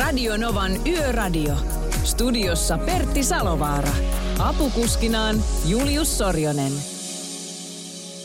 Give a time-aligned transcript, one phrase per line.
[0.00, 1.56] Radio Novan Yöradio.
[2.04, 3.92] Studiossa Pertti Salovaara.
[4.38, 5.36] Apukuskinaan
[5.66, 6.72] Julius Sorjonen.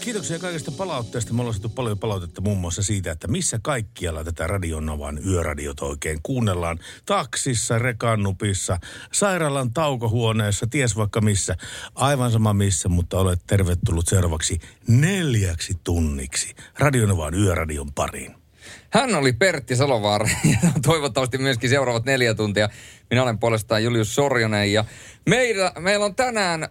[0.01, 1.33] Kiitoksia kaikesta palautteesta.
[1.33, 6.19] Me ollaan saatu paljon palautetta muun muassa siitä, että missä kaikkialla tätä Radionovan yöradiot oikein
[6.23, 6.79] kuunnellaan.
[7.05, 8.79] Taksissa, rekannupissa,
[9.11, 11.57] sairaalan taukohuoneessa, ties vaikka missä.
[11.95, 18.44] Aivan sama missä, mutta olet tervetullut seuraavaksi neljäksi tunniksi Radionovan yöradion pariin.
[18.89, 20.29] Hän oli Pertti Salovaara
[20.63, 22.69] ja toivottavasti myöskin seuraavat neljä tuntia.
[23.09, 24.85] Minä olen puolestaan Julius Sorjonen ja
[25.29, 26.67] meillä, meillä on tänään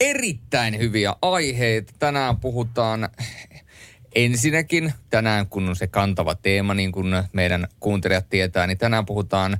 [0.00, 1.92] erittäin hyviä aiheita.
[1.98, 3.08] Tänään puhutaan
[4.14, 9.58] ensinnäkin, tänään kun on se kantava teema, niin kuin meidän kuuntelijat tietää, niin tänään puhutaan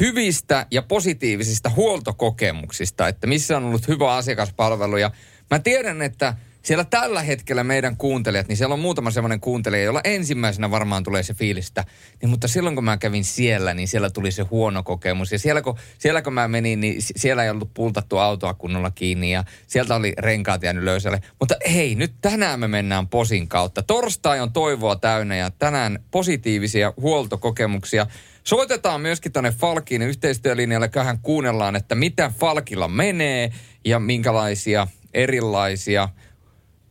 [0.00, 4.96] hyvistä ja positiivisista huoltokokemuksista, että missä on ollut hyvä asiakaspalvelu.
[4.96, 5.10] Ja
[5.50, 10.00] mä tiedän, että siellä tällä hetkellä meidän kuuntelijat, niin siellä on muutama semmoinen kuuntelija, jolla
[10.04, 11.84] ensimmäisenä varmaan tulee se fiilistä.
[12.22, 15.32] Niin, mutta silloin kun mä kävin siellä, niin siellä tuli se huono kokemus.
[15.32, 19.32] Ja siellä kun, siellä kun mä menin, niin siellä ei ollut pultattu autoa kunnolla kiinni
[19.32, 21.20] ja sieltä oli renkaat jäänyt löysälle.
[21.40, 23.82] Mutta hei, nyt tänään me mennään posin kautta.
[23.82, 28.06] Torstai on toivoa täynnä ja tänään positiivisia huoltokokemuksia.
[28.44, 33.52] Soitetaan myöskin tuonne Falkin yhteistyölinjalle, köhän kuunnellaan, että mitä Falkilla menee
[33.84, 36.08] ja minkälaisia erilaisia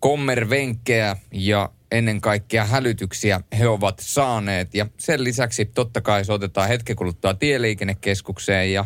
[0.03, 4.75] kommervenkkejä ja ennen kaikkea hälytyksiä he ovat saaneet.
[4.75, 8.85] Ja sen lisäksi totta kai soitetaan hetken kuluttua tieliikennekeskukseen ja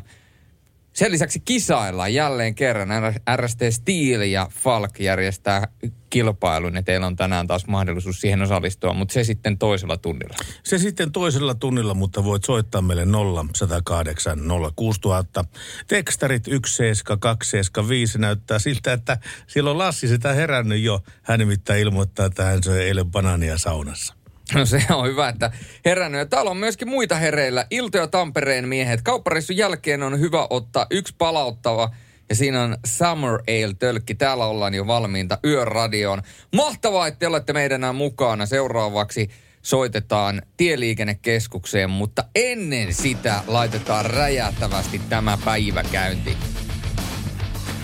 [0.97, 2.89] sen lisäksi kisaillaan jälleen kerran.
[3.35, 5.67] RST Steel ja Falk järjestää
[6.09, 10.35] kilpailun ja teillä on tänään taas mahdollisuus siihen osallistua, mutta se sitten toisella tunnilla.
[10.63, 13.05] Se sitten toisella tunnilla, mutta voit soittaa meille
[13.53, 14.39] 0108
[14.75, 15.45] 06000.
[15.87, 19.17] Tekstarit 17275 näyttää siltä, että
[19.47, 21.03] silloin Lassi sitä herännyt jo.
[21.23, 24.16] Hän nimittäin ilmoittaa, että hän söi eilen banaania saunassa.
[24.53, 25.51] No se on hyvä, että
[25.85, 26.19] herännyt.
[26.19, 27.65] Ja täällä on myöskin muita hereillä.
[27.69, 29.01] Ilto ja Tampereen miehet.
[29.01, 31.89] Kauppareissun jälkeen on hyvä ottaa yksi palauttava
[32.29, 34.15] ja siinä on Summer Ale-tölkki.
[34.15, 36.21] Täällä ollaan jo valmiinta yöradioon.
[36.55, 38.45] Mahtavaa, että te olette meidän mukana.
[38.45, 39.29] Seuraavaksi
[39.61, 46.37] soitetaan tieliikennekeskukseen, mutta ennen sitä laitetaan räjähtävästi tämä päiväkäynti.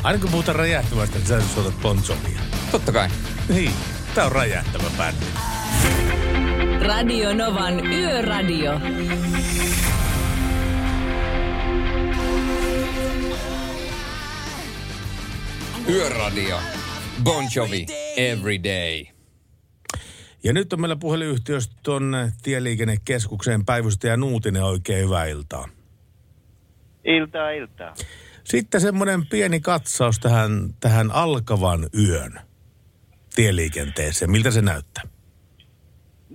[0.04, 2.40] Aina kun puhutaan räjähtävästä, niin sä soitat Bon Jovia.
[2.72, 3.10] Totta kai.
[3.50, 3.72] Niin,
[4.16, 5.26] tää on räjähtävä bändi.
[6.82, 8.72] Radio Novan Yöradio.
[15.90, 16.60] Yöradio.
[17.24, 17.86] Bon Jovi.
[18.18, 19.06] Every day.
[20.44, 25.70] Ja nyt on meillä puhelinyhtiöstä tuonne Tieliikennekeskukseen päivystäjä Nuutinen oikein hyvää iltaa.
[27.06, 27.94] Iltaa, iltaa.
[28.44, 32.40] Sitten semmoinen pieni katsaus tähän, tähän alkavan yön
[33.36, 34.32] tieliikenteeseen.
[34.32, 35.13] Miltä se näyttää?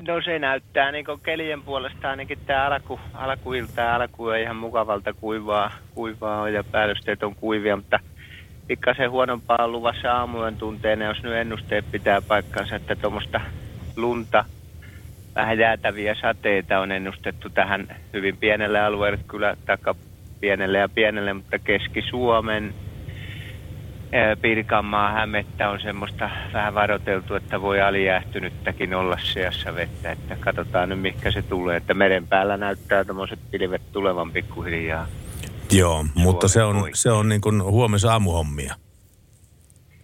[0.06, 3.94] No se näyttää niin kelien puolesta ainakin tämä alku, alkuilta.
[3.94, 8.00] Alku on ihan mukavalta kuivaa, kuivaa on ja päällysteet on kuivia, mutta
[8.66, 13.40] pikkasen huonompaa on luvassa aamujen tunteena, jos nyt ennusteet pitää paikkansa, että tuommoista
[13.96, 14.44] lunta,
[15.34, 19.94] vähän jäätäviä sateita on ennustettu tähän hyvin pienelle alueelle, kyllä taikka
[20.40, 22.74] pienelle ja pienelle, mutta Keski-Suomen,
[24.42, 31.00] Pirkanmaa hämettä on semmoista vähän varoteltu, että voi alijäähtynyttäkin olla seassa vettä, että katsotaan nyt
[31.00, 35.06] mikä se tulee, että meren päällä näyttää tämmöiset pilvet tulevan pikkuhiljaa.
[35.70, 38.74] Joo, mutta se on, se on niin kuin huomisen aamuhommia.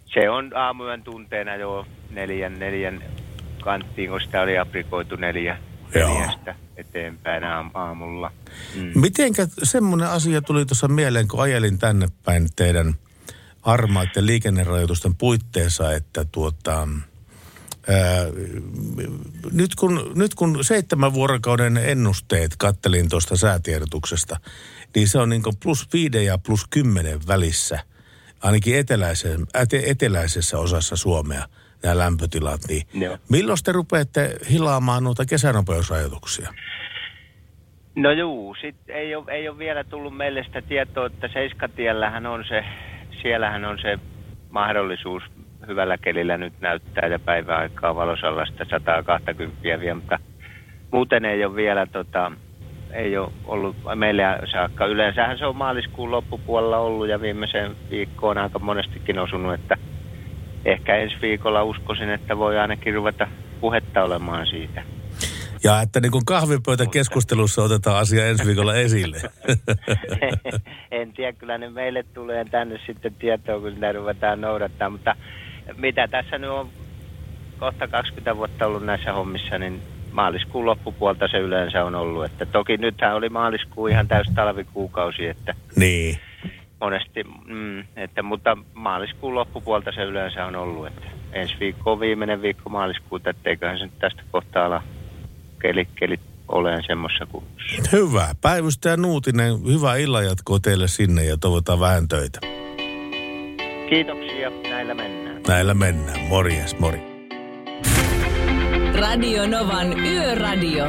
[0.05, 3.03] Se on aamuyön tunteena jo neljän, neljän
[3.61, 5.57] kanttiin, kun sitä oli aprikoitu neljä,
[5.95, 8.31] neljästä eteenpäin aam- aamulla.
[8.75, 8.91] Mm.
[9.01, 12.95] Mitenkä semmoinen asia tuli tuossa mieleen, kun ajelin tänne päin teidän
[13.65, 16.87] armaiden liikennerajoitusten puitteissa, että tuota,
[17.87, 18.25] ää,
[19.51, 24.37] nyt, kun, nyt kun seitsemän vuorokauden ennusteet kattelin tuosta säätiedotuksesta,
[24.95, 27.79] niin se on niin kuin plus viiden ja plus kymmenen välissä,
[28.43, 29.39] ainakin eteläisessä,
[29.85, 31.47] eteläisessä osassa Suomea
[31.83, 32.61] nämä lämpötilat.
[32.67, 33.17] Niin Joo.
[33.29, 36.53] milloin te rupeatte hilaamaan noita kesänopeusrajoituksia?
[37.95, 42.43] No juu, sit ei ole, ei ole vielä tullut meille sitä tietoa, että Seiskatiellähän on
[42.47, 42.63] se,
[43.21, 43.99] siellähän on se
[44.49, 45.23] mahdollisuus
[45.67, 50.19] hyvällä kelillä nyt näyttää ja päiväaikaa valosallasta 120 vielä, mutta
[50.91, 52.31] muuten ei ole vielä tota,
[52.93, 54.85] ei ole ollut meillä saakka.
[54.85, 59.75] Yleensähän se on maaliskuun loppupuolella ollut ja viimeisen viikkoon aika monestikin osunut, että
[60.65, 63.27] ehkä ensi viikolla uskoisin, että voi ainakin ruveta
[63.61, 64.83] puhetta olemaan siitä.
[65.65, 69.21] Ja että niin kuin kahvipöytäkeskustelussa otetaan asia ensi viikolla esille.
[70.91, 75.15] en tiedä, kyllä ne meille tulee tänne sitten tietoa, kun sitä ruvetaan noudattaa, mutta
[75.77, 76.69] mitä tässä nyt on
[77.59, 79.81] kohta 20 vuotta ollut näissä hommissa, niin
[80.11, 82.25] maaliskuun loppupuolta se yleensä on ollut.
[82.25, 86.17] Että toki nythän oli maaliskuu ihan täys talvikuukausi, että niin.
[86.81, 90.87] monesti, mm, että, mutta maaliskuun loppupuolta se yleensä on ollut.
[90.87, 94.83] Että ensi viikko on viimeinen viikko maaliskuuta, etteiköhän se nyt tästä kohtaa ala
[95.65, 97.89] kelit, kelit olen semmoisessa kunnossa.
[97.91, 98.35] Hyvä.
[98.41, 102.39] Päivystäjä Nuutinen, hyvää illanjatkoa teille sinne ja toivotaan vähän töitä.
[103.89, 105.41] Kiitoksia, näillä mennään.
[105.47, 106.19] Näillä mennään.
[106.19, 107.01] Morjes, mori.
[108.99, 110.85] Radio Novan Yöradio.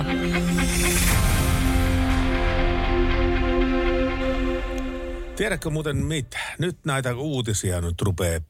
[5.36, 6.38] Tiedätkö muuten mitä?
[6.58, 8.40] Nyt näitä uutisia nyt rupeaa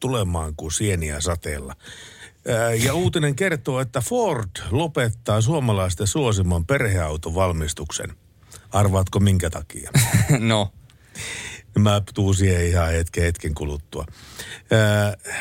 [0.00, 1.74] tulemaan kuin sieniä sateella.
[2.48, 8.12] Äh, ja uutinen kertoo, että Ford lopettaa suomalaisten suosimman perheautovalmistuksen.
[8.72, 9.90] Arvaatko minkä takia?
[10.38, 10.72] No,
[11.78, 14.06] Mä tuun siihen ihan hetken, hetken kuluttua.
[14.72, 15.34] Äh,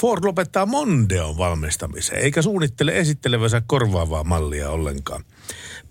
[0.00, 5.24] Ford lopettaa Mondeon valmistamisen, eikä suunnittele esittelevänsä korvaavaa mallia ollenkaan.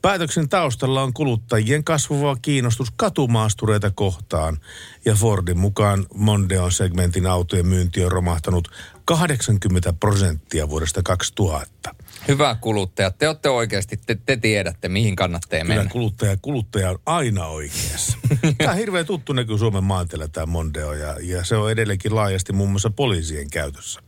[0.02, 4.58] Päätöksen taustalla on kuluttajien kasvava kiinnostus katumaastureita kohtaan,
[5.06, 8.72] ja Fordin mukaan Mondeon segmentin autojen myynti on romahtanut
[9.06, 11.96] 80 prosenttia vuodesta 2000.
[12.28, 13.12] hyvä kuluttaja.
[13.12, 15.92] Te olette oikeasti, te, te tiedätte, mihin kannattaa Kyllä mennä.
[15.92, 18.18] kuluttaja, kuluttaja on aina oikeassa.
[18.58, 22.54] Tämä on hirveän tuttu näkyy Suomen maanteella tämä Mondeo ja, ja se on edelleenkin laajasti
[22.54, 24.02] muun muassa poliisien käytössä.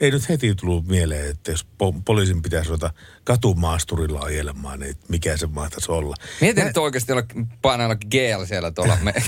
[0.00, 2.90] Ei nyt heti tullut mieleen, että jos po- poliisin pitäisi ruveta
[3.24, 6.14] katumaasturilla ajelemaan, niin mikä se mahtaisi olla.
[6.40, 7.22] Mietin Nä- nyt oikeasti olla
[7.62, 8.98] painalla GL siellä tuolla.
[9.02, 9.14] Me...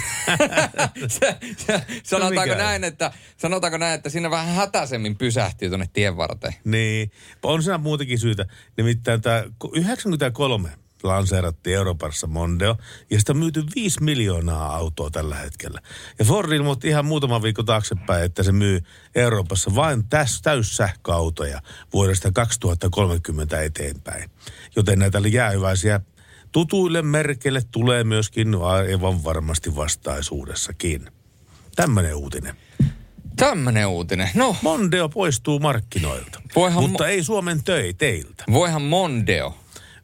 [1.09, 2.55] se, se, sanotaanko, mikä?
[2.55, 6.55] näin, että, sanotaanko näin, että siinä vähän hätäisemmin pysähtyy tuonne tien varteen.
[6.65, 7.11] Niin,
[7.43, 8.47] on siinä muutenkin syytä.
[8.77, 10.71] Nimittäin tämä 93
[11.03, 12.77] lanseerattiin Euroopassa Mondeo,
[13.11, 15.81] ja sitä on myyty 5 miljoonaa autoa tällä hetkellä.
[16.19, 18.81] Ja Ford ilmoitti ihan muutama viikko taaksepäin, että se myy
[19.15, 21.63] Euroopassa vain täys, täyssähköautoja
[21.93, 24.31] vuodesta 2030 eteenpäin.
[24.77, 26.01] Joten näitä jäähyväisiä
[26.53, 31.11] tutuille merkeille tulee myöskin aivan varmasti vastaisuudessakin.
[31.77, 32.57] Tämmöinen uutinen.
[33.37, 34.29] Tämmönen uutinen.
[34.35, 38.45] No, Mondeo poistuu markkinoilta, Voihan mutta mo- ei Suomen töi teiltä.
[38.53, 39.57] voihan Mondeo.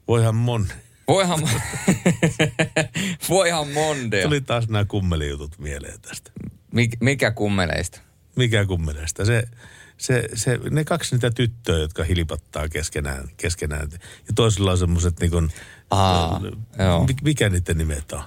[0.08, 0.66] Voihan mon...
[1.08, 1.40] Voihan,
[3.28, 4.22] voihan Mondeo.
[4.22, 6.30] Tuli taas nämä kummelijutut mieleen tästä.
[6.72, 8.00] Mik, mikä kummeleista?
[8.36, 9.24] Mikä kummeleista?
[9.24, 9.44] Se,
[9.98, 13.28] se, se, ne kaksi niitä tyttöä, jotka hilpattaa keskenään.
[13.36, 13.88] keskenään.
[13.92, 15.50] Ja toisilla on semmoiset niin kuin,
[15.90, 18.22] Aa, mi- mikä niiden nimet on?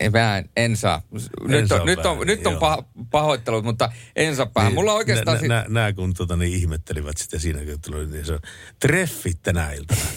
[0.00, 1.02] Ei, Mä en, en saa.
[1.48, 4.74] Nyt saa on, nyt on, nyt on paho, pahoittelut, mutta en saa päähän.
[4.74, 5.36] Mulla on oikeastaan...
[5.36, 8.40] Nä, si- nä, nä, kun tota, niin ihmettelivät sitten siinä, kun tuli, niin se on
[8.80, 10.00] treffit tänä iltana.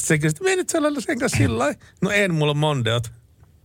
[0.00, 2.56] Sitten se kysyi, että me nyt sellainen sen kanssa sillä lailla." No en, mulla on
[2.56, 3.12] mondeot.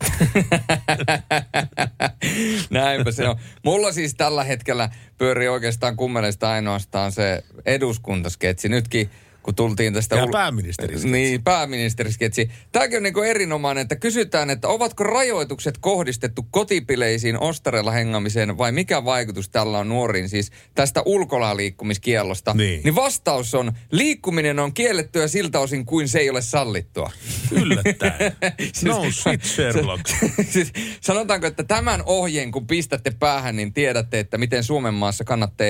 [2.69, 3.35] Näinpä se on.
[3.63, 8.69] Mulla siis tällä hetkellä pyörii oikeastaan kummeleista ainoastaan se eduskuntasketsi.
[8.69, 9.09] Nytkin
[9.45, 10.15] kun tultiin tästä...
[10.15, 11.09] Ja pääministerisketsi.
[11.09, 12.49] Niin, pääministerisketsi.
[12.71, 18.71] Tämäkin on niin kuin erinomainen, että kysytään, että ovatko rajoitukset kohdistettu kotipileisiin ostareilla hengamiseen vai
[18.71, 22.53] mikä vaikutus tällä on nuoriin siis tästä ulkolaliikkumiskiellosta?
[22.53, 22.81] Niin.
[22.83, 27.11] niin vastaus on, liikkuminen on kiellettyä siltä osin kuin se ei ole sallittua.
[27.51, 28.35] Yllättäen.
[28.85, 30.07] No shit, Sherlock.
[30.53, 35.67] siis sanotaanko, että tämän ohjeen kun pistätte päähän, niin tiedätte, että miten Suomen maassa kannattaa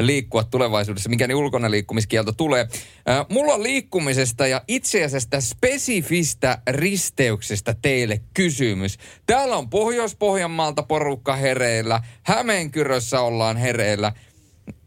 [0.00, 2.68] liikkua tulevaisuudessa, mikäli ulkona liikkumiskielto tulee.
[3.08, 8.98] Äh, mulla on liikkumisesta ja itse asiassa spesifistä risteyksestä teille kysymys.
[9.26, 14.12] Täällä on Pohjois-Pohjanmaalta porukka hereillä, Hämeenkyrössä ollaan hereillä,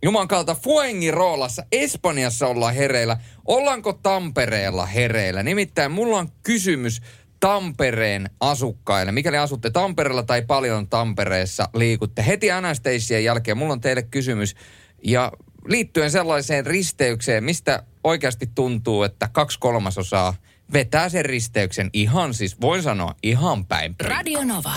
[0.03, 3.17] Juman kautta Fuengiroolassa, Espanjassa ollaan hereillä.
[3.45, 5.43] Ollaanko Tampereella hereillä?
[5.43, 7.01] Nimittäin mulla on kysymys
[7.39, 9.11] Tampereen asukkaille.
[9.11, 14.55] Mikäli asutte Tampereella tai paljon Tampereessa liikutte heti Anastasian jälkeen, mulla on teille kysymys.
[15.03, 15.31] Ja
[15.67, 20.33] liittyen sellaiseen risteykseen, mistä oikeasti tuntuu, että kaksi kolmasosaa
[20.73, 23.95] vetää sen risteyksen ihan siis, voin sanoa, ihan päin.
[23.99, 24.73] Radio Nova.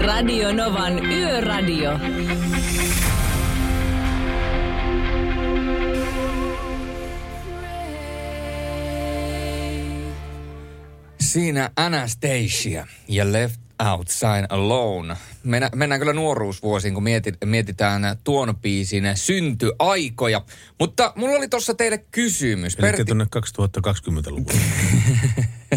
[0.00, 1.90] Radio Novan Yöradio.
[11.20, 15.16] Siinä Anastasia ja Left Outside Alone.
[15.44, 20.42] Mennä, mennään kyllä nuoruusvuosiin, kun mietit, mietitään tuon biisin syntyaikoja.
[20.80, 22.76] Mutta mulla oli tuossa teille kysymys.
[22.78, 24.60] Eli tuonne 2020-luvulle.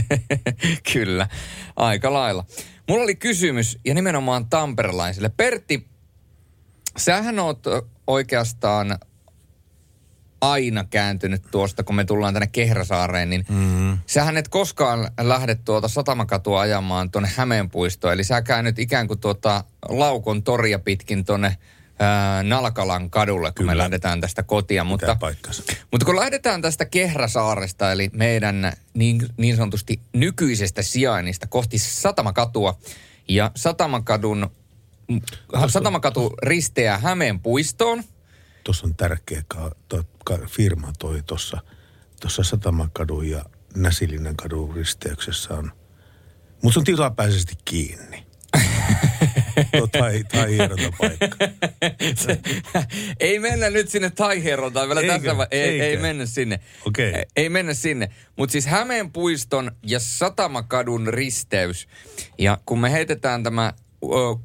[0.94, 1.28] Kyllä,
[1.76, 2.46] aika lailla.
[2.90, 5.30] Mulla oli kysymys, ja nimenomaan tamperelaisille.
[5.30, 5.88] Pertti,
[6.98, 7.64] sähän oot
[8.08, 9.00] oikeastaan
[10.42, 13.98] aina kääntynyt tuosta, kun me tullaan tänne Kehräsaareen, niin mm.
[14.08, 18.14] sähän et koskaan lähde tuota Satamakatua ajamaan tuonne Hämeenpuistoon.
[18.14, 21.58] Eli sä käännyt ikään kuin tuota Laukon toria pitkin tuonne
[22.00, 23.84] ää, Nalkalan kadulle, kun me Kyllä.
[23.84, 24.84] lähdetään tästä kotia.
[24.84, 25.18] Mutta,
[25.92, 32.78] mutta kun lähdetään tästä Kehräsaaresta, eli meidän niin, niin sanotusti nykyisestä sijainnista kohti Satamakatua,
[33.28, 34.50] ja Satamakadun,
[35.68, 38.04] Satamakatu risteää Hämeen puistoon,
[38.66, 41.62] Tuossa on tärkeä ka, to, ka, firma toi tuossa
[42.22, 43.46] tuossa Satamakadun ja
[43.76, 45.72] Näsilinen kadun risteyksessä on.
[46.62, 48.26] Mutta se on tilapäisesti kiinni.
[49.92, 50.58] Tai, tai
[50.98, 51.38] paikka.
[53.20, 55.30] ei mennä nyt sinne Taiherontaan vielä Eikö?
[55.30, 56.60] tässä ei, ei mennä sinne.
[56.86, 57.14] Okei.
[57.14, 58.10] Ei, ei mennä sinne.
[58.36, 61.88] Mutta siis Hämeenpuiston ja Satamakadun risteys.
[62.38, 63.74] Ja kun me heitetään tämä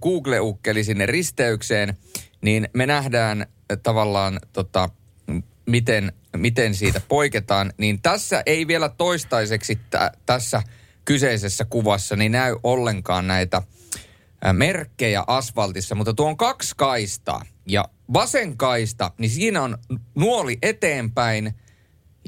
[0.02, 1.96] Google-ukkeli sinne risteykseen,
[2.40, 4.88] niin me nähdään ö, tavallaan tota,
[5.66, 7.73] miten, miten siitä poiketaan.
[7.78, 10.62] Niin tässä ei vielä toistaiseksi tä, tässä
[11.04, 13.62] kyseisessä kuvassa niin näy ollenkaan näitä
[14.47, 17.42] ä, merkkejä asfaltissa, mutta tuo on kaksi kaistaa.
[17.66, 19.78] Ja vasen kaista, niin siinä on
[20.14, 21.54] nuoli eteenpäin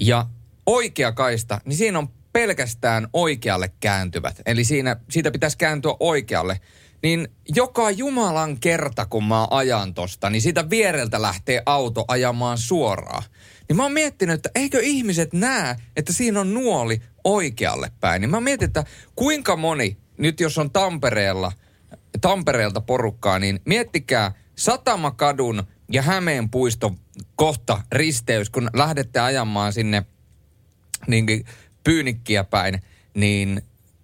[0.00, 0.26] ja
[0.66, 4.40] oikea kaista, niin siinä on pelkästään oikealle kääntyvät.
[4.46, 6.60] Eli siinä, siitä pitäisi kääntyä oikealle.
[7.02, 13.22] Niin joka Jumalan kerta, kun mä ajan tosta, niin siitä viereltä lähtee auto ajamaan suoraan.
[13.68, 18.20] Niin mä oon miettinyt, että eikö ihmiset näe, että siinä on nuoli oikealle päin.
[18.20, 18.84] Niin mä mietin, että
[19.16, 21.52] kuinka moni, nyt jos on Tampereella,
[22.20, 26.98] Tampereelta porukkaa, niin miettikää Satamakadun ja Hämeen puiston
[27.36, 30.06] kohta risteys, kun lähdette ajamaan sinne
[31.06, 31.26] niin
[31.84, 32.82] pyynikkiä päin,
[33.14, 33.62] niin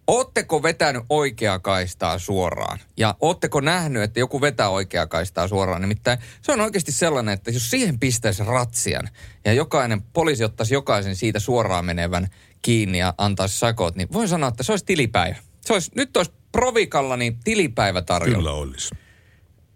[0.09, 2.79] ootteko vetänyt oikeaa kaistaa suoraan?
[2.97, 5.81] Ja ootteko nähnyt, että joku vetää oikeaa kaistaa suoraan?
[5.81, 9.09] Nimittäin se on oikeasti sellainen, että jos siihen pistäisi ratsian
[9.45, 12.29] ja jokainen poliisi ottaisi jokaisen siitä suoraan menevän
[12.63, 15.37] kiinni ja antaisi sakot, niin voin sanoa, että se olisi tilipäivä.
[15.61, 18.95] Se olisi, nyt olisi Provikalla niin tilipäivä tarjolla Kyllä olisi.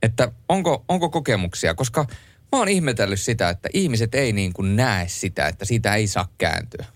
[0.02, 2.06] että onko, onko kokemuksia, koska
[2.52, 6.28] mä oon ihmetellyt sitä, että ihmiset ei niin kuin näe sitä, että siitä ei saa
[6.38, 6.86] kääntyä.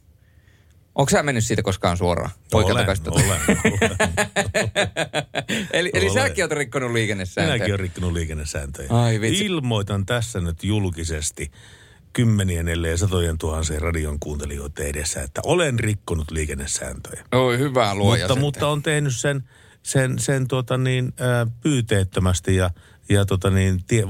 [0.97, 2.31] Onko sä mennyt siitä koskaan suoraan?
[2.53, 3.41] Olen, olen, olen.
[5.73, 7.55] eli, eli säkin oot rikkonut liikennesääntöjä.
[7.55, 8.89] Minäkin olen rikkonut liikennesääntöjä.
[8.91, 9.45] Ai vitsi.
[9.45, 11.51] Ilmoitan tässä nyt julkisesti
[12.13, 17.25] kymmenien ellei satojen tuhansien radion kuuntelijoiden edessä, että olen rikkonut liikennesääntöjä.
[17.33, 18.41] Oi, hyvä luoja mutta, sentään.
[18.41, 19.43] mutta on tehnyt sen,
[19.83, 22.71] sen, sen tuota niin, ää, pyyteettömästi ja,
[23.09, 24.05] ja tuota niin, tie,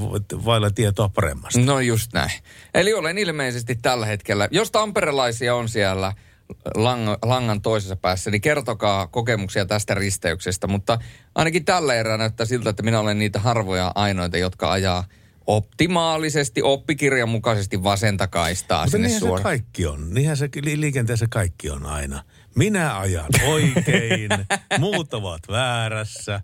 [0.44, 1.60] vailla tietoa paremmasta.
[1.60, 2.30] No just näin.
[2.74, 6.12] Eli olen ilmeisesti tällä hetkellä, jos tamperelaisia on siellä
[6.74, 10.66] lang, langan toisessa päässä, niin kertokaa kokemuksia tästä risteyksestä.
[10.66, 10.98] Mutta
[11.34, 15.04] ainakin tällä erää näyttää siltä, että minä olen niitä harvoja ainoita, jotka ajaa
[15.46, 19.42] optimaalisesti, oppikirjan mukaisesti vasenta kaistaa Mutta sinne niinhän se suoraan.
[19.42, 20.14] kaikki on.
[20.14, 22.22] Niinhän se li- liikenteessä kaikki on aina.
[22.54, 24.30] Minä ajan oikein,
[24.78, 26.40] muut ovat väärässä.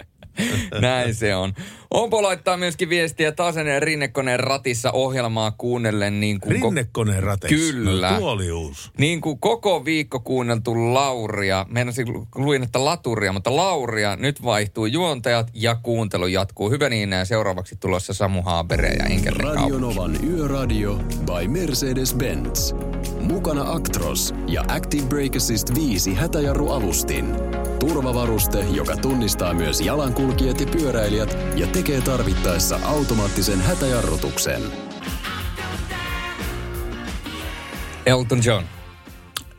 [0.81, 1.55] Näin se on.
[1.93, 6.57] Onpo laittaa myöskin viestiä Taasen Rinnekoneen ratissa ohjelmaa kuunnellen niin kuin...
[6.57, 7.73] ko- Rinnekoneen rateissa.
[7.73, 8.21] Kyllä.
[8.21, 8.91] No, uusi.
[8.99, 15.51] Niin kuin koko viikko kuunneltu Lauria, meinasin luin, että Laturia, mutta Lauria, nyt vaihtuu juontajat
[15.55, 16.71] ja kuuntelu jatkuu.
[16.71, 20.95] Hyvä niin, ja seuraavaksi tulossa Samu Haabere ja Inkerin Radio Novan Yöradio
[21.27, 22.75] by Mercedes-Benz.
[23.21, 27.27] Mukana Actros ja Active Brake Assist 5 hätäjarrualustin.
[27.81, 34.62] Turvavaruste, joka tunnistaa myös jalankulkijat ja pyöräilijät ja tekee tarvittaessa automaattisen hätäjarrutuksen.
[38.07, 38.65] Elton John.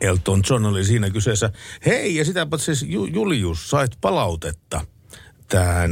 [0.00, 1.52] Elton John oli siinä kyseessä.
[1.86, 4.80] Hei, ja sitä paitsi siis Ju- Julius, sait palautetta
[5.48, 5.90] tähän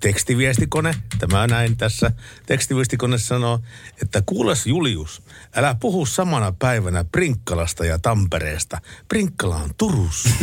[0.00, 0.94] tekstiviestikone.
[1.18, 2.10] Tämä näin tässä.
[2.46, 3.60] Tekstiviestikone sanoo,
[4.02, 5.22] että kuules Julius,
[5.54, 8.78] älä puhu samana päivänä Prinkkalasta ja Tampereesta.
[9.08, 10.28] Prinkkala on Turussa.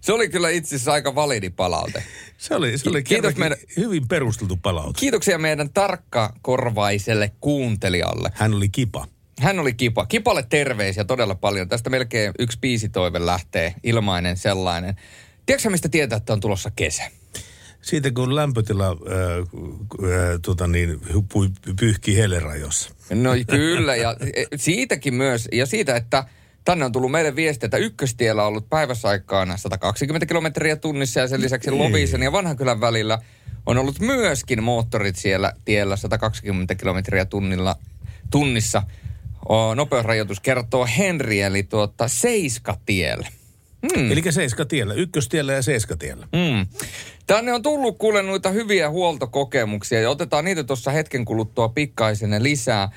[0.00, 2.04] Se oli kyllä itse asiassa aika validi palaute.
[2.38, 5.00] Se oli, se oli Kiitos meidän- hyvin perusteltu palaute.
[5.00, 8.30] Kiitoksia meidän tarkkakorvaiselle kuuntelijalle.
[8.34, 9.06] Hän oli kipa.
[9.40, 10.06] Hän oli Kipa.
[10.06, 11.68] Kipalle terveisiä todella paljon.
[11.68, 14.96] Tästä melkein yksi biisitoive lähtee, ilmainen sellainen.
[15.46, 17.02] Tiedätkö mistä tietää, että on tulossa kesä?
[17.82, 21.00] Siitä kun lämpötila äh, äh, tota niin,
[21.80, 22.90] pyyhkii helerajossa.
[23.10, 26.24] No kyllä, ja e, siitäkin myös, ja siitä, että
[26.64, 31.28] tänne on tullut meille viesti, että ykköstiellä on ollut päivässä aikaan 120 kilometriä tunnissa, ja
[31.28, 33.18] sen lisäksi Lovisen ja Vanhankylän välillä
[33.66, 37.76] on ollut myöskin moottorit siellä tiellä 120 kilometriä tunnilla,
[38.30, 38.82] tunnissa.
[39.74, 43.28] Nopeusrajoitus kertoo Henri, eli tuota Seiskatielle.
[43.94, 44.12] Hmm.
[44.12, 46.28] Eli Seiskatiellä, ykköstiellä ja Seiskatiellä.
[46.32, 46.66] Mm.
[47.26, 52.88] Tänne on tullut kuule noita hyviä huoltokokemuksia ja otetaan niitä tuossa hetken kuluttua pikkaisen lisää.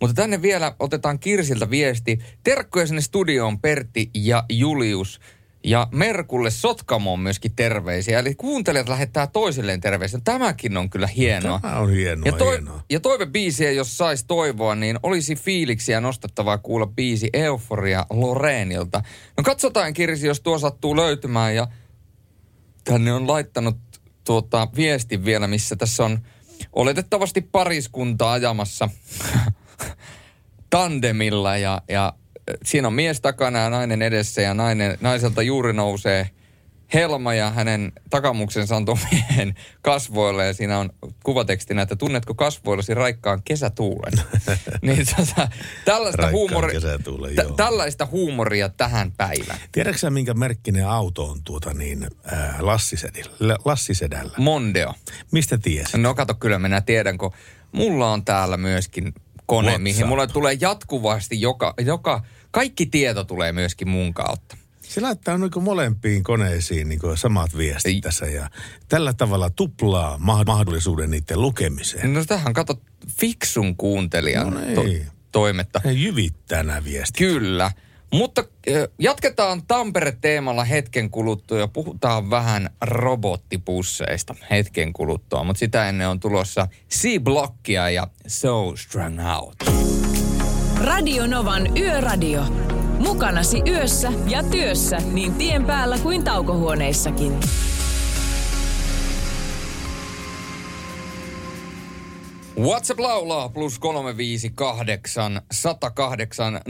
[0.00, 2.18] Mutta tänne vielä otetaan Kirsiltä viesti.
[2.44, 5.20] Terkkoja sinne studioon Pertti ja Julius.
[5.64, 8.18] Ja Merkulle Sotkamoon myöskin terveisiä.
[8.18, 10.20] Eli kuuntelijat lähettää toisilleen terveisiä.
[10.24, 11.60] Tämäkin on kyllä hienoa.
[11.60, 12.84] Tämä on hienoa, ja, toi, hienoa.
[12.90, 19.02] ja toivebiisiä, jos sais toivoa, niin olisi fiiliksiä nostettavaa kuulla biisi Euforia Loreenilta.
[19.36, 21.54] No katsotaan Kirsi, jos tuo sattuu löytymään.
[21.54, 21.68] Ja
[22.84, 23.76] tänne on laittanut
[24.24, 26.18] tuota viestin vielä, missä tässä on
[26.72, 28.88] oletettavasti pariskunta ajamassa
[30.70, 32.12] tandemilla ja, ja
[32.64, 36.30] siinä on mies takana ja nainen edessä ja nainen, naiselta juuri nousee
[36.94, 40.90] helma ja hänen takamuksensa on miehen kasvoille ja siinä on
[41.24, 44.12] kuvatekstinä, että tunnetko kasvoillesi raikkaan kesätuulen.
[44.82, 45.48] niin tota,
[45.84, 49.58] tällaista, huumori, kesätuulen, t- tällaista huumoria tähän päivään.
[49.72, 53.56] Tiedätkö sä, minkä merkkinen auto on tuota niin, äh, lassisedällä?
[53.64, 54.32] lassisedällä?
[54.38, 54.94] Mondeo.
[55.30, 56.00] Mistä tiesit?
[56.00, 57.32] No kato, kyllä minä tiedän, kun
[57.72, 59.14] mulla on täällä myöskin
[59.46, 59.82] kone, WhatsApp.
[59.82, 64.56] mihin mulle tulee jatkuvasti joka, joka, kaikki tieto tulee myöskin mun kautta.
[64.82, 68.00] Se laittaa niin molempiin koneisiin niin samat viestit Ei.
[68.00, 68.50] tässä ja
[68.88, 72.12] tällä tavalla tuplaa ma- mahdollisuuden niiden lukemiseen.
[72.12, 72.80] No tähän kato
[73.20, 74.84] fiksun kuuntelijan No to-
[75.32, 75.80] toimetta.
[75.84, 77.16] Ne jyvittää nämä viestit.
[77.16, 77.70] Kyllä.
[78.12, 85.44] Mutta äh, jatketaan Tampere-teemalla hetken kuluttua ja puhutaan vähän robottipusseista hetken kuluttua.
[85.44, 89.56] Mutta sitä ennen on tulossa C-Blockia ja So Strung Out.
[90.84, 92.44] Radio Novan Yöradio.
[92.98, 97.40] Mukanasi yössä ja työssä niin tien päällä kuin taukohuoneissakin.
[102.58, 106.60] WhatsApp laulaa plus 358 108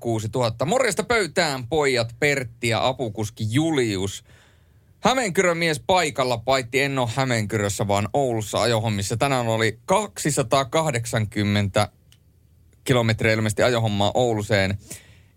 [0.00, 0.64] 06000.
[0.64, 4.24] Morjesta pöytään pojat Pertti ja apukuski Julius.
[5.00, 9.16] Hämeenkyrön mies paikalla, paitsi en ole Hämeenkyrössä, vaan Oulussa ajohommissa.
[9.16, 11.88] Tänään oli 280
[12.84, 14.78] kilometriä ilmeisesti ajohommaa Ouluseen.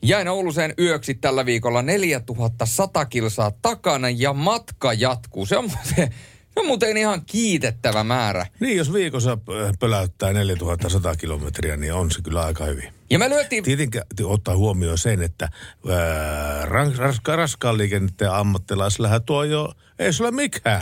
[0.02, 5.46] Jäin Ouluseen yöksi tällä viikolla 4100 kilsaa takana ja matka jatkuu.
[5.46, 6.10] Se on se
[6.56, 8.46] on muuten ihan kiitettävä määrä.
[8.60, 12.94] Niin, jos viikossa äh, pöläyttää 4100 kilometriä, niin on se kyllä aika hyvin.
[13.10, 15.50] Ja me lyötiin Tietenkin ottaa huomioon sen, että
[15.89, 20.82] ää, ran- raska, raskaan liikenteen ammattilaisillähän tuo jo, ei se ole mikään.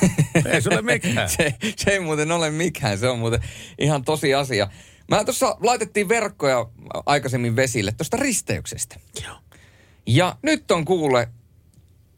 [0.52, 1.28] ei se ole mikään.
[1.28, 3.40] se, se ei muuten ole mikään, se on muuten
[3.78, 4.68] ihan tosi asia.
[5.08, 6.66] Mä tuossa laitettiin verkkoja
[7.06, 8.96] aikaisemmin vesille tuosta risteyksestä.
[9.24, 9.36] Joo.
[10.06, 11.28] Ja nyt on kuule,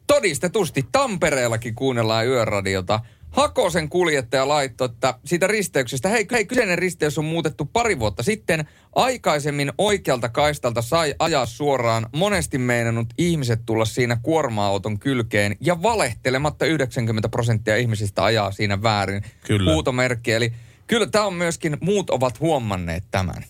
[0.06, 3.00] todistetusti Tampereellakin kuunnellaan yöradiota.
[3.30, 8.68] Hakosen kuljettaja laittoi, että siitä risteyksestä, hei, hei, kyseinen risteys on muutettu pari vuotta sitten.
[8.94, 12.06] Aikaisemmin oikealta kaistalta sai ajaa suoraan.
[12.16, 19.22] Monesti meinannut ihmiset tulla siinä kuorma-auton kylkeen ja valehtelematta 90 prosenttia ihmisistä ajaa siinä väärin.
[19.46, 19.72] Kyllä.
[19.72, 20.52] Huutomerkki, eli
[20.86, 23.44] kyllä tämä on myöskin, muut ovat huomanneet tämän.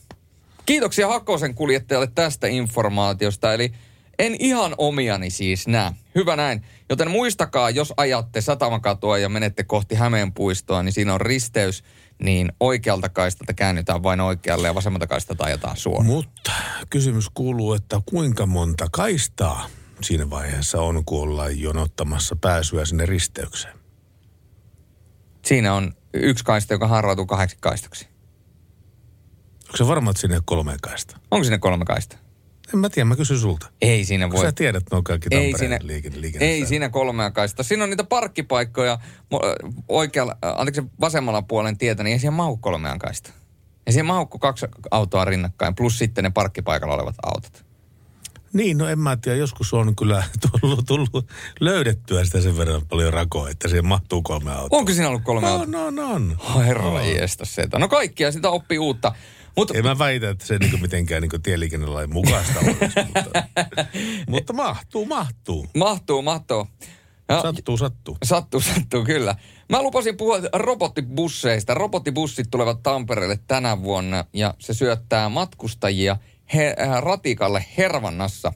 [0.67, 3.73] Kiitoksia Hakosen kuljettajalle tästä informaatiosta, eli
[4.18, 5.92] en ihan omiani siis näe.
[6.14, 6.62] Hyvä näin.
[6.88, 11.85] Joten muistakaa, jos ajatte satamakatua ja menette kohti Hämeenpuistoa, niin siinä on risteys,
[12.22, 16.07] niin oikealta kaistalta käännytään vain oikealle ja vasemmalta kaistalta ajetaan suoraan.
[16.07, 16.53] Mutta
[16.90, 19.66] kysymys kuuluu, että kuinka monta kaistaa
[20.03, 23.79] siinä vaiheessa on, kun ollaan jonottamassa pääsyä sinne risteykseen?
[25.44, 28.09] Siinä on yksi kaista, joka harrautuu kahdeksi kaistaksi.
[29.64, 31.16] Onko se varma, että sinne kolme kaista?
[31.31, 32.24] Onko sinne kolme kaista?
[32.75, 33.67] En mä tiedä, mä kysyn sulta.
[33.83, 34.45] Ei siinä Kun voi.
[34.45, 37.63] sä tiedät nuo kaikki Ei Tampereen siinä, liikenne, liikenne ei siinä kolmea kaista.
[37.63, 38.99] Siinä on niitä parkkipaikkoja
[39.89, 43.31] oikealla, äh, anteeksi vasemmalla puolen tietä, niin ei siihen mahu kolmea kaista.
[43.87, 47.65] Ja siihen mahu kuin kaksi autoa rinnakkain, plus sitten ne parkkipaikalla olevat autot.
[48.53, 49.39] Niin, no en mä tiedä.
[49.39, 50.25] Joskus on kyllä
[50.61, 51.29] tullut, tullut
[51.61, 54.79] löydettyä sitä sen verran paljon rakoa, että siihen mahtuu kolme autoa.
[54.79, 55.81] Onko siinä ollut kolme autoa?
[55.81, 56.37] On, on, on.
[56.41, 57.79] Oh, herra jeestä sitä.
[57.79, 59.15] No kaikkia sitä oppii uutta.
[59.57, 63.43] Mutta En mä väitä, että se niinku mitenkään niinku tieliikennelain mukaista olisi, mutta,
[64.29, 65.67] mutta mahtuu, mahtuu.
[65.77, 66.67] mahtuu, mahtuu.
[67.29, 68.17] Ja, Sattuu, sattuu.
[68.25, 69.35] Sattuu, sattuu, kyllä.
[69.69, 71.75] Mä lupasin puhua robottibusseista.
[71.75, 76.17] Robottibussit tulevat Tampereelle tänä vuonna ja se syöttää matkustajia
[76.55, 78.53] he, äh, ratikalle Hervannassa.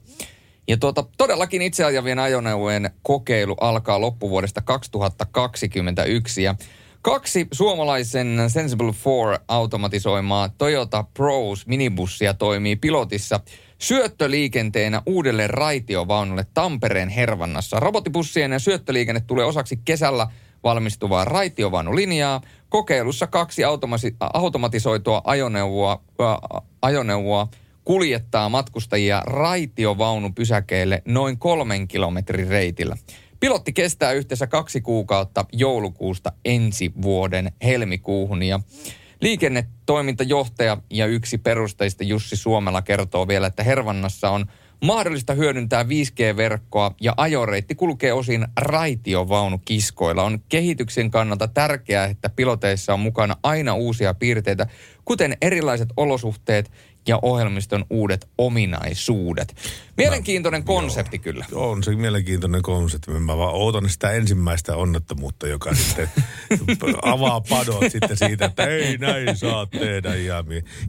[0.68, 6.54] Ja tuota, todellakin itse ajavien ajoneuvojen kokeilu alkaa loppuvuodesta 2021 ja
[7.02, 8.92] kaksi suomalaisen Sensible
[9.26, 13.40] 4 automatisoimaa Toyota Pros minibussia toimii pilotissa
[13.78, 17.80] syöttöliikenteenä uudelle raitiovaunulle Tampereen Hervannassa.
[17.80, 20.26] Robottibussien ja syöttöliikenne tulee osaksi kesällä
[20.64, 22.40] valmistuvaa raitiovaunulinjaa.
[22.68, 23.62] Kokeilussa kaksi
[24.34, 26.38] automatisoitua ajoneuvoa, ää,
[26.82, 27.48] ajoneuvoa
[27.84, 32.96] kuljettaa matkustajia raitiovaunupysäkeille noin kolmen kilometrin reitillä.
[33.40, 38.60] Pilotti kestää yhteensä kaksi kuukautta joulukuusta ensi vuoden helmikuuhun ja
[39.20, 44.46] liikennetoimintajohtaja ja yksi perusteista Jussi Suomela kertoo vielä, että Hervannassa on
[44.84, 50.22] mahdollista hyödyntää 5G-verkkoa ja ajoreitti kulkee osin raitiovaunukiskoilla.
[50.22, 54.66] On kehityksen kannalta tärkeää, että piloteissa on mukana aina uusia piirteitä,
[55.04, 56.70] kuten erilaiset olosuhteet
[57.08, 59.56] ja ohjelmiston uudet ominaisuudet.
[59.96, 61.22] Mielenkiintoinen konsepti Joo.
[61.22, 61.46] kyllä.
[61.52, 63.10] On se mielenkiintoinen konsepti.
[63.10, 66.10] Mä vaan ootan sitä ensimmäistä onnettomuutta, joka sitten
[67.02, 70.14] avaa padot sitten siitä, että ei näin saa tehdä.
[70.14, 70.44] Ja,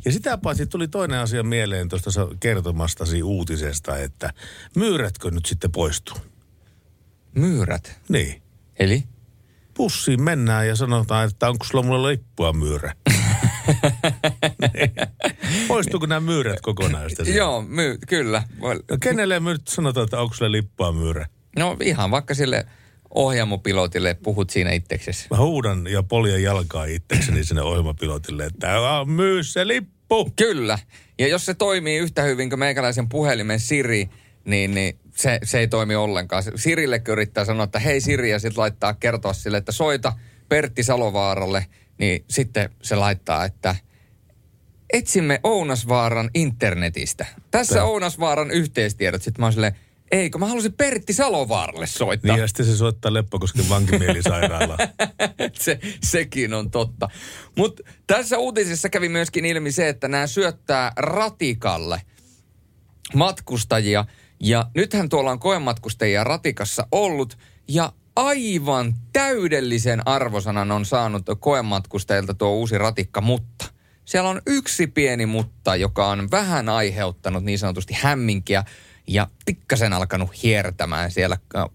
[0.06, 4.34] ja sitä paitsi tuli toinen asia mieleen tuosta kertomastasi uutisesta, että
[4.76, 6.18] myyrätkö nyt sitten poistuu?
[7.36, 8.00] Myyrät.
[8.10, 8.42] Niin.
[8.80, 9.04] Eli?
[9.74, 12.94] Pussiin mennään ja sanotaan, että onko sulla mulle lippua myyrä?
[15.80, 17.24] Poistuuko nämä myyrät kokonaan sitä?
[17.24, 18.44] Joo, my, kyllä.
[18.62, 21.26] No kenelle me nyt sanotaan, että onko sulla lippua myyrä?
[21.60, 22.66] No ihan vaikka sille
[23.16, 25.28] ohjaamopilotille puhut siinä itseksesi.
[25.32, 30.32] Mä huudan ja poljen jalkaa itsekseni sinne ohjelmapilotille, että "Älä myy se lippu.
[30.36, 30.80] Kyllä.
[31.20, 34.10] Ja jos se toimii yhtä hyvin kuin meikäläisen puhelimen Siri,
[34.46, 36.44] niin, niin se, se ei toimi ollenkaan.
[36.56, 40.14] Sirille yrittää sanoa, että hei Siri, ja sitten laittaa kertoa sille, että soita
[40.50, 41.66] Pertti Salovaaralle,
[41.98, 43.76] niin sitten se laittaa, että
[44.94, 47.26] etsimme Ounasvaaran internetistä.
[47.52, 49.22] Tässä Tää- Ounasvaaran yhteistiedot.
[49.22, 49.76] Sitten mä oon silleen,
[50.12, 52.32] eikö mä halusin Pertti Salovaaralle soittaa.
[52.34, 54.78] Niin ja sitten se soittaa Leppokosken vankimielisairaala.
[55.54, 57.10] se, sekin on totta.
[57.58, 62.02] Mutta tässä uutisessa kävi myöskin ilmi se, että nämä syöttää ratikalle
[63.16, 64.06] matkustajia.
[64.40, 67.38] Ja nythän tuolla on koematkustajia ratikassa ollut.
[67.68, 73.66] Ja aivan täydellisen arvosanan on saanut koematkustajilta tuo uusi ratikka, mutta
[74.10, 78.64] siellä on yksi pieni mutta, joka on vähän aiheuttanut niin sanotusti hämminkiä
[79.08, 81.66] ja pikkasen alkanut hiertämään siellä äh,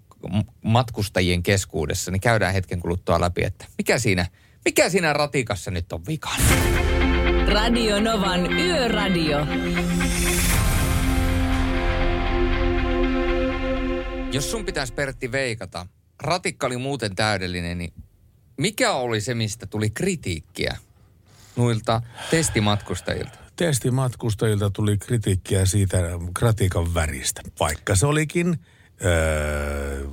[0.65, 4.27] matkustajien keskuudessa, niin käydään hetken kuluttua läpi, että mikä siinä,
[4.65, 6.37] mikä siinä ratikassa nyt on vikana.
[7.47, 9.47] Radio Novan Yöradio.
[14.33, 15.87] Jos sun pitäisi Pertti veikata,
[16.23, 17.93] ratikka oli muuten täydellinen, niin
[18.57, 20.77] mikä oli se, mistä tuli kritiikkiä
[21.57, 23.39] noilta testimatkustajilta?
[23.57, 25.99] Testimatkustajilta tuli kritiikkiä siitä
[26.35, 28.59] kratiikan väristä, vaikka se olikin
[29.05, 30.07] öö,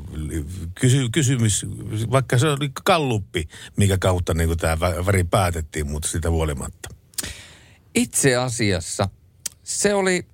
[0.80, 1.66] kysy, kysymys,
[2.12, 6.90] vaikka se oli kalluppi, mikä kautta niin tämä väri päätettiin, mutta sitä huolimatta.
[7.96, 9.10] Itse asiassa
[9.64, 10.26] se oli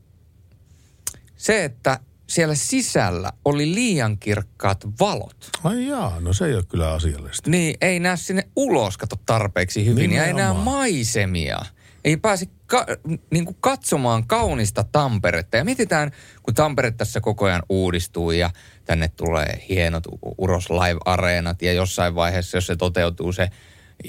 [1.37, 5.49] se, että siellä sisällä oli liian kirkkaat valot.
[5.63, 7.49] Ai jaa, no se ei ole kyllä asiallista.
[7.49, 10.65] Niin ei näe sinne ulos kato tarpeeksi hyvin ja ei näe Nimenomaan.
[10.65, 11.59] maisemia.
[12.05, 12.85] Ei pääse ka-
[13.31, 15.57] niin kuin katsomaan kaunista Tamperetta.
[15.57, 16.11] Ja mietitään,
[16.43, 18.49] kun Tampere tässä koko ajan uudistuu ja
[18.85, 20.03] tänne tulee hienot
[20.37, 23.43] Uros Live-areenat ja jossain vaiheessa, jos se toteutuu se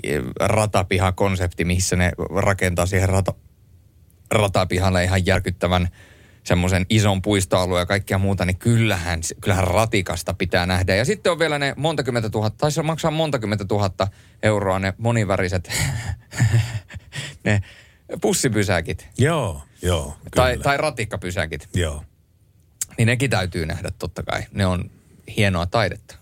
[0.02, 3.34] eh, ratapiha-konsepti, missä ne rakentaa siihen rata,
[4.30, 5.88] ratapihalle ihan järkyttävän
[6.48, 10.94] semmoisen ison puistoalueen ja kaikkea muuta, niin kyllähän, kyllähän ratikasta pitää nähdä.
[10.94, 14.08] Ja sitten on vielä ne monta kymmentä tuhatta, tai se maksaa monta kymmentä tuhatta
[14.42, 15.70] euroa ne moniväriset,
[17.44, 17.62] ne
[18.20, 19.08] pussipysäkit.
[19.18, 20.16] Joo, joo, kyllä.
[20.34, 21.68] Tai, tai ratikkapysäkit.
[21.74, 22.04] Joo.
[22.98, 24.42] Niin nekin täytyy nähdä totta kai.
[24.52, 24.90] Ne on
[25.36, 26.14] hienoa taidetta.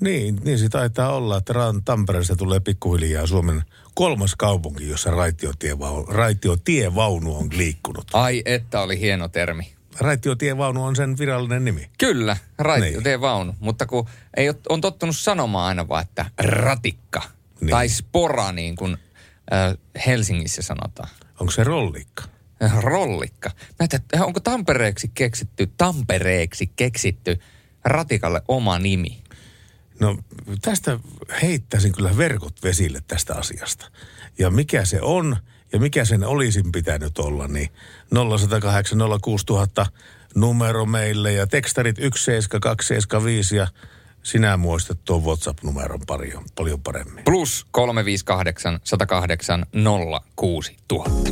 [0.00, 3.62] Niin, niin se taitaa olla, että Tampereesta tulee pikkuhiljaa Suomen
[3.94, 8.06] kolmas kaupunki, jossa raitiotievaunu, raitiotievaunu on liikkunut.
[8.12, 9.72] Ai että oli hieno termi.
[10.00, 11.90] Raitiotievaunu on sen virallinen nimi.
[11.98, 13.56] Kyllä, raitio, Niin.
[13.60, 17.22] Mutta kun ei ole, on tottunut sanomaan aina vaan, että ratikka.
[17.60, 17.70] Niin.
[17.70, 18.96] Tai spora, niin kuin
[19.52, 19.76] äh,
[20.06, 21.08] Helsingissä sanotaan.
[21.40, 22.24] Onko se rollikka?
[22.80, 23.50] Rollikka.
[23.80, 27.40] Että onko Tampereeksi keksitty, Tampereeksi keksitty
[27.84, 29.22] ratikalle oma nimi?
[30.00, 30.18] No
[30.62, 30.98] tästä
[31.42, 33.90] heittäisin kyllä verkot vesille tästä asiasta.
[34.38, 35.36] Ja mikä se on
[35.72, 37.68] ja mikä sen olisin pitänyt olla, niin
[38.38, 39.86] 0108 06000
[40.34, 43.66] numero meille ja tekstarit 17275 ja
[44.22, 47.24] sinä muistat tuon WhatsApp-numeron paljon, paljon paremmin.
[47.24, 49.66] Plus 358 108
[50.36, 51.30] 06000.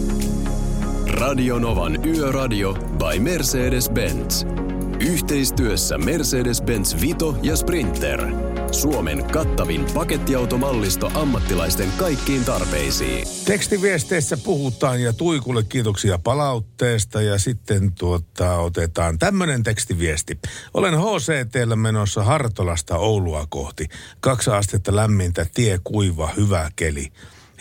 [1.07, 4.67] Radio Novan Yöradio by Mercedes-Benz.
[5.01, 8.27] Yhteistyössä Mercedes-Benz Vito ja Sprinter.
[8.73, 13.27] Suomen kattavin pakettiautomallisto ammattilaisten kaikkiin tarpeisiin.
[13.45, 20.39] Tekstiviesteissä puhutaan ja Tuikulle kiitoksia palautteesta ja sitten tuota, otetaan tämmöinen tekstiviesti.
[20.75, 23.89] Olen HCTllä menossa Hartolasta Oulua kohti.
[24.21, 27.13] Kaksi astetta lämmintä, tie kuiva, hyvä keli.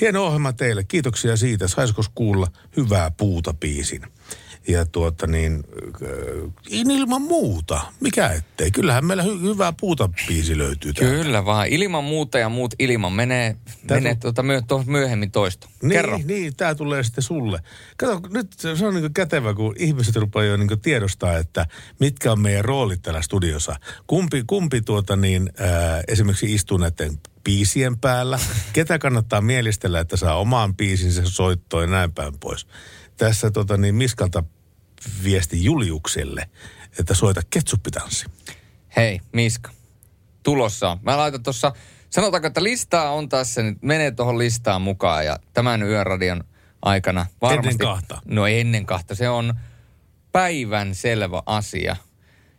[0.01, 0.83] Hieno ohjelma teille.
[0.83, 1.67] Kiitoksia siitä.
[1.67, 2.47] Saisikos kuulla
[2.77, 4.01] hyvää puuta biisin?
[4.67, 5.63] Ja tuota niin,
[6.03, 8.71] äh, ilman muuta, mikä ettei.
[8.71, 11.15] Kyllähän meillä hy- hyvää puuta biisi löytyy täältä.
[11.15, 13.55] Kyllä vaan, ilman muuta ja muut ilman menee,
[13.87, 15.67] Tää menee tu- tuota myö, to, myöhemmin toisto.
[15.81, 16.19] Niin, Kerro.
[16.25, 17.59] niin, tämä tulee sitten sulle.
[17.97, 21.65] Kato, nyt se on niin kätevä, kun ihmiset rupeaa jo niin tiedostaa, että
[21.99, 23.75] mitkä on meidän roolit täällä studiossa.
[24.07, 28.39] Kumpi, kumpi tuota niin, ää, esimerkiksi istuu näiden biisien päällä.
[28.73, 32.67] Ketä kannattaa mielistellä, että saa omaan biisinsä soittoon ja näin päin pois.
[33.17, 34.43] Tässä tota niin, Miskalta
[35.23, 36.49] viesti Juliukselle,
[36.99, 38.25] että soita ketsuppitanssi.
[38.95, 39.71] Hei, Miska.
[40.43, 40.97] Tulossa.
[41.01, 41.71] Mä laitan tuossa,
[42.09, 46.43] sanotaanko, että listaa on tässä, nyt menee tuohon listaan mukaan ja tämän yöradion
[46.81, 47.67] aikana varmasti.
[47.67, 48.21] Ennen kahta.
[48.25, 49.15] No ennen kahta.
[49.15, 49.53] Se on
[50.31, 51.95] päivän selvä asia.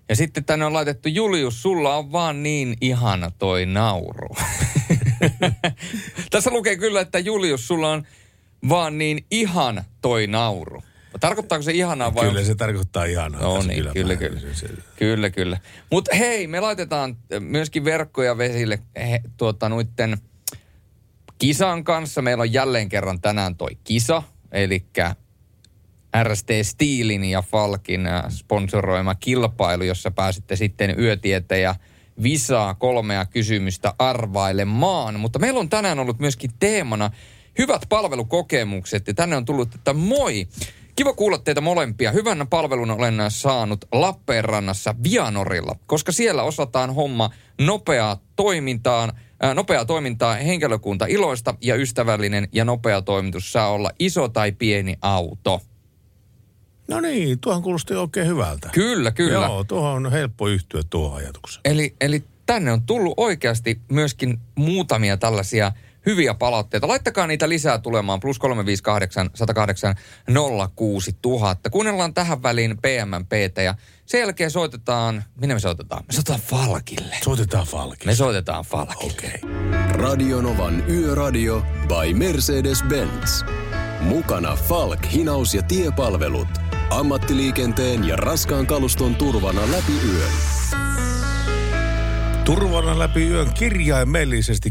[0.08, 4.36] Ja sitten tänne on laitettu, Julius, sulla on vaan niin ihana toi nauru.
[6.30, 8.02] Tässä lukee kyllä, että Julius, sulla on
[8.68, 10.82] vaan niin ihan toi nauru.
[11.20, 13.40] Tarkoittaako se ihanaa vai Kyllä se tarkoittaa ihanaa.
[13.42, 14.40] No niin, kyllä, kyllä.
[14.40, 15.58] Se- se- Kyllä, kyllä.
[15.90, 20.18] Mutta hei, me laitetaan äh, myöskin verkkoja vesille he, tuota, noitten
[21.38, 22.22] kisan kanssa.
[22.22, 24.84] Meillä on jälleen kerran tänään toi kisa, eli
[26.22, 31.74] RST Steelin ja Falkin äh, sponsoroima kilpailu, jossa pääsitte sitten yötietä ja
[32.22, 35.20] visaa kolmea kysymystä arvailemaan.
[35.20, 37.10] Mutta meillä on tänään ollut myöskin teemana
[37.58, 40.48] hyvät palvelukokemukset ja tänne on tullut, että moi!
[40.98, 42.12] Kiva kuulla teitä molempia.
[42.12, 47.30] Hyvän palvelun olen saanut Lappeenrannassa Vianorilla, koska siellä osataan homma
[47.60, 54.28] nopeaa toimintaan, ää, nopeaa toimintaa henkilökunta iloista ja ystävällinen ja nopea toimitus saa olla iso
[54.28, 55.60] tai pieni auto.
[56.88, 58.68] No niin, tuohon kuulosti oikein hyvältä.
[58.72, 59.46] Kyllä, kyllä.
[59.46, 61.60] Joo, tuohon on helppo yhtyä tuohon ajatukseen.
[61.64, 65.72] Eli, eli tänne on tullut oikeasti myöskin muutamia tällaisia
[66.08, 66.88] hyviä palautteita.
[66.88, 68.20] Laittakaa niitä lisää tulemaan.
[68.20, 69.94] Plus 358 108
[70.76, 71.70] 06000.
[71.70, 73.74] Kuunnellaan tähän väliin PMPtä ja
[74.06, 76.04] sen jälkeen soitetaan, minne me soitetaan?
[76.06, 77.16] Me soitetaan Falkille.
[77.24, 78.06] Soitetaan Falkista.
[78.06, 79.12] Me soitetaan Falkille.
[79.12, 79.40] Okei.
[79.92, 83.44] Radionovan Yöradio by Mercedes-Benz.
[84.00, 86.48] Mukana Falk, hinaus ja tiepalvelut.
[86.90, 90.32] Ammattiliikenteen ja raskaan kaluston turvana läpi yön.
[92.48, 94.70] Turvana läpi yön kirjaimellisesti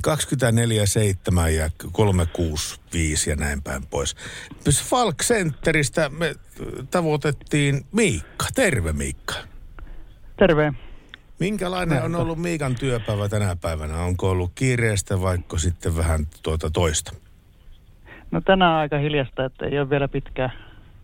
[1.46, 4.16] 24-7 ja 365 ja näin päin pois.
[4.90, 6.36] Falk Centeristä me
[6.92, 8.46] tavoitettiin Miikka.
[8.56, 9.34] Terve Miikka.
[10.38, 10.74] Terve.
[11.40, 13.98] Minkälainen on ollut Miikan työpäivä tänä päivänä?
[13.98, 17.12] Onko ollut kiireestä vaikka sitten vähän tuota toista?
[18.32, 20.52] No tänään on aika hiljasta, että ei ole vielä pitkään,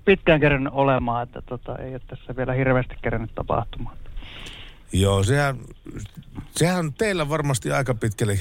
[0.05, 4.02] pitkään kerännyt olemaan, että tota, ei ole tässä vielä hirveästi kerännyt tapahtumaan.
[4.93, 5.57] Joo, sehän,
[6.51, 8.39] sehän on teillä varmasti aika pitkälle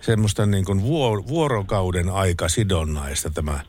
[0.00, 3.60] semmoista niin kuin vuor- vuorokauden aika sidonnaista tämä,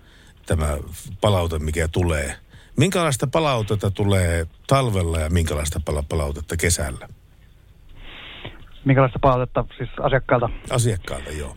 [0.46, 0.78] tämä
[1.22, 2.34] palaute, mikä tulee.
[2.78, 7.10] Minkälaista palautetta tulee talvella ja minkälaista pala- palautetta kesällä?
[8.86, 10.50] Minkälaista palautetta siis asiakkailta?
[10.70, 11.56] Asiakkaalta, joo.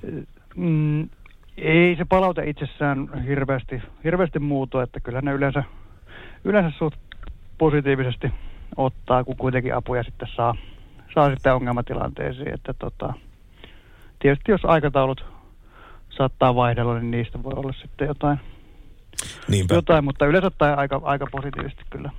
[0.56, 1.08] Mm,
[1.56, 5.64] ei se palaute itsessään hirveästi, hirveästi muutu, että kyllä ne yleensä,
[6.44, 6.98] yleensä suht
[7.58, 8.32] positiivisesti
[8.76, 10.54] ottaa, kun kuitenkin apuja sitten saa,
[11.14, 12.54] saa sitten ongelmatilanteisiin.
[12.54, 13.14] Että tota,
[14.18, 15.24] tietysti jos aikataulut
[16.10, 18.40] saattaa vaihdella, niin niistä voi olla sitten jotain,
[19.48, 19.74] Niinpä.
[19.74, 22.10] jotain mutta yleensä ottaen aika, aika positiivisesti kyllä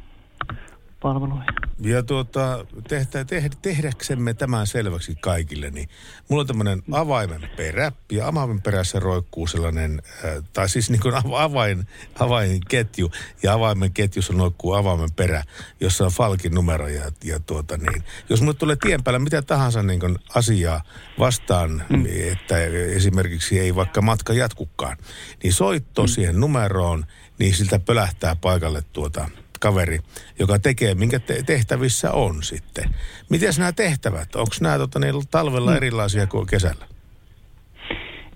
[1.01, 1.45] palveluihin.
[1.79, 5.89] Ja tuota, tehtä, tehdä, tehdäksemme tämän selväksi kaikille, niin
[6.29, 11.13] mulla on tämmöinen avaimen perä, ja avaimen perässä roikkuu sellainen, äh, tai siis niin kuin
[11.37, 11.87] avain,
[12.19, 13.11] avainketju,
[13.43, 15.43] ja avaimen ketjussa roikkuu avaimen perä,
[15.79, 19.83] jossa on Falkin numero, ja, ja tuota niin, jos mulle tulee tien päällä mitä tahansa
[19.83, 20.83] niin kuin asiaa
[21.19, 22.05] vastaan, mm.
[22.31, 22.57] että
[22.95, 24.97] esimerkiksi ei vaikka matka jatkukaan,
[25.43, 26.07] niin soitto mm.
[26.07, 27.05] siihen numeroon,
[27.39, 29.29] niin siltä pölähtää paikalle tuota
[29.61, 29.99] kaveri,
[30.39, 32.83] joka tekee, minkä te- tehtävissä on sitten.
[33.29, 34.35] Miten nämä tehtävät?
[34.35, 36.85] Onko nämä tota, niin, talvella erilaisia kuin kesällä?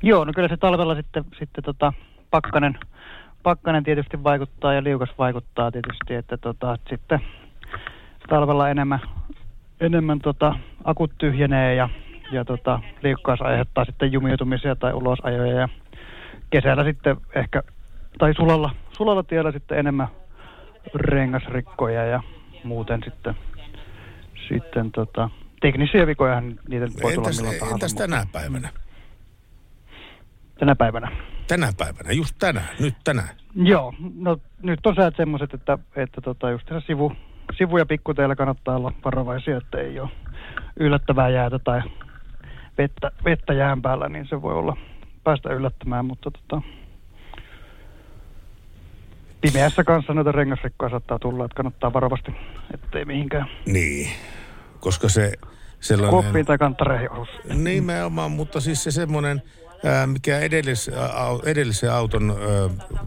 [0.04, 1.94] Joo, no kyllä se talvella sitten, sitten tota,
[2.32, 2.80] pakkanen,
[3.44, 7.20] pakkanen tietysti vaikuttaa ja liukas vaikuttaa tietysti, että tota, sitten
[8.30, 9.00] talvella enemmän,
[9.82, 11.90] enemmän tota, akut tyhjenee ja,
[12.32, 15.70] ja tota, liukkaus aiheuttaa sitten jumiutumisia tai ulosajoja ja
[16.50, 17.64] kesällä sitten ehkä,
[18.18, 20.08] tai sulalla, sulalla tiellä sitten enemmän
[20.94, 22.24] rengasrikkoja ja
[22.64, 23.36] muuten sitten,
[24.50, 25.30] sitten tota,
[25.62, 27.76] teknisiä vikoja, niitä nyt voi tulla Entäs, milloin tahansa.
[27.76, 28.70] entäs tänä päivänä?
[30.60, 31.12] tänä päivänä?
[31.48, 33.30] Tänä päivänä, just tänään, nyt tänään.
[33.56, 37.12] Joo, no nyt on säät semmoiset, että, että tota, just tässä sivu,
[37.58, 40.10] sivu- ja pikkuteillä kannattaa olla varovaisia, että ei ole
[40.80, 41.82] yllättävää jäätä tai
[42.78, 44.78] vettä, vettä jään päällä, niin se voi olla
[45.24, 46.62] päästä yllättämään, mutta tota,
[49.52, 52.32] pimeässä kanssa noita rengasrikkoja saattaa tulla, että kannattaa varovasti,
[52.74, 53.48] ettei mihinkään.
[53.66, 54.10] Niin,
[54.80, 55.34] koska se
[55.80, 56.22] sellainen...
[56.22, 57.10] kuoppiin tai kanttareihin.
[57.64, 59.42] Nimenomaan, mutta siis se semmoinen,
[60.06, 60.92] mikä edellis,
[61.46, 62.36] edellisen auton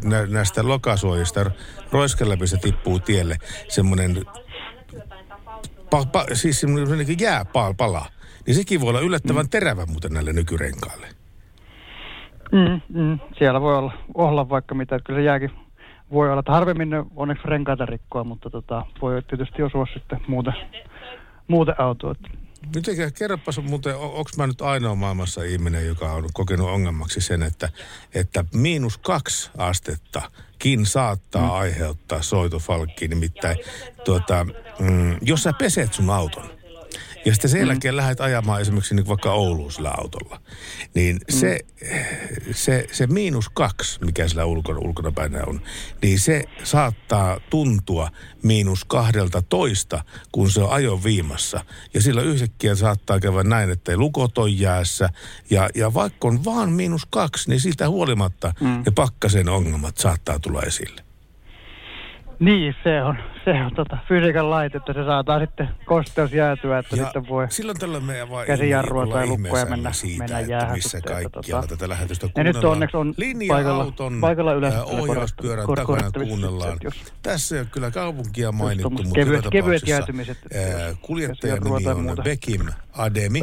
[0.04, 1.50] nä, näistä lokasuojista
[1.92, 3.36] roiskan läpi se tippuu tielle,
[3.68, 4.24] semmoinen,
[5.90, 8.06] pa, pa, siis semmoinen jääpala,
[8.46, 11.06] niin sekin voi olla yllättävän terävä muuten näille nykyrenkaille.
[12.52, 15.50] Mm, mm, siellä voi olla, olla vaikka mitä, että kyllä se jääkin
[16.12, 20.54] voi olla, että harvemmin ne onneksi renkaita rikkoa, mutta tota, voi tietysti osua sitten muuten,
[21.48, 22.14] muuten autoa.
[22.74, 27.68] Mitenkä, kerropas muuten, onko mä nyt ainoa maailmassa ihminen, joka on kokenut ongelmaksi sen, että,
[28.14, 31.50] että miinus kaksi astettakin saattaa mm.
[31.50, 33.10] aiheuttaa soitofalkkiin.
[33.10, 33.56] Nimittäin,
[34.04, 34.46] tuota,
[34.78, 36.57] mm, jos sä peset sun auton,
[37.24, 37.96] ja sitten sen jälkeen mm.
[37.96, 40.40] lähdet ajamaan esimerkiksi niin vaikka Ouluun sillä autolla,
[40.94, 41.20] niin mm.
[41.28, 41.58] se,
[42.50, 45.60] se, se miinus kaksi, mikä sillä ulkona, ulkona päin on,
[46.02, 48.10] niin se saattaa tuntua
[48.42, 51.64] miinus kahdelta toista, kun se on ajon viimassa.
[51.94, 55.08] Ja sillä yhtäkkiä saattaa käydä näin, että ei lukot on jäässä.
[55.50, 58.82] Ja, ja vaikka on vaan miinus kaksi, niin siitä huolimatta mm.
[58.86, 61.02] ne pakkasen ongelmat saattaa tulla esille.
[62.38, 63.18] Niin, se on,
[63.52, 67.46] se on tota, fysiikan lait, että se saattaa sitten kosteus jäätyä, että Ja sitten voi
[67.50, 70.72] silloin tällöin meidän vaan käsijarrua tai lukkoja mennä, siitä, mennä jäähän.
[70.72, 72.62] missä kaikkialla tota, tätä lähetystä ja kuunnellaan.
[72.62, 73.14] nyt onneksi on
[73.48, 76.76] paikalla, paikalla yleensä ohjauspyörän kor- takana kuunnellaan.
[76.82, 82.00] jos- Tässä ei ole kyllä kaupunkia mainittu, mutta kevyet- kevyet jäätymiset, ää, kuljettajan nimi on
[82.02, 82.66] muuta Bekim
[82.98, 83.42] Ademi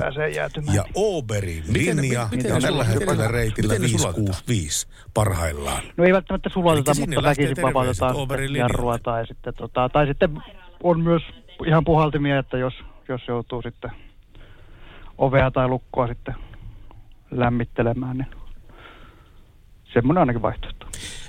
[0.73, 4.25] ja Oberin Miten linja miten on tällä hetkellä reitillä Miten ne sulatetaan?
[4.25, 5.83] 565 parhaillaan.
[5.97, 8.15] No ei välttämättä sulateta, mutta väkisin vapautetaan
[8.57, 10.41] jarrua tai sitten, tota, tai sitten
[10.83, 11.21] on myös
[11.67, 12.73] ihan puhaltimia, että jos,
[13.07, 13.91] jos joutuu sitten
[15.17, 16.35] ovea tai lukkoa sitten
[17.31, 18.27] lämmittelemään, niin
[19.93, 20.85] semmoinen ainakin vaihtoehto.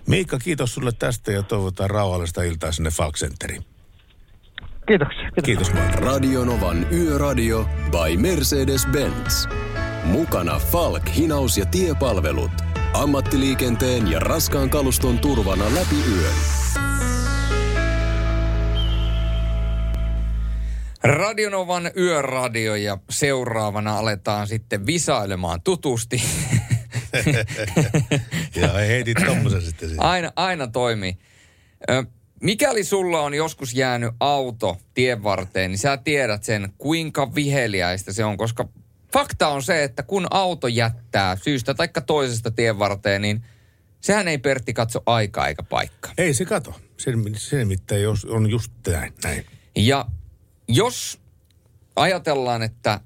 [0.06, 3.75] Miikka, kiitos sulle tästä ja toivotaan rauhallista iltaa sinne Falk Centeriin.
[4.86, 5.30] Kiitoksia.
[5.44, 5.70] Kiitos.
[5.70, 5.84] Kiitos.
[5.94, 9.48] Radionovan Yöradio by Mercedes-Benz.
[10.04, 12.50] Mukana Falk, hinaus ja tiepalvelut.
[12.92, 16.34] Ammattiliikenteen ja raskaan kaluston turvana läpi yön.
[21.02, 26.22] Radionovan yöradio ja seuraavana aletaan sitten visailemaan tutusti.
[28.56, 30.04] Ja heitit tommosen sitten siihen.
[30.04, 31.18] Aina, aina toimii.
[31.90, 32.04] Ö,
[32.42, 38.24] mikäli sulla on joskus jäänyt auto tien varteen, niin sä tiedät sen, kuinka viheliäistä se
[38.24, 38.68] on, koska
[39.12, 43.42] fakta on se, että kun auto jättää syystä tai toisesta tien varteen, niin
[44.00, 46.12] sehän ei Pertti katso aikaa eikä paikkaa.
[46.18, 46.74] Ei se kato.
[46.96, 49.12] Se, se nimittäin jos on just näin.
[49.24, 49.46] näin.
[49.76, 50.06] Ja
[50.68, 51.20] jos
[51.96, 53.00] ajatellaan, että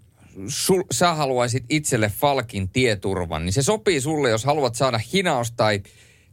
[0.49, 5.83] sul, sä haluaisit itselle Falkin tieturvan, niin se sopii sulle, jos haluat saada hinaus- tai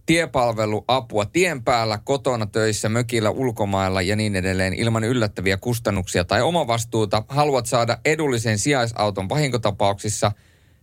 [0.07, 7.23] tiepalveluapua tien päällä, kotona, töissä, mökillä, ulkomailla ja niin edelleen ilman yllättäviä kustannuksia tai omavastuuta.
[7.27, 10.31] Haluat saada edullisen sijaisauton vahinkotapauksissa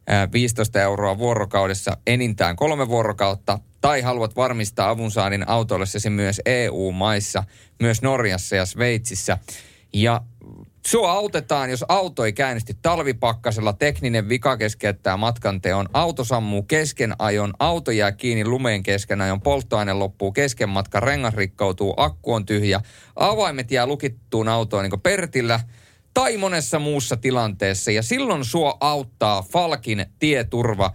[0.07, 7.45] ää, 15 euroa vuorokaudessa enintään kolme vuorokautta tai haluat varmistaa avunsaannin autoillesi myös EU-maissa,
[7.81, 9.39] myös Norjassa ja Sveitsissä.
[9.93, 10.21] Ja
[10.87, 17.55] Sua autetaan, jos auto ei käynnisty talvipakkasella, tekninen vika keskeyttää matkanteon, auto sammuu kesken ajon,
[17.59, 22.81] auto jää kiinni lumeen kesken ajon, polttoaine loppuu kesken matkan, rengas rikkoutuu, akku on tyhjä,
[23.17, 25.61] avaimet jää lukittuun autoon niin kuin Pertillä
[26.15, 27.91] tai monessa muussa tilanteessa.
[27.91, 30.91] Ja silloin sua auttaa Falkin tieturva.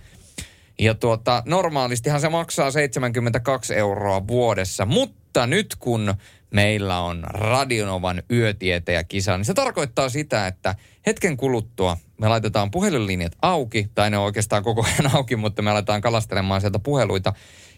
[0.79, 6.13] Ja tuota, normaalistihan se maksaa 72 euroa vuodessa, mutta nyt kun
[6.51, 13.89] meillä on Radionovan yötietäjäkisa, niin se tarkoittaa sitä, että hetken kuluttua me laitetaan puhelinlinjat auki,
[13.95, 17.33] tai ne on oikeastaan koko ajan auki, mutta me aletaan kalastelemaan sieltä puheluita.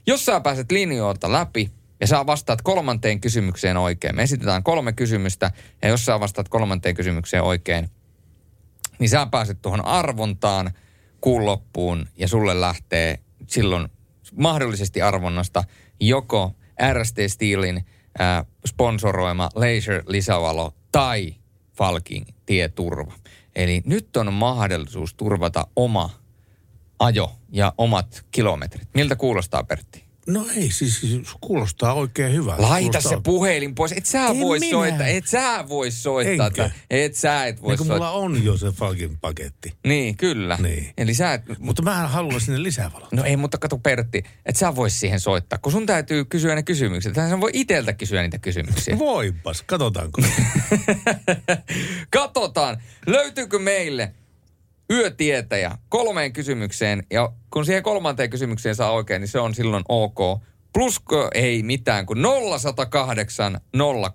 [0.07, 5.51] Jos sä pääset linjoilta läpi ja sä vastaat kolmanteen kysymykseen oikein, me esitetään kolme kysymystä,
[5.81, 7.89] ja jos sä vastaat kolmanteen kysymykseen oikein,
[8.99, 10.71] niin sä pääset tuohon arvontaan
[11.21, 13.89] kuun loppuun ja sulle lähtee silloin
[14.36, 15.63] mahdollisesti arvonnasta
[16.00, 16.56] joko
[16.93, 17.85] RST Steelin
[18.21, 21.35] äh, sponsoroima Laser lisävalo tai
[21.73, 23.13] Falkin tieturva.
[23.55, 26.09] Eli nyt on mahdollisuus turvata oma
[26.99, 28.89] ajo ja omat kilometrit.
[28.93, 30.10] Miltä kuulostaa Pertti?
[30.28, 32.62] No ei, siis, siis kuulostaa oikein hyvältä.
[32.62, 33.92] Laita kuulostaa se puhelin pois.
[33.92, 34.72] Et sä En voi minä.
[34.72, 35.08] soittaa.
[35.08, 36.48] Et sä voi soittaa.
[36.48, 36.63] Enkö?
[36.63, 36.76] tätä.
[36.90, 37.98] Et sä et voi Niin soittaa.
[37.98, 39.74] mulla on jo se Falkin paketti.
[39.88, 40.58] Niin, kyllä.
[40.62, 40.94] Niin.
[40.98, 43.12] Eli sä et, Mutta mä haluan sinne lisävalot.
[43.12, 46.63] No ei, mutta kato Pertti, että sä vois siihen soittaa, kun sun täytyy kysyä ne
[46.63, 47.13] kysymykset.
[47.13, 49.00] Tähän voi iteltä kysyä niitä kysymyksiä.
[49.00, 50.22] Voipas, katsotaanko.
[52.10, 54.13] Katsotaan, löytyykö meille
[54.92, 57.04] yötietäjä kolmeen kysymykseen.
[57.12, 60.42] Ja kun siihen kolmanteen kysymykseen saa oikein, niin se on silloin ok.
[60.73, 62.19] Plusko ei mitään kuin
[62.60, 63.60] 0108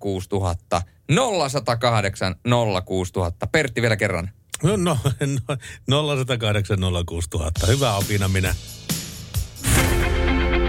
[0.00, 0.82] 06000.
[1.08, 2.34] 0108
[2.84, 3.46] 06000.
[3.46, 4.30] Pertti vielä kerran.
[4.62, 4.98] No, no,
[5.88, 7.66] no 0108 06000.
[7.66, 8.54] Hyvä opina minä.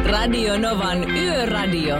[0.05, 1.95] Radio Novan Yöradio.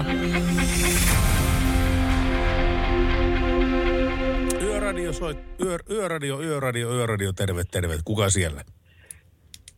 [4.88, 7.98] Yöradio, soit, yö, yöradio, yöradio, yöradio, terve, terve.
[8.06, 8.64] Kuka siellä?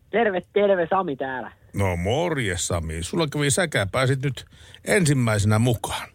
[0.10, 1.52] Terve, terve, Sami täällä.
[1.74, 4.46] No morjes Sami, sulla kävi säkä, pääsit nyt
[4.86, 6.10] ensimmäisenä mukaan.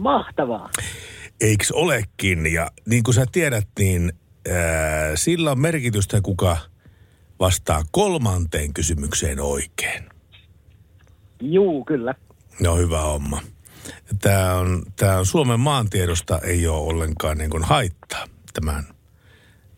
[0.00, 0.70] Mahtavaa.
[1.40, 2.52] Eiks olekin?
[2.52, 4.12] Ja niin kuin sä tiedät, niin
[4.50, 6.56] ää, sillä on merkitystä, kuka
[7.40, 10.04] vastaa kolmanteen kysymykseen oikein.
[11.40, 12.14] Juu, kyllä.
[12.60, 13.40] No hyvä homma.
[14.20, 18.84] Tämä on, tämä on Suomen maantiedosta ei ole ollenkaan niin kuin haittaa tämän,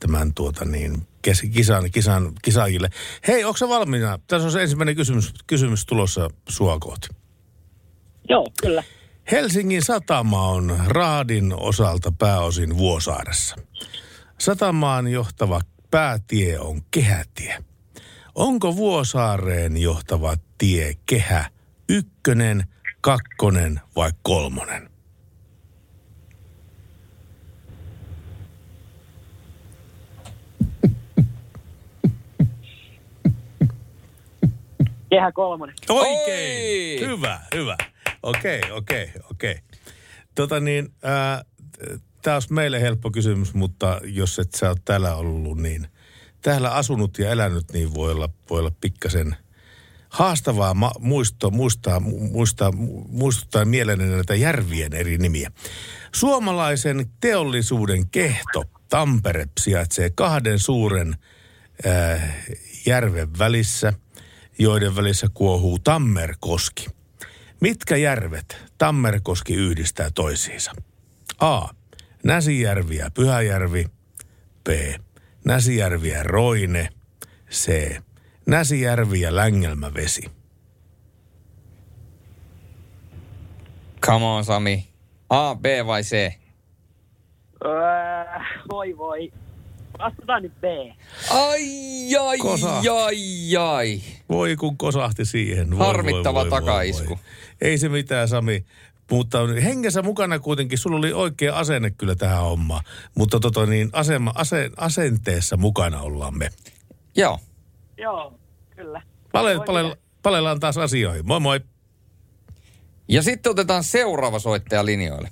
[0.01, 1.07] tämän tuota niin,
[1.53, 2.91] kisan, kisan, kisaajille.
[3.29, 4.19] Hei, onko valmiina?
[4.27, 7.09] Tässä on se ensimmäinen kysymys, kysymys tulossa sua kohti.
[8.29, 8.83] Joo, kyllä.
[9.31, 13.57] Helsingin satama on raadin osalta pääosin Vuosaaressa.
[14.39, 17.65] Satamaan johtava päätie on kehätie.
[18.35, 21.51] Onko Vuosaareen johtava tie kehä
[21.89, 22.65] ykkönen,
[23.05, 24.91] kakkonen vai kolmonen?
[35.11, 35.75] Kehä kolmonen.
[35.89, 37.03] Oikein!
[37.03, 37.09] Oi!
[37.09, 37.77] Hyvä, hyvä.
[38.23, 39.57] Okei, okei, okei.
[40.35, 40.89] Tota niin,
[42.23, 45.89] tämä olisi meille helppo kysymys, mutta jos et sä ole täällä ollut, niin
[46.43, 49.37] täällä asunut ja elänyt, niin voi olla, voi olla pikkasen
[50.15, 55.51] haastavaa ma- muisto, muistaa, mu- muistaa, mu- muistuttaa mieleen näitä järvien eri nimiä.
[56.15, 61.17] Suomalaisen teollisuuden kehto Tampere sijaitsee kahden suuren
[61.87, 62.37] äh,
[62.87, 63.93] järven välissä,
[64.59, 66.87] joiden välissä kuohuu Tammerkoski.
[67.61, 70.73] Mitkä järvet Tammerkoski yhdistää toisiinsa?
[71.41, 71.69] A.
[72.25, 73.87] Näsijärvi ja Pyhäjärvi.
[74.65, 74.69] B.
[75.45, 76.89] Näsijärvi ja Roine.
[77.51, 77.97] C.
[78.47, 80.23] Näsijärvi ja Längelmävesi.
[84.07, 84.87] Come on, Sami.
[85.31, 86.33] A, B vai C?
[87.65, 87.73] Öö,
[88.71, 89.33] voi voi.
[89.99, 90.65] Vastataan nyt B.
[91.31, 92.89] Ai, ai, Kosahti.
[92.89, 94.01] ai, ai.
[94.29, 95.71] Voi kun kosahti siihen.
[95.71, 97.09] Voi, Harmittava voi, voi, takaisku.
[97.09, 97.25] Voi, voi.
[97.61, 98.65] Ei se mitään, Sami.
[99.11, 102.85] Mutta hengessä mukana kuitenkin, sulla oli oikea asenne kyllä tähän hommaan.
[103.15, 106.51] Mutta tota niin, asema, ase, asenteessa mukana ollaan me.
[107.17, 107.39] Joo.
[108.05, 108.33] Joo,
[108.77, 109.03] kyllä.
[109.33, 111.27] Pale, pale, palellaan taas asioihin.
[111.27, 111.61] Moi moi.
[113.09, 115.29] Ja sitten otetaan seuraava soittaja linjoille.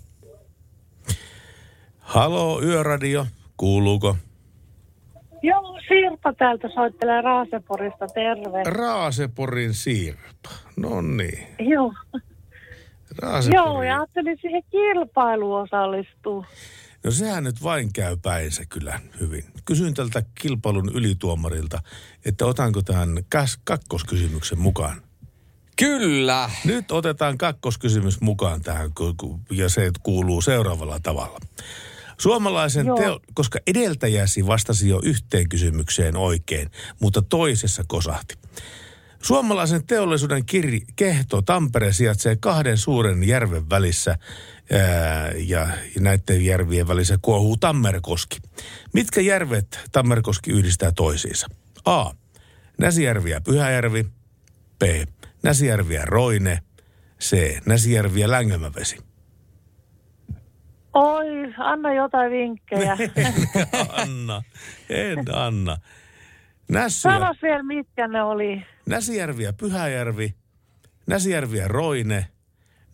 [1.98, 3.26] Halo, Yöradio.
[3.56, 4.16] Kuuluuko?
[5.42, 8.62] Joo, Sirpa täältä soittelee Raaseporista, terve.
[8.64, 10.50] Raaseporin Sirpa.
[10.76, 11.46] No niin.
[11.58, 11.92] Joo,
[13.18, 13.56] Raasepori.
[13.56, 16.46] Joo ja ajattelin siihen kilpailuun osallistua.
[17.04, 19.44] No sehän nyt vain käy päinsä kyllä hyvin.
[19.64, 21.82] Kysyn tältä kilpailun ylituomarilta,
[22.24, 23.24] että otanko tähän
[23.64, 25.02] kakkoskysymyksen mukaan.
[25.76, 26.50] Kyllä.
[26.64, 28.90] Nyt otetaan kakkoskysymys mukaan tähän,
[29.50, 31.38] ja se kuuluu seuraavalla tavalla.
[32.18, 32.96] Suomalaisen Joo.
[32.96, 38.34] teo, koska edeltäjäsi vastasi jo yhteen kysymykseen oikein, mutta toisessa kosahti.
[39.22, 44.18] Suomalaisen teollisuuden kirri, kehto Tampere sijaitsee kahden suuren järven välissä
[45.46, 45.68] ja,
[46.00, 48.38] näiden järvien välissä kuohuu Tammerkoski.
[48.94, 51.46] Mitkä järvet Tammerkoski yhdistää toisiinsa?
[51.84, 52.10] A.
[52.78, 54.04] Näsijärvi ja Pyhäjärvi.
[54.78, 54.82] B.
[55.42, 56.58] Näsijärvi ja Roine.
[57.20, 57.60] C.
[57.66, 58.98] Näsijärvi ja Längemävesi.
[60.94, 62.96] Oi, anna jotain vinkkejä.
[64.02, 64.42] Anna,
[64.88, 65.76] en anna.
[66.68, 68.66] Nässy ja, Sanos vielä, mitkä ne oli.
[68.86, 70.34] Näsijärvi ja Pyhäjärvi,
[71.06, 72.26] Näsijärvi ja Roine,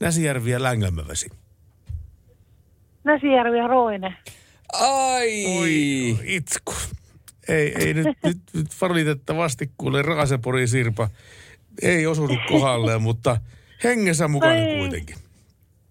[0.01, 1.31] Näsijärvi ja Längelmävesi.
[3.09, 4.15] Näsijärvi ja Roine.
[4.73, 5.59] Ai.
[5.59, 6.75] Oi, itku.
[7.49, 11.09] Ei, ei nyt, nyt, nyt valitettavasti kuule Raasepori Sirpa.
[11.83, 13.41] Ei osunut kohdalle, mutta
[13.85, 14.79] hengessä mukana Ei.
[14.79, 15.17] kuitenkin.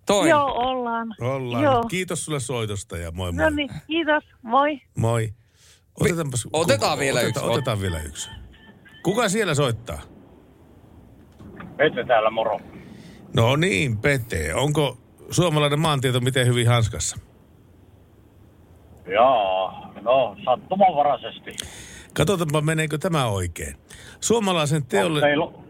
[0.05, 0.29] Toi.
[0.29, 1.07] Joo, ollaan.
[1.21, 1.63] Ollaan.
[1.63, 1.83] Joo.
[1.83, 3.43] Kiitos sulle soitosta ja moi moi.
[3.43, 4.23] No niin, kiitos.
[4.41, 4.81] Moi.
[4.97, 5.33] Moi.
[5.99, 7.51] Otetaanpas, otetaan vielä oteta, yksi.
[7.51, 8.29] Otetaan vielä yksi.
[9.03, 10.01] Kuka siellä soittaa?
[11.77, 12.59] Pete täällä moro.
[13.35, 14.53] No niin, Pete.
[14.53, 14.97] Onko
[15.31, 17.17] suomalainen maantieto miten hyvin hanskassa?
[19.13, 21.55] Jaa, no sattumanvaraisesti.
[22.13, 23.75] Katsotaanpa, meneekö tämä oikein.
[24.21, 25.21] Suomalaisen Teolli...
[25.21, 25.67] teollisuuden...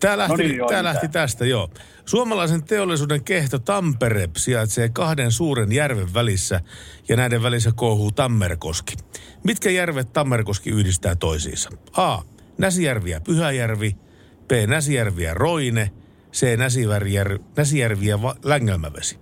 [0.00, 1.70] Tämä lähti, No niin, joo, tämä lähti tästä, joo.
[2.04, 6.60] Suomalaisen teollisuuden kehto Tampere sijaitsee kahden suuren järven välissä
[7.08, 8.94] ja näiden välissä kouhuu Tammerkoski.
[9.44, 11.70] Mitkä järvet Tammerkoski yhdistää toisiinsa?
[11.96, 12.18] A.
[12.58, 13.96] Näsijärvi ja Pyhäjärvi.
[14.48, 14.50] B.
[14.66, 15.90] Näsijärvi ja Roine,
[16.34, 16.56] C.
[16.56, 17.24] Näsijärvi ja,
[17.56, 19.18] Näsijärvi ja Längelmävesi.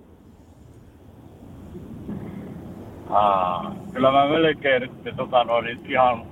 [3.10, 6.26] Aa, kyllä mä melkein nyt tota, noin, niin ihan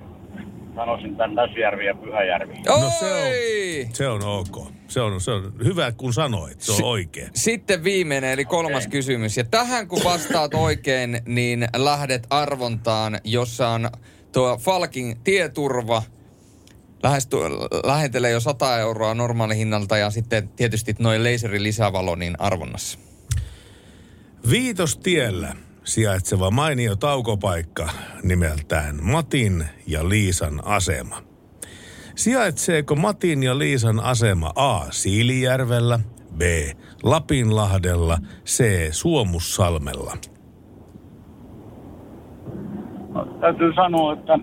[0.74, 2.54] sanoisin tämän Näsijärvi ja Pyhäjärvi.
[2.66, 4.72] No se on, se on ok.
[4.88, 6.60] Se on, se on hyvä, kun sanoit.
[6.60, 7.30] Se on oikein.
[7.34, 9.36] Sitten viimeinen, eli kolmas kysymys.
[9.36, 13.90] Ja tähän kun vastaat oikein, niin lähdet arvontaan, jossa on
[14.32, 16.02] tuo Falkin tieturva.
[17.02, 17.36] Lähesty,
[17.84, 22.98] lähentelee jo 100 euroa normaalihinnalta ja sitten tietysti noin laserin lisävalo niin arvonnassa.
[24.50, 27.88] Viitostiellä sijaitseva mainio taukopaikka
[28.22, 31.22] nimeltään Matin ja Liisan asema.
[32.14, 34.80] Sijaitseeko Matin ja Liisan asema A.
[34.90, 36.00] Siilijärvellä,
[36.36, 36.40] B.
[37.02, 38.64] Lapinlahdella, C.
[38.90, 40.16] Suomussalmella?
[43.08, 44.38] No, täytyy sanoa, että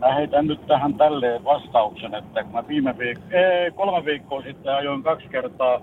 [0.00, 4.74] mä heitän nyt tähän tälleen vastauksen, että kun mä viime viik- ee, kolme viikkoa sitten
[4.74, 5.80] ajoin kaksi kertaa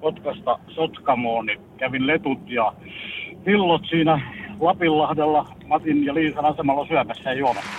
[0.00, 2.72] Kotkasta Sotkamoon, niin kävin letut ja
[3.44, 4.20] pillot siinä
[4.60, 7.70] Lapinlahdella Matin ja Liisan asemalla syömässä ja juomassa.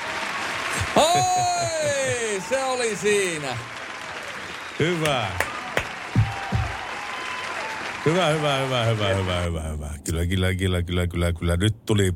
[0.95, 3.47] Oi, se oli siinä.
[4.79, 5.25] Hyvä.
[8.05, 9.87] Hyvä, hyvä, hyvä, hyvä, hyvä, hyvä, hyvä.
[10.05, 11.57] Kyllä, kyllä, kyllä, kyllä, kyllä, kyllä.
[11.57, 12.11] Nyt tuli...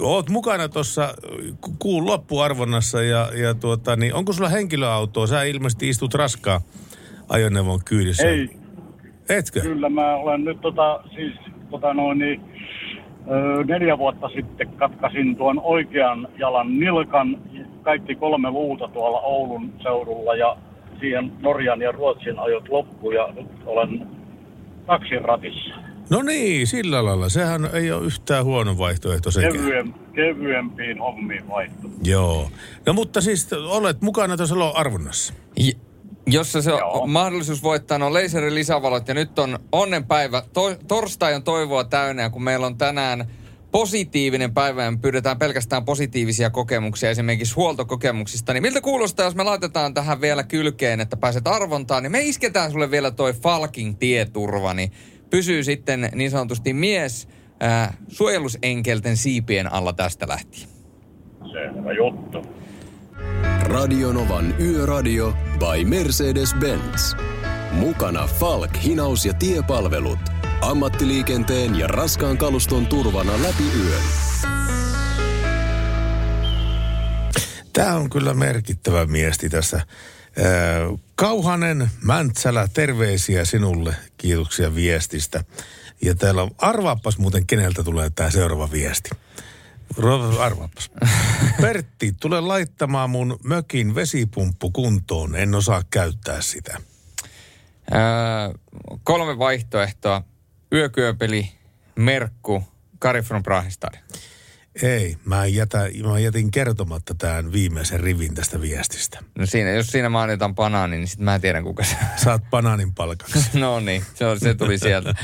[0.00, 1.14] Oot mukana tuossa
[1.78, 5.26] kuun loppuarvonnassa ja, ja tuota, niin onko sulla henkilöautoa?
[5.26, 6.60] Sä ilmeisesti istut raskaan
[7.28, 8.28] ajoneuvon kyydissä.
[8.28, 8.50] Ei,
[9.28, 9.60] Etkö?
[9.60, 11.32] kyllä mä olen nyt tota, siis
[11.70, 12.40] tota noin niin,
[13.30, 17.38] ö, neljä vuotta sitten katkasin tuon oikean jalan nilkan,
[17.82, 20.56] kaikki kolme luuta tuolla Oulun seudulla ja
[21.00, 24.08] siihen Norjan ja Ruotsin ajot loppu ja nyt olen
[24.86, 25.87] taksin ratissa.
[26.10, 27.28] No niin, sillä lailla.
[27.28, 29.52] Sehän ei ole yhtään huono vaihtoehto sekään.
[29.52, 31.90] Kevyen, kevyempiin hommiin vaihtu.
[32.04, 32.50] Joo.
[32.86, 35.34] No mutta siis olet mukana tuossa arvonnassa.
[35.56, 35.70] J-
[36.26, 40.42] jossa se on mahdollisuus voittaa on laserin lisävalot ja nyt on onnenpäivä.
[40.52, 43.26] To- torstai on toivoa täynnä ja kun meillä on tänään
[43.70, 49.44] positiivinen päivä ja me pyydetään pelkästään positiivisia kokemuksia esimerkiksi huoltokokemuksista, niin miltä kuulostaa, jos me
[49.44, 54.74] laitetaan tähän vielä kylkeen, että pääset arvontaan, niin me isketään sulle vielä toi Falkin tieturva,
[54.74, 54.92] niin
[55.30, 57.28] pysyy sitten niin sanotusti mies
[57.60, 60.68] ää, suojelusenkelten siipien alla tästä lähtien.
[61.52, 62.46] Selvä juttu.
[63.62, 67.16] Radionovan Yöradio by Mercedes-Benz.
[67.72, 70.18] Mukana Falk, hinaus ja tiepalvelut.
[70.60, 74.02] Ammattiliikenteen ja raskaan kaluston turvana läpi yön.
[77.72, 79.80] Tämä on kyllä merkittävä miesti tässä.
[81.14, 83.96] Kauhanen, Mäntsälä, terveisiä sinulle.
[84.16, 85.44] Kiitoksia viestistä.
[86.02, 89.10] Ja täällä on, arvaappas muuten, keneltä tulee tämä seuraava viesti.
[90.38, 90.90] Arvaappas.
[91.62, 95.36] Pertti, tule laittamaan mun mökin vesipumppu kuntoon.
[95.36, 96.78] En osaa käyttää sitä.
[97.92, 97.98] Öö,
[99.04, 100.22] kolme vaihtoehtoa.
[100.72, 101.52] Yökyöpeli,
[101.96, 102.64] Merkku,
[102.98, 103.94] Kari from Brahistad.
[104.82, 109.18] Ei, mä, jätä, mä jätin kertomatta tämän viimeisen rivin tästä viestistä.
[109.38, 113.38] No siinä, jos siinä mainitaan banaani, niin sitten mä tiedän kuka se Saat banaanin palkaksi.
[113.58, 115.14] No niin, se, on, se tuli sieltä.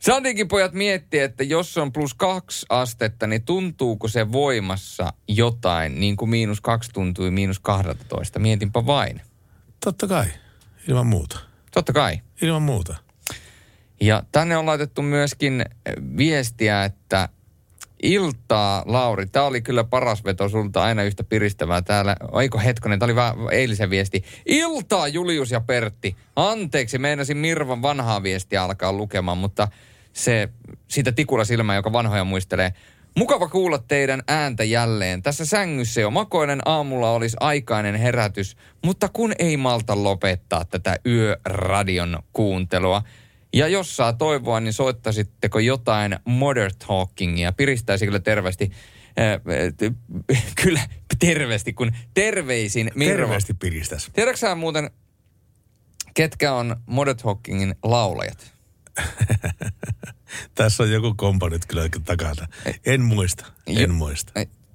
[0.00, 6.16] Sandikin pojat miettii, että jos on plus kaksi astetta, niin tuntuuko se voimassa jotain, niin
[6.16, 8.38] kuin miinus kaksi tuntui miinus 12.
[8.38, 9.20] Mietinpä vain.
[9.84, 10.26] Totta kai,
[10.88, 11.38] ilman muuta.
[11.70, 12.20] Totta kai.
[12.42, 12.96] Ilman muuta.
[14.00, 15.64] Ja tänne on laitettu myöskin
[16.16, 17.28] viestiä, että
[18.04, 19.26] iltaa, Lauri.
[19.26, 22.16] Tämä oli kyllä paras veto sulta, aina yhtä piristävää täällä.
[22.32, 24.24] Aiko hetkonen, tämä oli vähän eilisen viesti.
[24.46, 26.16] Iltaa, Julius ja Pertti.
[26.36, 29.68] Anteeksi, meinasin Mirvan vanhaa viestiä alkaa lukemaan, mutta
[30.12, 30.48] se,
[30.88, 32.72] siitä tikulla silmä, joka vanhoja muistelee.
[33.16, 35.22] Mukava kuulla teidän ääntä jälleen.
[35.22, 42.18] Tässä sängyssä jo makoinen aamulla olisi aikainen herätys, mutta kun ei malta lopettaa tätä yöradion
[42.32, 43.02] kuuntelua.
[43.54, 47.52] Ja jos saa toivoa, niin soittaisitteko jotain Modern Talkingia?
[47.52, 48.70] Piristäisi kyllä terveesti.
[49.18, 49.32] Äh,
[50.36, 50.80] äh, kyllä
[51.18, 53.16] terveesti, kun terveisin Mirva.
[53.16, 54.10] Terveesti piristäs.
[54.12, 54.90] Tiedätkö muuten,
[56.14, 58.52] ketkä on Modern Talkingin laulajat?
[60.54, 62.46] Tässä on joku kompa nyt kyllä takana.
[62.86, 64.32] En muista, en Jo- muista.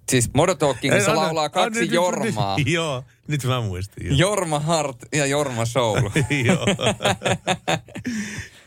[0.10, 2.58] Siis Modern Talkingissa Ei, anna- laulaa kaksi anna nyt- Jormaa.
[2.58, 4.06] Nyt, joo, nyt mä muistin.
[4.08, 4.16] Joo.
[4.18, 6.10] Jorma Hart ja Jorma Soul.
[6.46, 6.66] joo.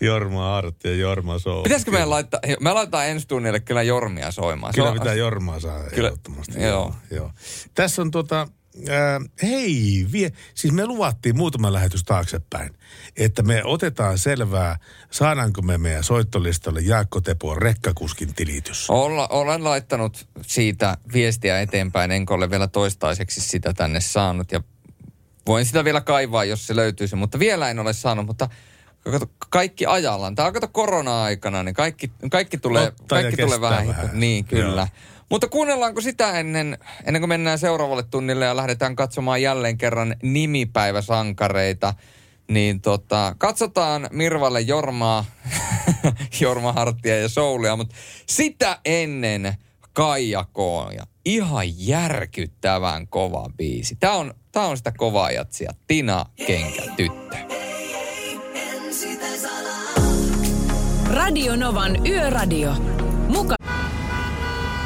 [0.03, 1.63] Jorma Art ja Jorma Soul.
[1.63, 4.75] Pitäisikö meidän laittaa, me laitetaan ensi tunnille kyllä Jormia soimaan.
[4.75, 6.63] Kyllä pitää Jormaa saa Kyllä, ehdottomasti.
[6.63, 6.95] joo.
[7.11, 7.31] joo.
[7.75, 8.49] Tässä on tota,
[8.89, 12.75] äh, hei, vie, siis me luvattiin muutama lähetys taaksepäin,
[13.17, 14.79] että me otetaan selvää,
[15.11, 18.91] saadaanko me meidän soittolistalle Jaakko Tepoon rekkakuskin tilitys.
[18.91, 24.53] Olla, olen laittanut siitä viestiä eteenpäin, enkä ole vielä toistaiseksi sitä tänne saanut.
[24.53, 24.63] Ja
[25.47, 28.49] Voin sitä vielä kaivaa, jos se löytyisi, mutta vielä en ole saanut, mutta
[29.11, 30.35] kato, kaikki ajallaan.
[30.35, 33.89] Tämä on kato korona-aikana, niin kaikki, kaikki tulee, Ottaa ja kaikki tulee vähän.
[33.89, 34.11] vähän.
[34.13, 34.81] Niin, kyllä.
[34.81, 35.23] Joo.
[35.31, 41.95] Mutta kuunnellaanko sitä ennen, ennen kuin mennään seuraavalle tunnille ja lähdetään katsomaan jälleen kerran nimipäiväsankareita,
[42.49, 45.25] niin tota, katsotaan Mirvalle Jormaa,
[46.41, 47.95] Jorma Harttia ja Soulia, mutta
[48.27, 49.55] sitä ennen
[49.93, 51.07] Kaija Kooja.
[51.25, 53.97] Ihan järkyttävän kova biisi.
[54.01, 55.73] Tää on, tää on sitä kovaa jatsia.
[55.87, 57.62] Tina Kenkä tyttö.
[61.23, 62.73] Radio Novan Yöradio.
[63.29, 63.55] Muka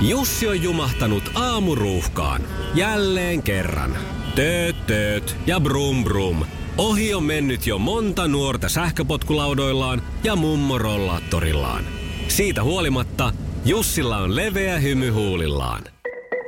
[0.00, 2.42] Jussi on jumahtanut aamuruuhkaan.
[2.74, 3.96] Jälleen kerran.
[4.34, 6.44] Tööt, tööt ja brum brum.
[6.78, 11.84] Ohi on mennyt jo monta nuorta sähköpotkulaudoillaan ja mummorollaattorillaan.
[12.28, 13.32] Siitä huolimatta
[13.64, 15.82] Jussilla on leveä hymy huulillaan.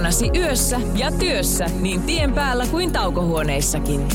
[0.00, 4.08] Mukanasi yössä ja työssä niin tien päällä kuin taukohuoneissakin.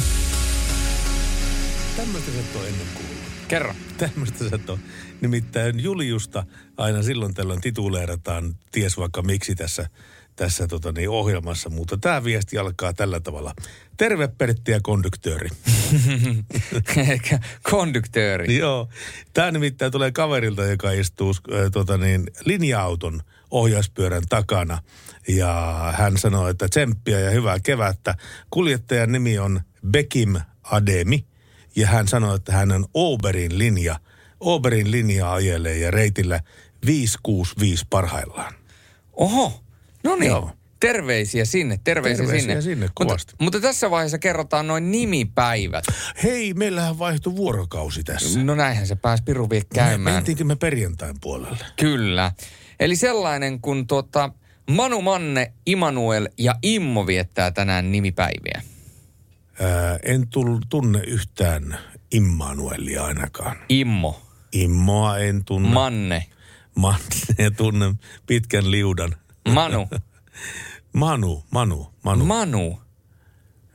[1.96, 3.18] Tämmöistä sä et ole ennen kuullut.
[3.48, 3.74] Kerro.
[3.98, 4.80] Tämmöistä sä et ole.
[5.22, 6.44] Nimittäin Juliusta
[6.78, 9.90] aina silloin tällöin tituleerataan, ties vaikka miksi tässä,
[10.36, 13.54] tässä tota niin, ohjelmassa, mutta tämä viesti alkaa tällä tavalla.
[13.98, 15.50] Terve Pertti ja konduktööri.
[17.12, 18.58] Ehkä konduktööri.
[18.58, 18.90] Joo.
[19.34, 23.22] Tämä nimittäin tulee kaverilta, joka istuu äh, tota niin, linja-auton
[23.52, 24.80] ohjauspyörän takana.
[25.28, 28.16] Ja hän sanoo, että tsemppiä ja hyvää kevättä.
[28.50, 29.62] Kuljettajan nimi on
[29.92, 31.26] Bekim Ademi.
[31.76, 34.00] Ja hän sanoi, että hän on Oberin linja.
[34.40, 36.40] Oberin linja ajelee ja reitillä
[36.86, 38.54] 565 parhaillaan.
[39.14, 39.64] Oho,
[40.04, 40.30] no niin.
[40.30, 40.52] Joo.
[40.80, 42.62] Terveisiä sinne, terveisiä, Terveisiä sinne.
[42.62, 43.34] sinne, mutta, kovasti.
[43.42, 45.86] mutta tässä vaiheessa kerrotaan noin nimipäivät.
[46.24, 48.44] Hei, meillähän vaihtui vuorokausi tässä.
[48.44, 50.16] No näinhän se pääsi Piru vie käymään.
[50.16, 51.66] Mentiinkö me perjantain puolelle?
[51.76, 52.32] Kyllä.
[52.80, 54.30] Eli sellainen kun tuota,
[54.70, 58.62] Manu Manne, Immanuel ja Immo viettää tänään nimipäiviä.
[59.62, 61.78] Ää, en tull, tunne yhtään
[62.12, 63.58] Immanuelia ainakaan.
[63.70, 65.70] Immo, Immoa en tunne.
[65.70, 66.26] Manne,
[66.76, 69.16] Manne tunnen pitkän liudan.
[69.54, 69.88] Manu,
[70.94, 72.80] Manu, Manu, Manu, Manu.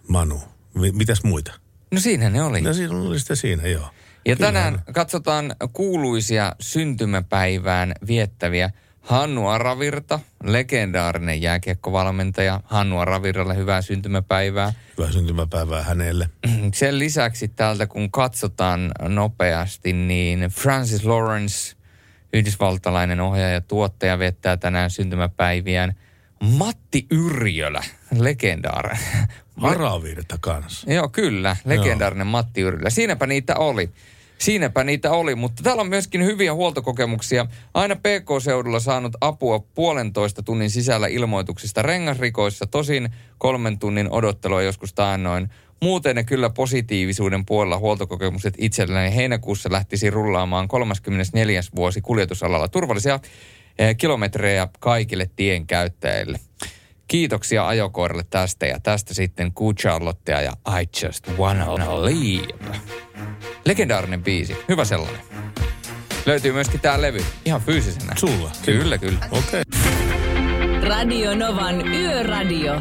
[0.08, 0.40] Manu.
[0.74, 1.52] Mi- Mitäs muita?
[1.92, 2.60] No siinä ne oli.
[2.60, 3.90] No siinä oli sitä siinä, joo.
[4.26, 8.70] Ja tänään katsotaan kuuluisia syntymäpäivään viettäviä.
[9.10, 12.60] Hannu Aravirta, legendaarinen jääkiekkovalmentaja.
[12.64, 14.72] Hannu Aravirralle hyvää syntymäpäivää.
[14.98, 16.30] Hyvää syntymäpäivää hänelle.
[16.74, 21.76] Sen lisäksi täältä kun katsotaan nopeasti, niin Francis Lawrence,
[22.32, 25.94] yhdysvaltalainen ohjaaja ja tuottaja, viettää tänään syntymäpäiviään.
[26.40, 27.82] Matti Yrjölä,
[28.18, 28.98] legendaarinen.
[29.62, 30.92] Varavirta kanssa.
[30.92, 31.56] Joo, kyllä.
[31.64, 32.90] Legendaarinen Matti Yrjölä.
[32.90, 33.90] Siinäpä niitä oli.
[34.40, 37.46] Siinäpä niitä oli, mutta täällä on myöskin hyviä huoltokokemuksia.
[37.74, 45.48] Aina PK-seudulla saanut apua puolentoista tunnin sisällä ilmoituksista rengasrikoissa, tosin kolmen tunnin odottelua joskus taannoin.
[45.82, 51.60] Muuten ne kyllä positiivisuuden puolella huoltokokemukset itselläni heinäkuussa lähtisi rullaamaan 34.
[51.76, 52.68] vuosi kuljetusalalla.
[52.68, 53.20] Turvallisia
[53.78, 56.40] eh, kilometrejä kaikille tien käyttäjille.
[57.10, 62.78] Kiitoksia ajokoiralle tästä ja tästä sitten Good Charlottea ja I Just Wanna Leave.
[63.64, 65.20] Legendaarinen biisi, hyvä sellainen.
[66.26, 68.12] Löytyy myöskin tää levy, ihan fyysisenä.
[68.16, 68.50] Sulla?
[68.64, 69.18] Kyllä, kyllä.
[69.30, 69.62] Okei.
[70.88, 72.80] Radio Novan Yöradio.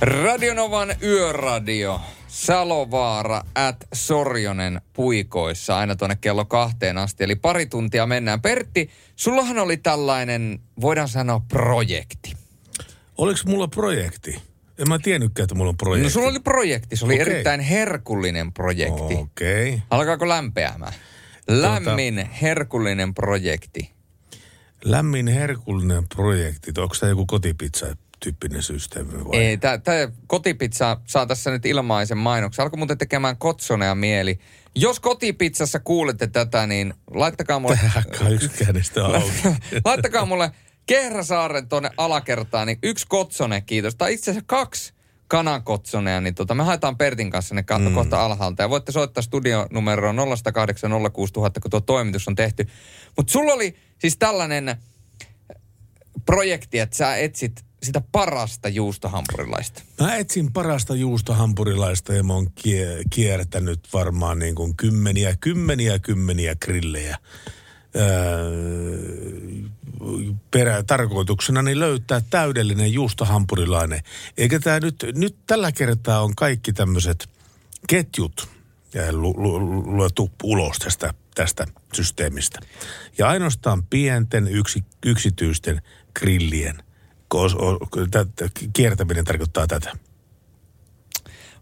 [0.00, 2.00] Radionovan yöradio.
[2.28, 7.24] Salovaara at Sorjonen puikoissa aina tuonne kello kahteen asti.
[7.24, 8.42] Eli pari tuntia mennään.
[8.42, 12.36] Pertti, sullahan oli tällainen, voidaan sanoa, projekti.
[13.18, 14.42] Oliko mulla projekti?
[14.78, 16.04] En mä tiennytkään, että mulla on projekti.
[16.04, 17.20] No sulla oli projekti, se oli Okei.
[17.20, 19.14] erittäin herkullinen projekti.
[19.14, 19.68] Okei.
[19.68, 19.80] Okay.
[19.90, 20.92] Alkaako lämpeämään?
[21.48, 23.90] Lämmin, herkullinen projekti.
[24.84, 26.72] Lämmin herkullinen projekti.
[26.78, 27.26] Onko tämä joku
[28.26, 29.38] kotipizza-tyyppinen systeemi vai?
[29.38, 29.78] Ei, tämä
[30.26, 32.62] kotipizza saa tässä nyt ilmaisen mainoksen.
[32.62, 34.38] Alkoi muuten tekemään kotsonea mieli.
[34.74, 37.78] Jos kotipizzassa kuulette tätä, niin laittakaa mulle...
[39.14, 39.58] Auki.
[39.84, 40.50] laittakaa mulle
[40.86, 43.94] Kehräsaaren tuonne alakertaan, niin yksi kotsone, kiitos.
[43.94, 44.94] Tai itse asiassa kaksi
[45.28, 47.94] kanakotsoneja, niin tota, me haetaan Pertin kanssa ne katto mm.
[47.94, 48.62] kohta alhaalta.
[48.62, 52.68] Ja voitte soittaa studionumeroon 0108 06000, kun tuo toimitus on tehty.
[53.16, 54.76] Mutta sulla oli siis tällainen
[56.26, 59.82] projekti, että sä etsit sitä parasta juustohampurilaista.
[60.00, 66.54] Mä etsin parasta juustohampurilaista ja mä oon kie- kiertänyt varmaan niin kuin kymmeniä, kymmeniä, kymmeniä
[66.54, 67.18] grillejä.
[67.96, 69.16] Öö,
[70.50, 74.00] perä, tarkoituksena niin löytää täydellinen juustohampurilainen.
[74.36, 77.28] Eikä tämä nyt, nyt tällä kertaa on kaikki tämmöiset
[77.88, 78.48] ketjut
[78.94, 79.58] ja lu, lu,
[79.96, 82.60] luotu ulos tästä, tästä systeemistä.
[83.18, 85.82] Ja ainoastaan pienten yksi, yksityisten
[86.14, 86.85] grillien
[88.72, 89.92] kiertäminen tarkoittaa tätä.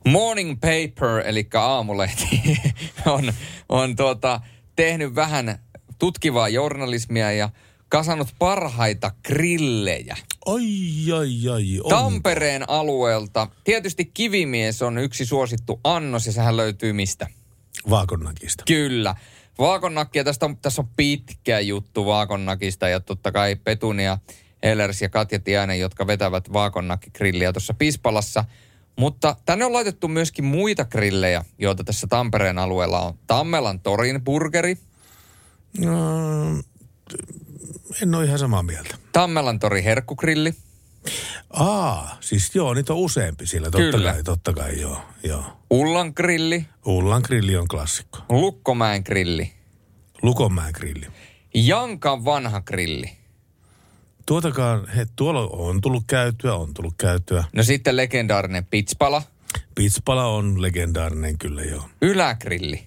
[0.07, 2.59] Morning Paper, eli aamulehti,
[3.07, 3.33] on,
[3.69, 4.41] on tuota,
[4.77, 5.59] tehnyt vähän
[5.99, 7.51] tutkivaa journalismia ja
[7.89, 10.17] kasannut parhaita grillejä.
[10.47, 11.79] Ai, ai, ai.
[11.79, 11.89] onko?
[11.89, 13.49] Tampereen alueelta.
[13.65, 17.27] Tietysti kivimies on yksi suosittu annos ja sehän löytyy mistä?
[17.91, 18.65] Vaakonnakista.
[18.67, 19.15] Kyllä.
[19.59, 24.19] Vaakonnakkia, tästä on, tässä on pitkä juttu Vaakonnakista ja totta kai Petunia,
[24.65, 28.45] Ellers ja Katja Tiainen, jotka vetävät Vaakonnakki-grilliä tuossa Pispalassa.
[28.99, 33.15] Mutta tänne on laitettu myöskin muita grillejä, joita tässä Tampereen alueella on.
[33.27, 34.79] Tammelan Torin burgeri,
[35.79, 35.99] No,
[38.03, 38.95] en ole ihan samaa mieltä.
[39.13, 40.55] Tammelan tori herkkugrilli,
[41.51, 44.13] Aa, siis joo, niitä on useampi sillä, totta Kyllä.
[44.13, 45.45] kai, totta kai, joo, joo.
[45.71, 48.19] Ullan grilli, Ullan grilli on klassikko.
[48.29, 49.53] Lukkomäen grilli,
[50.23, 51.07] Lukonmäen grilli.
[51.55, 53.24] Jankan vanha grilli.
[54.27, 57.45] Tuotakaan, he, tuolla on tullut käytyä, on tullut käytyä.
[57.53, 59.23] No sitten legendaarinen pitspala,
[59.75, 61.89] Pitspala on legendaarinen kyllä joo.
[62.03, 62.87] ylägrilli,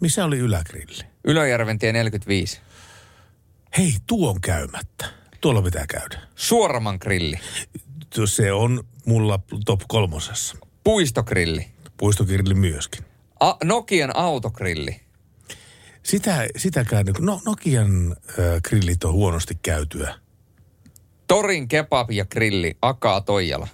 [0.00, 1.02] Missä oli ylägrilli?
[1.24, 2.60] Ylöjärven tie 45,
[3.78, 5.06] Hei, tuo on käymättä.
[5.40, 6.18] Tuolla pitää käydä.
[6.36, 7.36] Suoraman grilli,
[8.24, 10.56] Se on mulla top kolmosessa.
[10.84, 11.66] puistogrilli,
[11.96, 13.04] Puistogrilli myöskin.
[13.40, 15.00] A- Nokian autogrilli,
[16.02, 18.36] Sitä, sitäkään, no Nokian äh,
[18.68, 20.14] grillit on huonosti käytyä.
[21.26, 23.68] Torin kebab ja grilli, Akaa Toijala.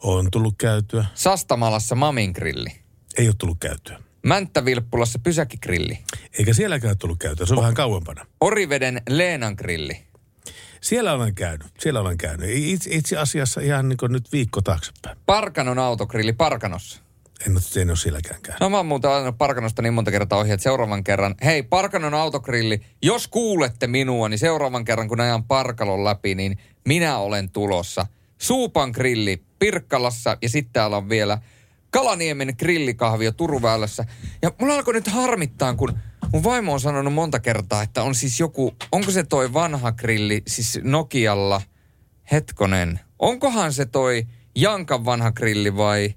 [0.00, 1.04] On tullut käytyä.
[1.14, 2.80] Sastamalassa Mamin grilli.
[3.18, 4.00] Ei ole tullut käytyä.
[4.26, 5.98] Mänttävilppulassa Pysäkigrilli.
[6.38, 7.46] Eikä sielläkään tullut käytyä.
[7.46, 8.26] Se on vähän kauempana.
[8.40, 10.00] Oriveden Leenan grilli.
[10.80, 11.66] Siellä olen käynyt.
[11.78, 12.50] Siellä olen käynyt.
[12.52, 15.18] Itse, itse asiassa ihan niin kuin nyt viikko taaksepäin.
[15.26, 17.02] Parkanon autogrilli Parkanossa.
[17.46, 17.52] En
[17.90, 18.60] ole, sielläkään käynyt.
[18.60, 22.14] No mä oon muuten ajanut Parkanosta niin monta kertaa ohi, että seuraavan kerran, hei Parkanon
[22.14, 28.06] autogrilli, jos kuulette minua, niin seuraavan kerran kun ajan Parkalon läpi, niin minä olen tulossa.
[28.38, 31.38] Suupan grilli Pirkkalassa ja sitten täällä on vielä
[31.90, 34.04] Kalaniemen grillikahvio Turuväylässä.
[34.42, 35.98] Ja mulla alkoi nyt harmittaa, kun
[36.32, 40.42] mun vaimo on sanonut monta kertaa, että on siis joku, onko se toi vanha grilli,
[40.46, 41.62] siis Nokialla,
[42.32, 44.26] hetkonen, onkohan se toi
[44.56, 46.14] Jankan vanha grilli vai,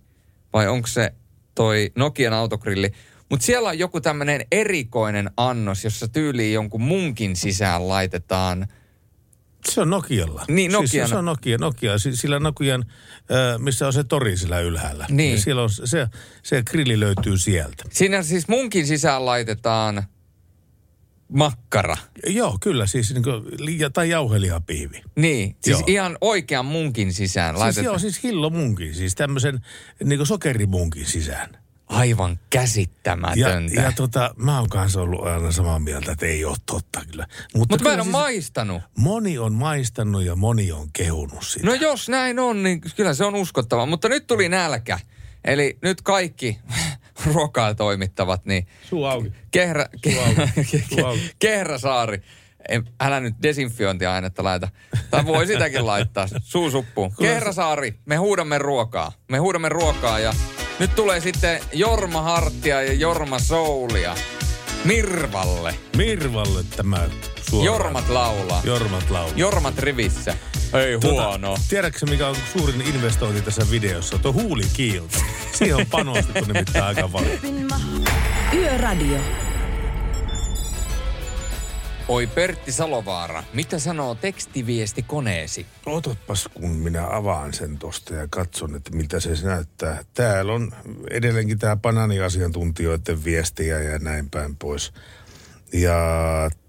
[0.54, 1.14] vai onko se
[1.56, 2.92] toi Nokian autogrilli?
[3.30, 8.68] Mutta siellä on joku tämmöinen erikoinen annos, jossa tyyliin jonkun munkin sisään laitetaan
[9.70, 10.46] Se on Nokialla.
[10.48, 11.10] Niin, Siis Nokian.
[11.10, 11.98] se on Nokia, Nokia.
[11.98, 12.86] Siis Sillä Nokian,
[13.58, 15.06] missä on se tori sillä ylhäällä.
[15.10, 15.32] Niin.
[15.32, 16.08] Ja siellä on, se,
[16.44, 17.84] se grilli löytyy sieltä.
[17.92, 20.04] Siinä siis munkin sisään laitetaan
[21.30, 21.98] makkara.
[22.28, 23.44] Joo, kyllä siis, niin kuin,
[23.94, 25.02] tai jauhelihapiivi.
[25.16, 25.86] Niin, siis Joo.
[25.88, 27.86] ihan oikean munkin sisään Siis laitetaan.
[27.86, 29.60] joo, siis hillomunkin, siis tämmöisen
[30.04, 31.50] niin kuin sokerimunkin sisään.
[31.88, 33.82] Aivan Ja, käsittämätöntä.
[33.82, 37.28] ja tota, mä oon kanssa ollut aina samaa mieltä, että ei ole totta kyllä.
[37.56, 38.82] Mutta mä kyllä en ole maistanut.
[38.98, 41.66] Moni on maistanut ja moni on kehunut sitä.
[41.66, 43.86] No jos näin on, niin kyllä se on uskottava.
[43.86, 45.00] Mutta nyt tuli nälkä.
[45.46, 46.60] Eli nyt kaikki
[47.26, 49.32] ruokaa toimittavat, niin Suu auki.
[49.52, 50.80] Kehrä, Suu auki.
[50.90, 51.32] Suu auki.
[51.40, 52.22] Kehräsaari.
[52.70, 54.70] En, älä nyt desinfiointiainetta laita.
[55.12, 56.28] Tai voi sitäkin laittaa.
[56.44, 57.12] Suu suppuun.
[57.20, 59.12] Kehräsaari, me huudamme ruokaa.
[59.32, 60.34] Me huudamme ruokaa ja
[60.80, 64.16] nyt tulee sitten Jorma Harttia ja Jorma Soulia.
[64.86, 65.76] Mirvalle.
[65.98, 67.10] Mirvalle tämä
[67.50, 67.66] suoraan.
[67.66, 68.62] Jormat laulaa.
[68.64, 69.34] Jormat laulaa.
[69.36, 70.36] Jormat rivissä.
[70.74, 71.58] Ei huono.
[71.70, 74.18] Tiedätkö mikä on suurin investointi tässä videossa?
[74.18, 75.18] Tuo huulikiilto.
[75.54, 77.40] Siihen on panostettu nimittäin aika paljon.
[78.54, 79.20] Yöradio.
[82.08, 85.66] Oi Pertti Salovaara, mitä sanoo tekstiviesti koneesi?
[85.86, 90.04] Otatpas, kun minä avaan sen tosta ja katson, että miltä se näyttää.
[90.14, 90.72] Täällä on
[91.10, 94.94] edelleenkin tämä bananiasiantuntijoiden viestiä ja näin päin pois.
[95.74, 95.96] Ja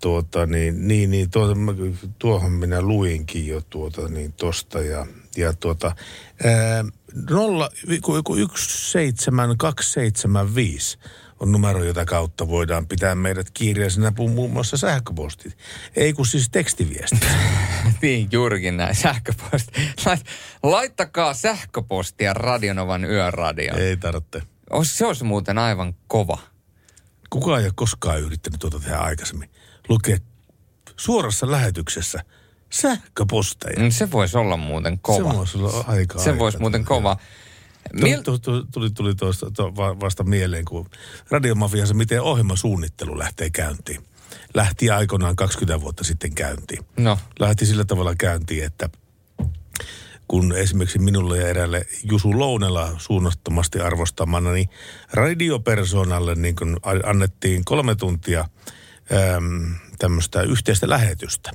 [0.02, 1.72] tuota niin, niin, niin tuota, mä-
[2.18, 5.96] tuohon minä luinkin jo tuota niin tosta ja, ja tuota,
[6.44, 6.84] ää,
[7.30, 8.14] nolla, joku
[8.56, 10.98] 17275
[11.40, 15.58] on numero, jota kautta voidaan pitää meidät kiireisenä muun muassa sähköpostit.
[15.96, 17.16] Ei kun siis tekstiviesti.
[18.02, 18.94] niin, juurikin näin.
[18.94, 19.72] Sähköposti.
[20.06, 20.26] Lait-
[20.62, 23.76] Laittakaa sähköpostia Radionovan yöradio.
[23.76, 24.42] Ei tarvitse.
[24.70, 26.38] Ois- Se olisi muuten aivan kova.
[27.34, 29.50] Kukaan ei ole koskaan yrittänyt tuota tehdä aikaisemmin.
[29.88, 30.18] Lukee
[30.96, 32.24] suorassa lähetyksessä
[32.70, 33.82] sähköposteja.
[33.82, 35.30] Mm, Se voisi olla muuten kova.
[35.32, 37.16] Se voisi olla aika Se voisi muuten kova.
[38.00, 40.90] Tuli, tuli, tuli, tuli tuosta to, va- vasta mieleen, kun
[41.30, 44.04] radiomafiassa, miten ohjelmasuunnittelu lähtee käyntiin.
[44.54, 46.84] Lähti aikoinaan 20 vuotta sitten käyntiin.
[46.96, 47.18] No.
[47.38, 48.88] Lähti sillä tavalla käyntiin, että
[50.28, 54.68] kun esimerkiksi minulle ja eräälle Jusu Lounela suunnattomasti arvostamana, niin
[55.12, 58.44] radiopersonalle niin kun annettiin kolme tuntia
[59.36, 61.50] äm, tämmöistä yhteistä lähetystä.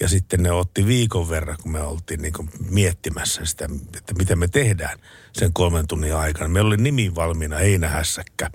[0.00, 4.36] Ja sitten ne otti viikon verran, kun me oltiin niin kuin miettimässä sitä, että mitä
[4.36, 4.98] me tehdään
[5.32, 6.48] sen kolmen tunnin aikana.
[6.48, 8.50] Meillä oli nimi valmiina, heinähässäkkä,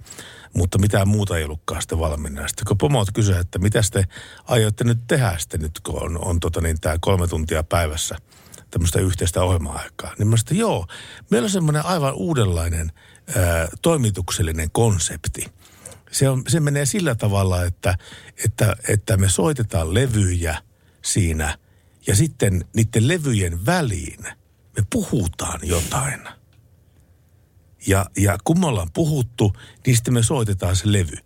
[0.54, 2.48] mutta mitään muuta ei ollutkaan sitten valmiina.
[2.48, 4.04] Sitten kun pomot kysyivät, että mitä te
[4.46, 8.16] aiotte nyt tehdä sitten nyt, kun on, on tota niin, tämä kolme tuntia päivässä
[8.72, 10.13] tämmöistä yhteistä ohjelma-aikaa.
[10.17, 10.88] Niin mä sanoin, joo,
[11.30, 12.91] meillä on semmoinen aivan uudenlainen
[13.36, 15.45] ää, toimituksellinen konsepti.
[16.11, 17.97] Se, on, se menee sillä tavalla, että,
[18.45, 20.57] että, että me soitetaan levyjä
[21.01, 21.57] siinä
[22.07, 24.24] ja sitten niiden levyjen väliin
[24.78, 26.20] me puhutaan jotain.
[27.88, 29.53] Ja, ja kun me ollaan puhuttu,
[29.86, 31.17] niin sitten me soitetaan se levy.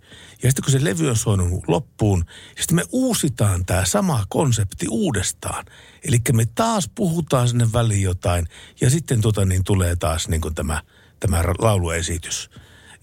[0.43, 4.85] Ja sitten kun se levy on soinut loppuun, niin sitten me uusitaan tämä sama konsepti
[4.89, 5.65] uudestaan.
[6.03, 8.47] Eli me taas puhutaan sinne väliin jotain
[8.81, 10.81] ja sitten tota niin tulee taas niin kuin tämä,
[11.19, 12.49] tämä lauluesitys.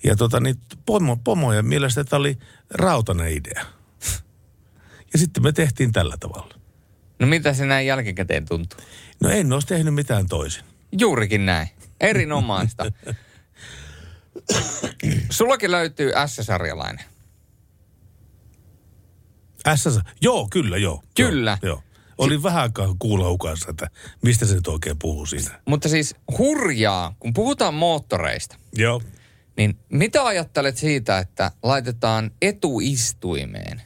[0.05, 2.39] Ja tota niin pomo, pomojen mielestä tämä oli
[2.71, 3.65] rautainen idea.
[5.13, 6.55] Ja sitten me tehtiin tällä tavalla.
[7.19, 8.79] No mitä se näin jälkikäteen tuntuu?
[9.21, 10.65] No en olisi tehnyt mitään toisin.
[10.99, 11.69] Juurikin näin.
[12.01, 12.85] Erinomaista.
[15.31, 17.05] Sullakin löytyy S-sarjalainen.
[19.77, 21.03] SS, joo, kyllä, joo.
[21.15, 21.59] Kyllä.
[21.63, 21.83] Joo, joo.
[22.21, 23.91] Oli vähän aikaa kuulla hukassa, että
[24.23, 25.61] mistä se nyt oikein puhuu siinä.
[25.69, 29.03] Mutta siis hurjaa, kun puhutaan moottoreista, Joo.
[29.57, 33.83] niin mitä ajattelet siitä, että laitetaan etuistuimeen,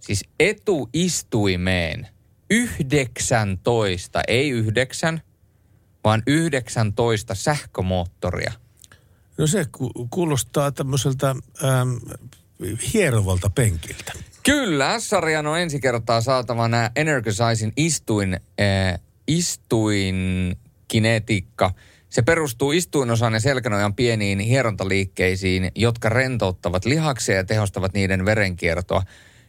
[0.00, 2.08] siis etuistuimeen
[2.50, 5.22] 19, ei yhdeksän,
[6.04, 8.52] vaan 19 sähkömoottoria.
[9.38, 11.90] No se ku- kuulostaa tämmöiseltä ähm,
[12.94, 14.12] hierovalta penkiltä.
[14.42, 20.56] Kyllä, S-sarjan on ensi kertaa saatava nämä Energizing istuin, äh, istuin
[20.88, 21.70] kinetiikka.
[22.08, 29.02] Se perustuu istuinosan ja selkänojan pieniin hierontaliikkeisiin, jotka rentouttavat lihaksia ja tehostavat niiden verenkiertoa.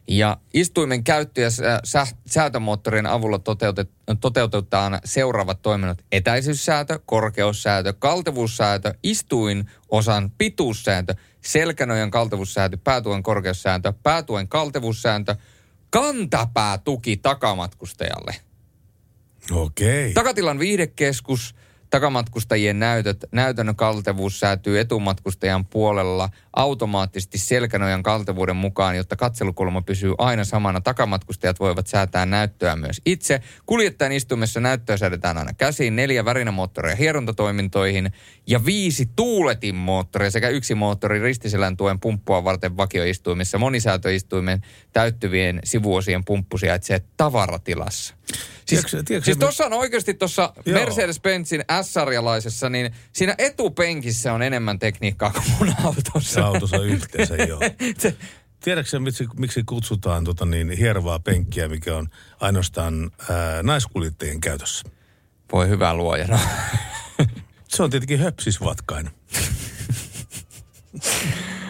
[0.08, 3.90] Ja istuimen käyttö ja sä- sä- säätömoottorien avulla toteutet,
[4.22, 5.98] toteutetaan seuraavat toiminnot.
[6.12, 11.16] Etäisyyssäätö, korkeussäätö, kaltevuussäätö, istuinosan pituussääntö,
[11.48, 15.36] selkänojan kaltevuussäätö, päätuen korkeussääntö, päätuen kaltevuussääntö,
[15.90, 18.36] kantapäätuki takamatkustajalle.
[19.52, 20.14] Okei.
[20.14, 21.56] Takatilan viihdekeskus,
[21.90, 30.44] takamatkustajien näytöt, näytön kaltevuus säätyy etumatkustajan puolella automaattisesti selkänojan kaltevuuden mukaan, jotta katselukulma pysyy aina
[30.44, 30.82] samana.
[30.82, 33.42] Takamatkustajat voivat säätää näyttöä myös itse.
[33.66, 38.12] Kuljettajan istumessa näyttöä säädetään aina käsiin, neljä värinämoottoria hierontatoimintoihin
[38.48, 43.58] ja viisi tuuletinmoottoria sekä yksi moottori ristiselän tuen pumppua varten vakioistuimissa.
[43.58, 44.62] Monisäätöistuimen
[44.94, 48.17] täyttyvien sivuosien pumppu sijaitsee tavaratilassa.
[48.28, 50.54] Siis, Tiedätkö- tiedätkö siis tuossa on oikeasti tuossa.
[50.70, 56.34] Mercedes-Benzin S-sarjalaisessa, niin siinä etupenkissä on enemmän tekniikkaa kuin mun autossa.
[56.34, 57.60] Se autossa yhteensä, joo.
[57.98, 58.16] Se-
[58.64, 62.08] Tiedätkö miksi, miksi kutsutaan tota niin, hierovaa penkkiä, mikä on
[62.40, 64.90] ainoastaan ää, naiskuljettajien käytössä?
[65.52, 66.28] Voi hyvä luoja.
[66.28, 66.40] No.
[67.68, 69.12] Se on tietenkin höpsisvatkainen.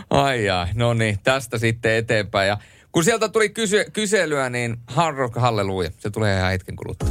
[0.09, 2.47] Ai ai, no niin, tästä sitten eteenpäin.
[2.47, 2.57] Ja
[2.97, 5.91] kun sieltä tuli kysy- kyselyä, niin Hard Rock Halleluja.
[5.97, 7.09] Se tulee ihan hetken kuluttua.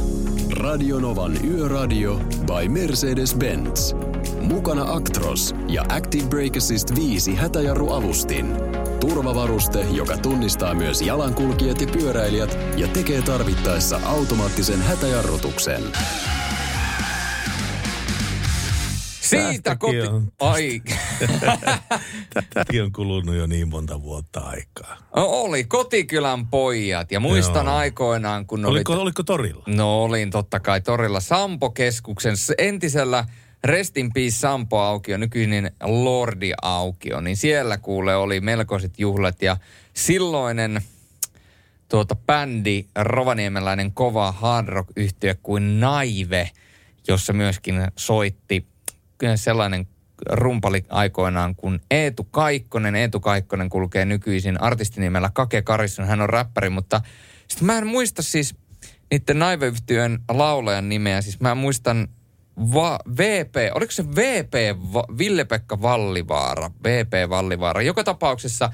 [0.51, 2.15] Radionovan Yöradio
[2.45, 3.95] by Mercedes-Benz.
[4.41, 8.55] Mukana Actros ja Active Brake Assist 5 hätäjarruavustin.
[8.99, 15.83] Turvavaruste, joka tunnistaa myös jalankulkijat ja pyöräilijät ja tekee tarvittaessa automaattisen hätäjarrutuksen.
[19.29, 20.01] Siitä koti...
[20.01, 20.81] on- Ai,
[22.33, 24.97] Tätäkin on kulunut jo niin monta vuotta aikaa.
[25.13, 27.11] oli kotikylän pojat.
[27.11, 27.75] Ja muistan Joo.
[27.75, 29.01] aikoinaan, kun Oliko, oli...
[29.01, 29.63] oliko torilla?
[29.67, 33.25] No olin totta kai torilla Sampo-keskuksen entisellä
[33.63, 39.57] Restin Peace Sampo-aukio, nykyinen Lordi-aukio, niin siellä kuule oli melkoiset juhlat ja
[39.93, 40.81] silloinen
[41.89, 44.89] tuota bändi, rovaniemeläinen kova hard rock
[45.43, 46.51] kuin Naive,
[47.07, 48.65] jossa myöskin soitti
[49.35, 49.87] sellainen
[50.31, 52.95] rumpali aikoinaan kuin Eetu Kaikkonen.
[52.95, 56.07] Eetu Kaikkonen kulkee nykyisin artistinimellä Kake Karisson.
[56.07, 57.01] Hän on räppäri, mutta
[57.47, 58.55] sitten mä en muista siis
[59.11, 61.21] niiden naiveyhtiön laulajan nimeä.
[61.21, 62.07] Siis mä muistan
[62.73, 64.53] Va- VP, oliko se VP
[64.93, 67.81] Va- Ville-Pekka Vallivaara, VP Vallivaara.
[67.81, 68.71] Joka tapauksessa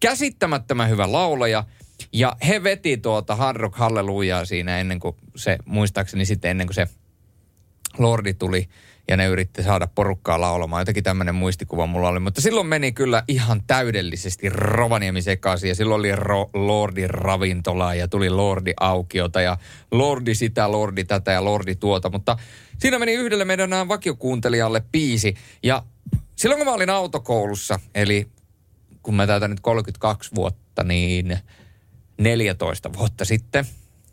[0.00, 1.64] käsittämättömän hyvä laulaja.
[2.12, 6.74] Ja he veti tuota Hard Rock Hallelujaa siinä ennen kuin se, muistaakseni sitten ennen kuin
[6.74, 6.88] se
[7.98, 8.68] Lordi tuli
[9.08, 10.80] ja ne yritti saada porukkaa laulamaan.
[10.80, 12.20] Jotenkin tämmöinen muistikuva mulla oli.
[12.20, 15.68] Mutta silloin meni kyllä ihan täydellisesti Rovaniemi sekaisin.
[15.68, 19.56] Ja silloin oli ro- Lordi ravintola ja tuli Lordi aukiota ja
[19.90, 22.10] Lordi sitä, Lordi tätä ja Lordi tuota.
[22.10, 22.36] Mutta
[22.78, 25.34] siinä meni yhdelle meidän nämä vakiokuuntelijalle piisi.
[25.62, 25.82] Ja
[26.36, 28.28] silloin kun mä olin autokoulussa, eli
[29.02, 31.38] kun mä täytän nyt 32 vuotta, niin
[32.18, 33.66] 14 vuotta sitten,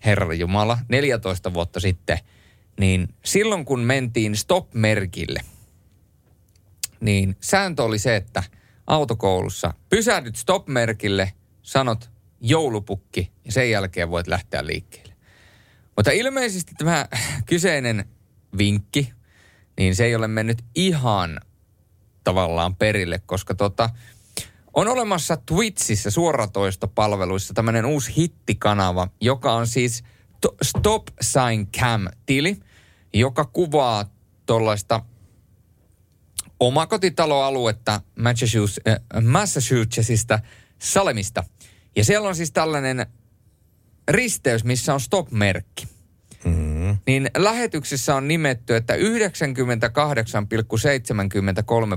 [0.06, 2.20] Herra Jumala, 14 vuotta sitten,
[2.80, 5.40] niin silloin kun mentiin stop-merkille,
[7.00, 8.44] niin sääntö oli se, että
[8.88, 12.10] autokoulussa pysähdyt stop-merkille, sanot
[12.42, 15.14] joulupukki ja sen jälkeen voit lähteä liikkeelle.
[15.96, 17.06] Mutta ilmeisesti tämä
[17.50, 18.06] kyseinen
[18.58, 19.14] vinkki,
[19.78, 21.40] niin se ei ole mennyt ihan
[22.24, 23.90] tavallaan perille, koska tota,
[24.74, 30.04] on olemassa Twitchissä suoratoistopalveluissa tämmöinen uusi hittikanava, joka on siis
[30.42, 32.60] to- Stop Sign Cam-tili,
[33.14, 34.06] joka kuvaa
[34.46, 35.06] tuollaista
[36.60, 38.02] omakotitaloaluetta äh,
[39.24, 40.40] Massachusettsista
[40.80, 41.44] Salemista.
[41.96, 43.06] Ja siellä on siis tällainen
[44.08, 45.88] risteys, missä on stop-merkki.
[46.46, 46.98] Mm.
[47.08, 49.00] Niin lähetyksessä on nimetty, että 98,73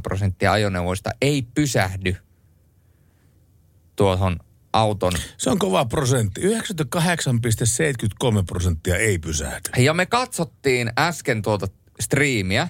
[0.03, 2.17] prosenttia ajoneuvoista ei pysähdy
[3.97, 4.41] tuohon
[4.73, 5.13] auton.
[5.39, 6.41] Se on kova prosentti.
[6.41, 6.49] 98,73
[8.47, 9.83] prosenttia ei pysähdy.
[9.83, 11.67] Ja me katsottiin äsken tuota
[12.01, 12.69] striimiä,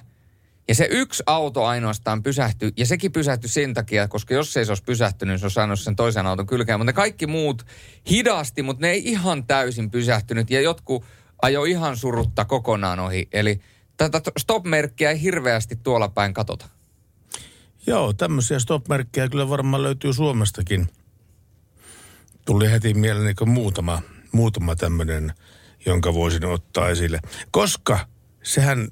[0.67, 4.65] ja se yksi auto ainoastaan pysähtyi, ja sekin pysähtyi sen takia, koska jos se ei
[4.65, 6.79] se olisi pysähtynyt, se olisi saanut sen toisen auton kylkeen.
[6.79, 7.65] Mutta ne kaikki muut
[8.09, 11.05] hidasti, mutta ne ei ihan täysin pysähtynyt, ja jotkut
[11.41, 13.27] ajo ihan surutta kokonaan ohi.
[13.31, 13.61] Eli
[13.97, 16.65] tätä stop-merkkiä ei hirveästi tuolla päin katota.
[17.87, 20.89] Joo, tämmöisiä stop-merkkejä kyllä varmaan löytyy Suomestakin.
[22.45, 25.33] Tuli heti mieleen niin muutama, muutama tämmöinen,
[25.85, 27.19] jonka voisin ottaa esille.
[27.51, 28.07] Koska
[28.43, 28.87] sehän,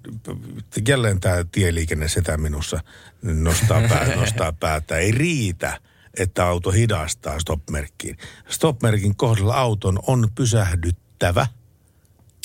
[0.87, 2.79] jälleen tämä tieliikenne setä minussa
[3.21, 4.97] nostaa, pää, nostaa päätä.
[4.97, 5.79] Ei riitä,
[6.17, 8.17] että auto hidastaa stop-merkkiin.
[8.49, 11.47] Stop-merkin kohdalla auton on pysähdyttävä,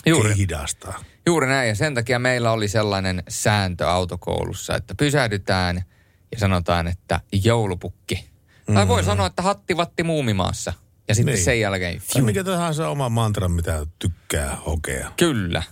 [0.07, 0.31] Juuri.
[0.31, 1.05] ei hidastaa.
[1.27, 5.85] Juuri näin, ja sen takia meillä oli sellainen sääntö autokoulussa, että pysähdytään
[6.33, 8.15] ja sanotaan, että joulupukki.
[8.15, 8.75] Mm-hmm.
[8.75, 10.73] Tai voi sanoa, että hattivatti muumimaassa.
[11.09, 11.45] Ja sitten Niin.
[11.45, 12.03] sen jälkeen...
[12.13, 15.13] Tai mikä tahansa oma mantra, mitä tykkää hokea.
[15.17, 15.63] Kyllä.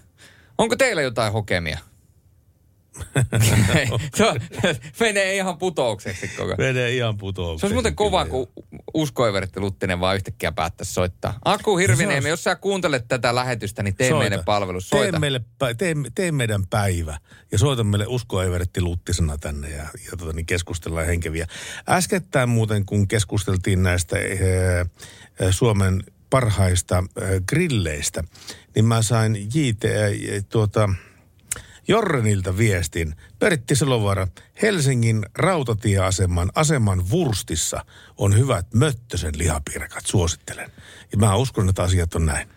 [0.59, 1.78] Onko teillä jotain hokemia?
[4.14, 4.26] Se
[5.01, 6.55] menee ihan putoukseksi koko.
[6.59, 7.61] Menee ihan putoukseksi.
[7.61, 8.49] Se olisi muuten kova, kun
[8.95, 11.38] Usko Evertti Luttinen vaan yhtäkkiä päättäisi soittaa.
[11.45, 14.28] Aku Hirviniemi, jos sä kuuntelet tätä lähetystä, niin tee Soita.
[14.28, 14.90] meille palvelus.
[14.90, 15.18] Tee, Soita.
[15.18, 17.18] meille, pä- tee, tee meidän päivä
[17.53, 21.47] ja soita meille Usko Evertti Luttisena tänne ja, ja tota, niin keskustellaan henkeviä.
[21.88, 27.05] Äskettäin muuten, kun keskusteltiin näistä ää, Suomen parhaista ää,
[27.49, 28.24] grilleistä,
[28.74, 30.88] niin mä sain JT, ää, tuota,
[31.89, 33.14] Jorrenilta viestin.
[33.39, 34.28] Pertti Selovaara,
[34.62, 37.85] Helsingin rautatieaseman aseman Vurstissa
[38.16, 40.70] on hyvät Möttösen lihapiirakat, suosittelen.
[41.12, 42.49] Ja mä uskon, että asiat on näin.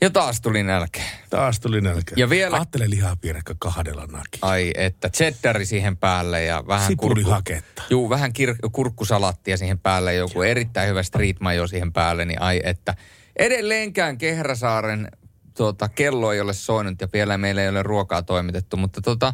[0.00, 1.00] Ja taas tuli nälkä.
[1.30, 2.14] Taas tuli nälkä.
[2.18, 4.38] Ja vielä- Ajattele lihapiirakka kahdella naki.
[4.42, 7.82] Ai että, cheddari siihen päälle ja vähän Sipulihaketta.
[7.90, 12.60] Juu, vähän kir- kurkkusalattia siihen päälle, joku erittäin hyvä street mayo siihen päälle, niin ai
[12.64, 12.94] että.
[13.36, 15.08] Edelleenkään Kehräsaaren
[15.58, 19.32] tuota, kello ei ole soinut ja vielä meillä ei ole ruokaa toimitettu, mutta tota,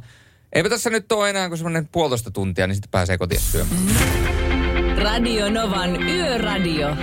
[0.53, 3.79] eipä tässä nyt ole enää kuin semmoinen puolitoista tuntia, niin sitten pääsee kotiin syömään.
[4.97, 6.97] Radio Novan Yöradio.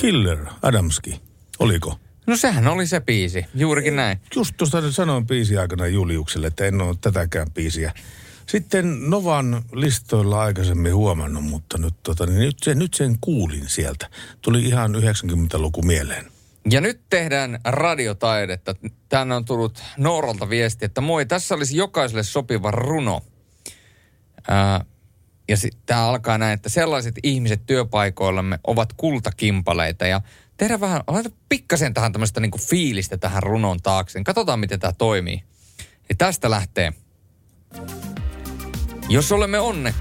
[0.00, 1.20] Killer Adamski,
[1.58, 2.07] oliko?
[2.28, 4.20] No sehän oli se biisi, juurikin näin.
[4.36, 7.92] Just tuosta sanoin biisi aikana Juliukselle, että en ole tätäkään biisiä.
[8.46, 14.06] Sitten Novan listoilla aikaisemmin huomannut, mutta nyt, tota, niin nyt, sen, nyt sen kuulin sieltä.
[14.42, 16.26] Tuli ihan 90-luku mieleen.
[16.70, 18.74] Ja nyt tehdään radiotaidetta.
[19.08, 23.20] Tänne on tullut Nooralta viesti, että moi, tässä olisi jokaiselle sopiva runo.
[24.48, 24.84] Ää,
[25.48, 25.56] ja
[25.86, 30.06] tämä alkaa näin, että sellaiset ihmiset työpaikoillamme ovat kultakimpaleita.
[30.06, 30.20] Ja
[30.58, 34.24] tehdään vähän, laita pikkasen tähän tämmöistä niinku fiilistä tähän runon taakse.
[34.24, 35.42] Katsotaan, miten tämä toimii.
[36.08, 36.92] Ja tästä lähtee.
[39.08, 39.94] Jos olemme onne,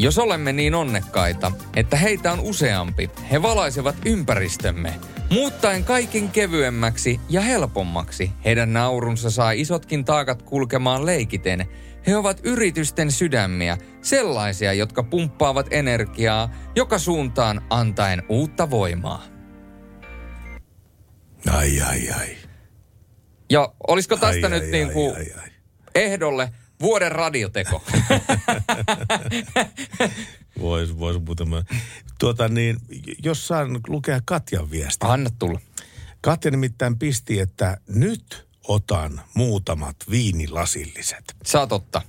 [0.00, 4.94] Jos olemme niin onnekkaita, että heitä on useampi, he valaisevat ympäristömme.
[5.30, 11.66] Muuttaen kaiken kevyemmäksi ja helpommaksi, heidän naurunsa saa isotkin taakat kulkemaan leikiten.
[12.06, 19.37] He ovat yritysten sydämiä, sellaisia, jotka pumppaavat energiaa joka suuntaan antaen uutta voimaa.
[21.50, 22.36] Ai, ai, ai.
[23.50, 25.50] Ja olisiko tästä Ai, nyt ai, niin ai, kuin ai, ai.
[25.94, 27.82] ehdolle vuoden radioteko?
[30.60, 31.64] Vois, vois muutama.
[32.18, 32.76] Tuota niin,
[33.24, 35.06] jos saan lukea Katjan viesti.
[35.06, 35.60] Anna tulla.
[36.20, 41.36] Katja nimittäin pisti, että nyt otan muutamat viinilasilliset.
[41.44, 42.02] Saa totta.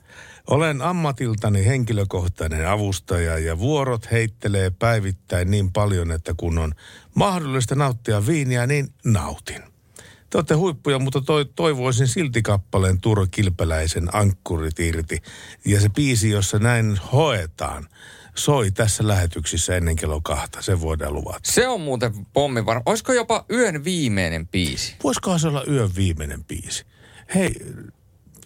[0.50, 6.74] Olen ammatiltani henkilökohtainen avustaja ja vuorot heittelee päivittäin niin paljon, että kun on
[7.16, 9.62] mahdollista nauttia viiniä, niin nautin.
[10.30, 15.22] Te olette huippuja, mutta toi, toivoisin silti kappaleen Turo Kilpeläisen ankkurit irti.
[15.66, 17.88] Ja se biisi, jossa näin hoetaan,
[18.36, 20.62] soi tässä lähetyksissä ennen kello kahta.
[20.62, 21.40] Se voidaan luvata.
[21.44, 22.84] Se on muuten pommi varma.
[22.86, 24.96] Olisiko jopa yön viimeinen biisi?
[25.04, 26.86] Voisikohan se olla yön viimeinen biisi?
[27.36, 27.56] Hei,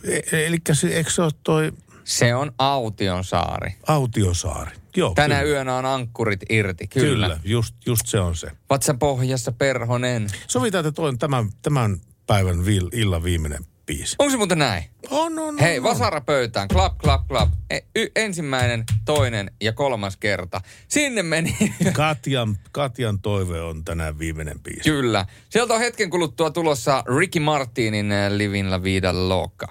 [0.03, 1.71] e- eli se, eikö se ole toi
[2.03, 3.75] Se on Aution saari.
[3.87, 4.71] Autiosaari?
[4.95, 5.49] Joo, Tänä kyllä.
[5.49, 7.27] yönä on ankkurit irti, kyllä.
[7.27, 7.39] kyllä.
[7.43, 8.47] Just, just se on se.
[8.69, 10.27] Vatsa pohjassa perhonen.
[10.47, 11.97] Sovitaan, että toi on tämän, tämän
[12.27, 14.15] päivän viil, illan viimeinen biisi.
[14.19, 14.83] Onko se muuten näin?
[15.09, 16.67] On, on, Hei, on, vasara pöytään.
[16.67, 17.49] Klap, klap, klap.
[17.69, 20.61] E, y, ensimmäinen, toinen ja kolmas kerta.
[20.87, 21.57] Sinne meni.
[21.93, 24.89] Katjan, Katjan toive on tänään viimeinen biisi.
[24.89, 25.25] Kyllä.
[25.49, 29.67] Sieltä on hetken kuluttua tulossa Ricky Martinin äh, Livin la vida loca.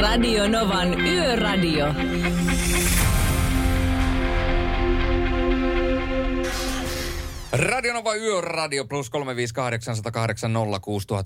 [0.00, 1.94] Radio Novan Yöradio.
[7.52, 9.14] Radionova Yöradio plus 358806000.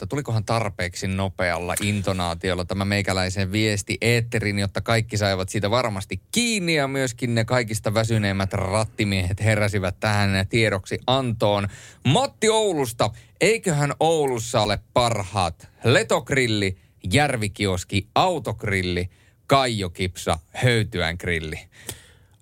[0.08, 6.88] Tulikohan tarpeeksi nopealla intonaatiolla tämä meikäläisen viesti eetterin, jotta kaikki saivat siitä varmasti kiinni ja
[6.88, 11.68] myöskin ne kaikista väsyneimmät rattimiehet heräsivät tähän tiedoksi antoon.
[12.04, 13.10] Matti Oulusta,
[13.40, 19.10] eiköhän Oulussa ole parhaat letokrilli, järvikioski, autogrilli,
[19.46, 21.60] kaijokipsa, höytyän grilli.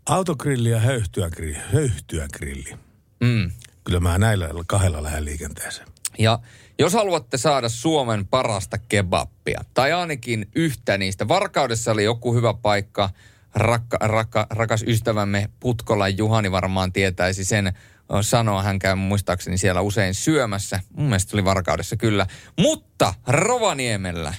[0.07, 1.59] Autogrilli ja höyhtyä grilli.
[1.73, 2.75] Höyhtyä grilli.
[3.21, 3.51] Mm.
[3.85, 5.89] Kyllä mä näillä kahdella lähden liikenteeseen.
[6.19, 6.39] Ja
[6.79, 13.11] jos haluatte saada Suomen parasta kebappia, tai ainakin yhtä niistä, Varkaudessa oli joku hyvä paikka,
[13.55, 17.73] rakka, rakka, rakas ystävämme Putkola Juhani varmaan tietäisi sen
[18.21, 20.81] sanoa, hän käy muistaakseni siellä usein syömässä.
[20.93, 22.27] Mun mielestä oli Varkaudessa kyllä.
[22.59, 24.35] Mutta Rovaniemellä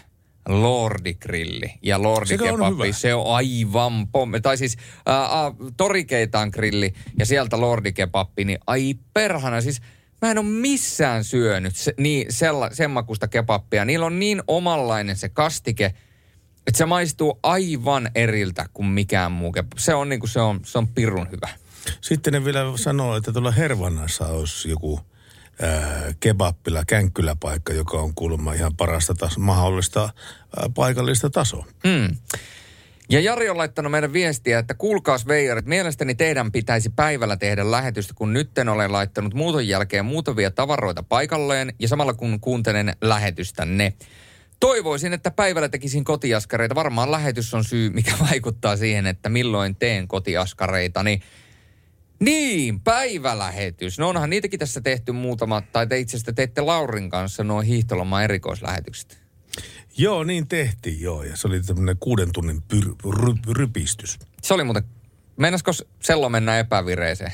[0.47, 1.97] Lordi-grilli ja
[2.87, 2.91] hyvä?
[2.91, 4.39] se on aivan pomme.
[4.39, 9.61] Tai siis ää, ää, Torikeitaan grilli ja sieltä Lordi-kebappi, niin ai perhana.
[9.61, 9.81] Siis
[10.21, 13.85] mä en ole missään syönyt se, niin, sella, sen makusta kebappia.
[13.85, 15.85] Niillä on niin omanlainen se kastike,
[16.67, 19.77] että se maistuu aivan eriltä kuin mikään muu kebab.
[19.77, 21.49] Se on, niin kuin, se on, se on pirun hyvä.
[22.01, 24.99] Sitten ne vielä sanoo, että tuolla Hervannassa olisi joku
[26.19, 30.09] kebappila, känkkyläpaikka, joka on kuulemma ihan parasta tas- mahdollista
[30.75, 31.65] paikallista tasoa.
[31.83, 32.15] Mm.
[33.09, 38.13] Ja Jari on laittanut meidän viestiä, että kuulkaas veijarit, mielestäni teidän pitäisi päivällä tehdä lähetystä,
[38.13, 43.93] kun nytten olen laittanut muuton jälkeen muutamia tavaroita paikalleen ja samalla kun kuuntelen lähetystänne.
[44.59, 46.75] Toivoisin, että päivällä tekisin kotiaskareita.
[46.75, 51.03] Varmaan lähetys on syy, mikä vaikuttaa siihen, että milloin teen kotiaskareita.
[51.03, 51.21] Niin,
[52.19, 53.99] niin päivälähetys.
[53.99, 58.23] No onhan niitäkin tässä tehty muutama, tai te itse asiassa teitte Laurin kanssa nuo hiihtoloman
[58.23, 59.19] erikoislähetykset.
[59.97, 61.23] Joo, niin tehtiin joo.
[61.23, 64.19] Ja se oli tämmöinen kuuden tunnin pyr, ry, rypistys.
[64.41, 64.83] Se oli muuten,
[65.37, 67.33] meinasko sello mennä epävireeseen?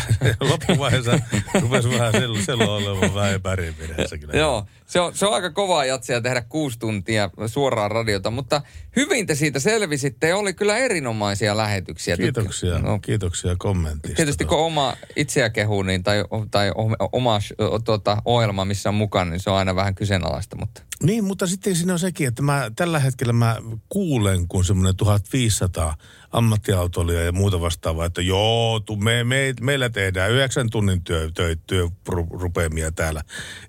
[0.50, 1.18] Loppuvaiheessa
[1.60, 4.34] rupesi vähän sello, sello olemaan vähän epäriipineessä kyllä.
[4.34, 8.62] Joo, se on, se on aika kovaa jatsia tehdä kuusi tuntia suoraan radiota, mutta
[8.96, 12.16] hyvin te siitä selvisitte ja oli kyllä erinomaisia lähetyksiä.
[12.16, 14.16] Kiitoksia, No, kiitoksia kommentista.
[14.16, 16.72] tietysti kun oma itseä kehuu niin, tai, tai
[17.12, 17.38] oma
[17.84, 21.76] tuota, ohjelma, missä on mukana, niin se on aina vähän kyseenalaista, mutta Niin, mutta sitten
[21.76, 23.56] siinä on sekin, että mä, tällä hetkellä mä
[23.88, 25.94] kuulen, kun semmoinen 1500
[26.32, 31.56] ammattiautolia ja muuta vastaavaa, että joo, tu, me, me, meillä tehdään yhdeksän tunnin työ, työ,
[31.66, 33.22] työrupeamia täällä.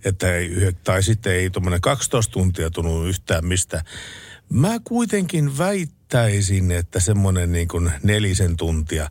[0.06, 0.49] Että ei,
[0.84, 3.83] tai sitten ei tuommoinen 12 tuntia tunnu yhtään mistä.
[4.49, 9.09] Mä kuitenkin väittäisin, että semmoinen niin kuin nelisen tuntia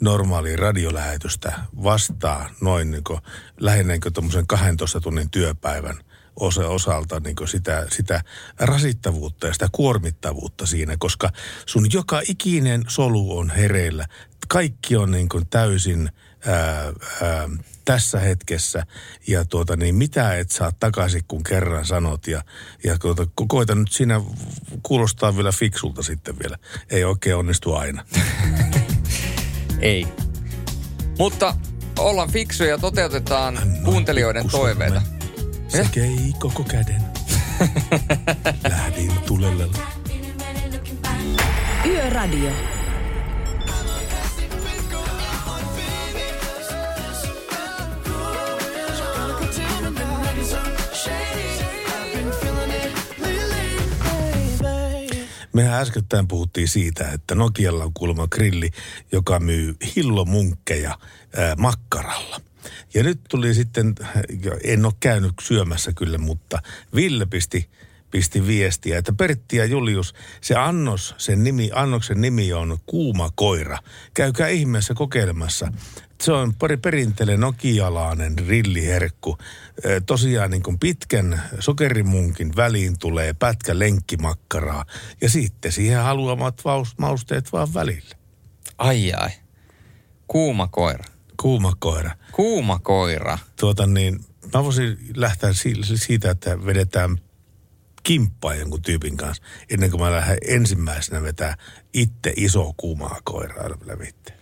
[0.00, 1.52] normaali radiolähetystä
[1.82, 3.20] vastaa noin niin kuin,
[3.60, 5.96] lähinnä tuommoisen 12 tunnin työpäivän
[6.36, 8.22] osa, osalta niin sitä, sitä
[8.60, 11.30] rasittavuutta ja sitä kuormittavuutta siinä, koska
[11.66, 14.06] sun joka ikinen solu on hereillä.
[14.48, 16.10] Kaikki on niin täysin
[16.46, 16.92] ää,
[17.22, 17.48] ää,
[17.84, 18.86] tässä hetkessä
[19.26, 22.42] ja tuota, niin mitä et saa takaisin, kun kerran sanot ja,
[22.84, 24.20] ja tuota, koita nyt siinä
[24.82, 26.56] kuulostaa vielä fiksulta sitten vielä.
[26.90, 28.04] Ei oikein onnistu aina.
[29.80, 30.08] Ei.
[31.18, 31.54] Mutta
[31.98, 35.02] ollaan fiksuja ja toteutetaan kuuntelijoiden toiveita.
[35.68, 37.02] Se kei koko käden.
[38.68, 39.66] Lähdin tulelle.
[41.86, 42.50] Yöradio.
[55.52, 58.70] Mehän äskettäin puhuttiin siitä, että Nokialla on kuulemma grilli,
[59.12, 60.98] joka myy hillomunkkeja
[61.36, 62.40] ää, makkaralla.
[62.94, 63.94] Ja nyt tuli sitten,
[64.64, 66.62] en ole käynyt syömässä kyllä, mutta
[66.94, 67.70] Ville pisti,
[68.10, 73.78] pisti viestiä, että Pertti ja Julius, se annos, sen nimi, annoksen nimi on Kuuma koira.
[74.14, 75.72] Käykää ihmeessä kokeilemassa.
[76.20, 79.38] Se on pari perinteinen nokialainen rilliherkku.
[80.06, 84.84] Tosiaan niin kuin pitkän sokerimunkin väliin tulee pätkä lenkkimakkaraa
[85.20, 86.62] ja sitten siihen haluamat
[86.98, 88.16] mausteet vaan välille.
[88.78, 89.30] Ai ai.
[90.28, 91.04] Kuuma koira.
[91.40, 92.10] Kuuma koira.
[92.32, 93.38] Kuuma koira.
[93.60, 94.20] Tuota niin,
[94.54, 97.18] mä voisin lähteä si- siitä, että vedetään
[98.02, 101.56] kimppaa jonkun tyypin kanssa, ennen kuin mä lähden ensimmäisenä vetää
[101.92, 104.32] itse iso kuumaa koiraa lävitse.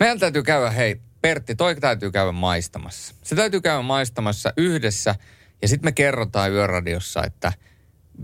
[0.00, 3.14] Meidän täytyy käydä, hei Pertti, toi täytyy käydä maistamassa.
[3.22, 5.14] Se täytyy käydä maistamassa yhdessä
[5.62, 7.52] ja sitten me kerrotaan yöradiossa, että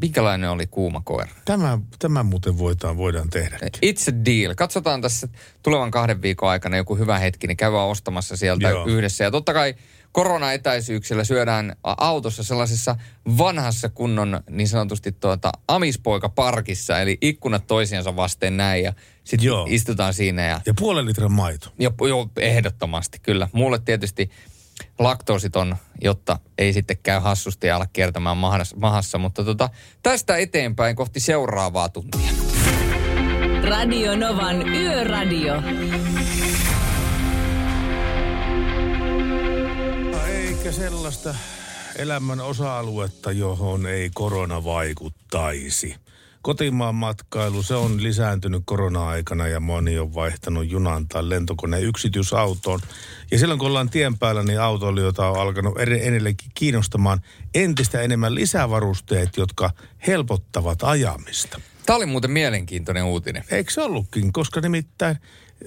[0.01, 1.33] minkälainen oli kuuma koira.
[1.45, 3.59] Tämä, tämä muuten voidaan, voidaan tehdä.
[3.63, 4.55] It's a deal.
[4.55, 5.29] Katsotaan tässä
[5.63, 8.87] tulevan kahden viikon aikana joku hyvä hetki, niin käydään ostamassa sieltä Joo.
[8.87, 9.25] yhdessä.
[9.25, 9.75] Ja totta kai
[10.13, 12.97] koronaetäisyyksillä syödään autossa sellaisessa
[13.39, 18.93] vanhassa kunnon niin sanotusti tuota amispoikaparkissa, eli ikkunat toisiansa vasten näin ja
[19.25, 21.69] sitten istutaan siinä ja Ja puolen litran maito.
[21.79, 23.49] ja, joo, ehdottomasti, kyllä.
[23.53, 24.31] Mulle tietysti
[24.99, 29.19] laktoositon, jotta ei sitten käy hassusti ja ala kiertämään mahassa, mahassa.
[29.19, 29.71] Mutta tota,
[30.03, 32.31] tästä eteenpäin kohti seuraavaa tuntia.
[33.69, 35.63] Radio Novan Yöradio.
[40.73, 41.35] Eikä sellaista
[41.97, 45.97] elämän osa-aluetta, johon ei korona vaikuttaisi.
[46.43, 52.81] Kotimaan matkailu, se on lisääntynyt korona-aikana ja moni on vaihtanut junan tai lentokoneen yksityisautoon.
[53.31, 57.21] Ja silloin kun ollaan tien päällä, niin autoilijoita on alkanut edelleenkin kiinnostamaan
[57.55, 59.71] entistä enemmän lisävarusteet, jotka
[60.07, 61.61] helpottavat ajamista.
[61.87, 63.45] Tämä oli muuten mielenkiintoinen uutinen.
[63.51, 64.33] Eikö se ollutkin?
[64.33, 65.17] Koska nimittäin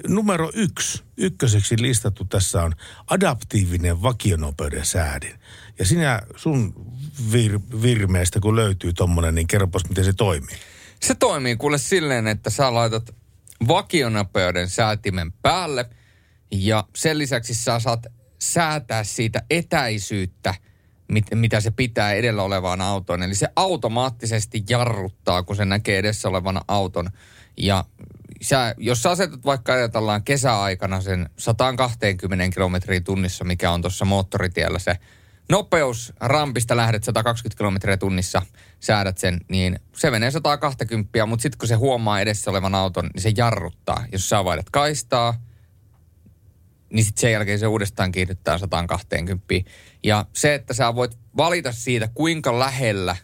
[0.07, 2.73] numero yksi, ykköseksi listattu tässä on
[3.07, 5.39] adaptiivinen vakionopeuden säädin.
[5.79, 6.73] Ja sinä sun
[7.31, 10.57] vir- virmeestä, kun löytyy tommonen, niin kerropas miten se toimii.
[11.01, 13.15] Se toimii kuule silleen, että sä laitat
[13.67, 15.89] vakionopeuden säätimen päälle
[16.51, 18.05] ja sen lisäksi sä saat
[18.39, 20.53] säätää siitä etäisyyttä,
[21.07, 23.23] mit, mitä se pitää edellä olevaan autoon.
[23.23, 27.09] Eli se automaattisesti jarruttaa, kun se näkee edessä olevan auton.
[27.57, 27.85] Ja
[28.41, 34.79] sä, jos sä asetat vaikka ajatellaan kesäaikana sen 120 kilometriä tunnissa, mikä on tuossa moottoritiellä
[34.79, 34.97] se
[35.49, 38.41] nopeus, rampista lähdet 120 kilometriä tunnissa,
[38.79, 43.21] säädät sen, niin se menee 120, mutta sitten kun se huomaa edessä olevan auton, niin
[43.21, 44.05] se jarruttaa.
[44.11, 45.41] Jos sä vaihdat kaistaa,
[46.89, 49.45] niin sitten sen jälkeen se uudestaan kiihdyttää 120.
[50.03, 53.15] Ja se, että sä voit valita siitä, kuinka lähellä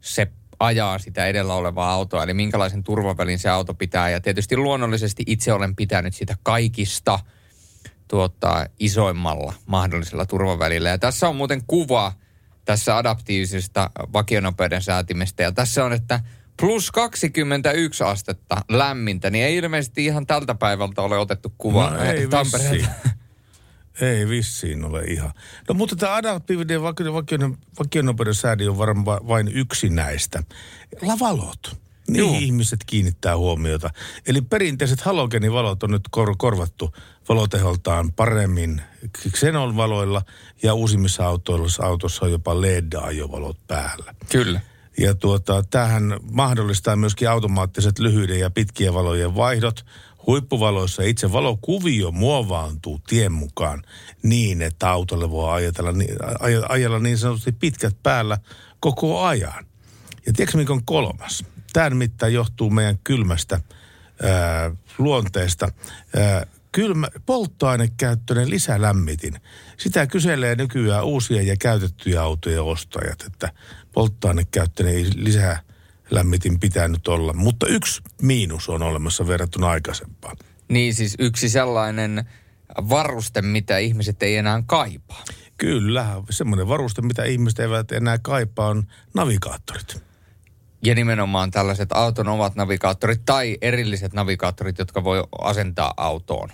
[0.00, 0.26] se
[0.60, 4.10] ajaa sitä edellä olevaa autoa, eli minkälaisen turvavälin se auto pitää.
[4.10, 7.18] Ja tietysti luonnollisesti itse olen pitänyt sitä kaikista
[8.08, 10.88] tuota, isoimmalla mahdollisella turvavälillä.
[10.88, 12.12] Ja tässä on muuten kuva
[12.64, 15.42] tässä adaptiivisesta vakionopeuden säätimestä.
[15.42, 16.20] Ja tässä on, että
[16.60, 22.28] plus 21 astetta lämmintä, niin ei ilmeisesti ihan tältä päivältä ole otettu kuva No ei
[22.28, 22.88] Tampereelta.
[24.00, 25.32] Ei vissiin ole ihan.
[25.68, 30.42] No mutta tämä adaptiivinen vakio- vakio- vakionopeuden säädin on varmaan va- vain yksi näistä.
[31.02, 31.76] Lavalot.
[32.08, 32.38] Niihin Juu.
[32.38, 33.90] ihmiset kiinnittää huomiota.
[34.26, 36.94] Eli perinteiset halogenivalot on nyt kor- korvattu
[37.28, 38.82] valoteholtaan paremmin
[39.30, 40.22] xenon-valoilla
[40.62, 44.14] ja uusimmissa autoissa, autossa on jopa LED-ajovalot päällä.
[44.32, 44.60] Kyllä.
[44.98, 49.86] Ja tuota, tämähän mahdollistaa myöskin automaattiset lyhyiden ja pitkien valojen vaihdot.
[50.26, 53.82] Huippuvaloissa itse valokuvio muovaantuu tien mukaan
[54.22, 55.90] niin, että autolle voi ajatella,
[56.68, 58.38] ajella niin sanotusti pitkät päällä
[58.80, 59.66] koko ajan.
[60.26, 61.44] Ja tiedätkö mikä on kolmas?
[61.72, 63.60] Tämä nimittäin johtuu meidän kylmästä
[64.22, 65.68] ää, luonteesta.
[66.16, 69.40] Ää, kylmä, polttoainekäyttöinen lisälämmitin.
[69.76, 73.52] Sitä kyselee nykyään uusia ja käytettyjä autoja ostajat, että
[73.92, 75.67] polttoainekäyttöinen lisälämmitin
[76.60, 77.32] pitää nyt olla.
[77.32, 80.36] Mutta yksi miinus on olemassa verrattuna aikaisempaan.
[80.68, 82.24] Niin siis yksi sellainen
[82.88, 85.24] varuste, mitä ihmiset ei enää kaipaa.
[85.56, 90.02] Kyllä, semmoinen varuste, mitä ihmiset eivät enää kaipaa, on navigaattorit.
[90.84, 96.48] Ja nimenomaan tällaiset auton ovat navigaattorit tai erilliset navigaattorit, jotka voi asentaa autoon.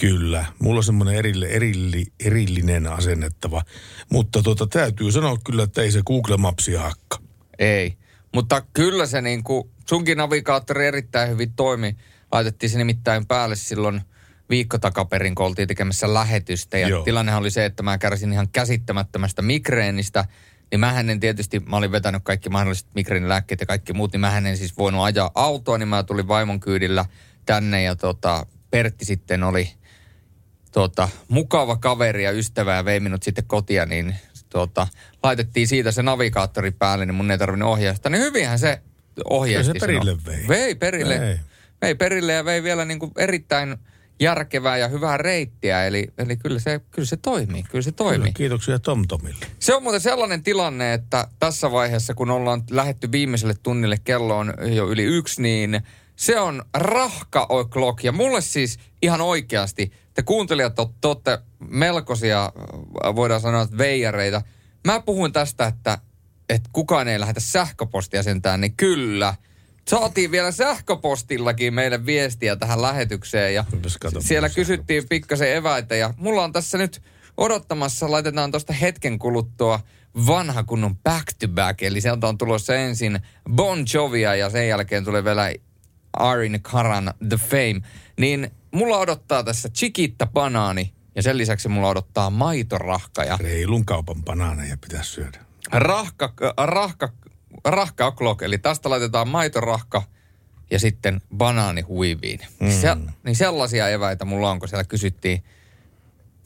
[0.00, 3.62] Kyllä, mulla on semmoinen erille, erilli, erillinen asennettava.
[4.10, 7.18] Mutta tota, täytyy sanoa kyllä, että ei se Google Mapsia hakka.
[7.58, 7.96] Ei.
[8.34, 11.96] Mutta kyllä se niin kuin, sunkin navigaattori erittäin hyvin toimi.
[12.32, 14.00] Laitettiin se nimittäin päälle silloin
[14.50, 16.78] viikko takaperin, kun oltiin tekemässä lähetystä.
[16.78, 17.02] Ja Joo.
[17.02, 20.24] tilannehan oli se, että mä kärsin ihan käsittämättömästä migreenistä.
[20.70, 24.46] Niin mähän en tietysti, mä olin vetänyt kaikki mahdolliset migreenilääkkeet ja kaikki muut, niin mähän
[24.46, 27.04] en siis voinut ajaa autoa, niin mä tulin vaimon kyydillä
[27.46, 29.70] tänne ja tota, Pertti sitten oli
[30.72, 34.16] tota, mukava kaveri ja ystävä ja vei minut sitten kotia, niin
[34.48, 34.86] tota,
[35.22, 38.10] laitettiin siitä se navigaattori päälle, niin mun ei tarvinnut ohjeistaa.
[38.10, 38.80] Niin hyvinhän se
[39.30, 39.72] ohjeisti.
[39.72, 40.26] Kyllä se perille sinua.
[40.26, 40.48] vei.
[40.48, 41.20] Vei perille.
[41.20, 41.38] Vei.
[41.82, 43.76] Vei perille ja vei vielä niin kuin erittäin
[44.20, 45.86] järkevää ja hyvää reittiä.
[45.86, 48.18] Eli, eli kyllä, se, kyllä se toimii, kyllä se toimii.
[48.18, 49.46] Kyllä, kiitoksia TomTomille.
[49.58, 54.54] Se on muuten sellainen tilanne, että tässä vaiheessa, kun ollaan lähetty viimeiselle tunnille, kello on
[54.74, 55.82] jo yli yksi, niin
[56.18, 57.98] se on rahka o'clock.
[58.02, 61.38] Ja mulle siis ihan oikeasti, te kuuntelijat te olette
[61.68, 64.42] melkoisia, äh, voidaan sanoa, että veijareita.
[64.86, 65.98] Mä puhuin tästä, että,
[66.48, 69.34] että kukaan ei lähetä sähköpostia sentään, niin kyllä.
[69.88, 73.64] Saatiin vielä sähköpostillakin meille viestiä tähän lähetykseen ja
[74.20, 77.02] siellä kysyttiin pikkasen eväitä ja mulla on tässä nyt
[77.36, 79.80] odottamassa, laitetaan tuosta hetken kuluttua
[80.26, 83.20] vanha kunnon back to back, eli sieltä on tulossa ensin
[83.50, 85.52] Bon Jovia ja sen jälkeen tulee vielä
[86.18, 87.80] Arin Karan The Fame,
[88.18, 94.24] niin mulla odottaa tässä Chikitta banaani ja sen lisäksi mulla odottaa maitorahka ja Reilun kaupan
[94.24, 95.38] banaaneja pitäisi syödä.
[95.72, 97.08] rahka, rahka,
[97.64, 100.02] rahka o'clock, eli tästä laitetaan maitorahka
[100.70, 102.40] ja sitten banaani huiviin.
[102.60, 102.70] Mm.
[102.70, 102.88] Se,
[103.24, 105.44] niin sellaisia eväitä mulla on, kun siellä kysyttiin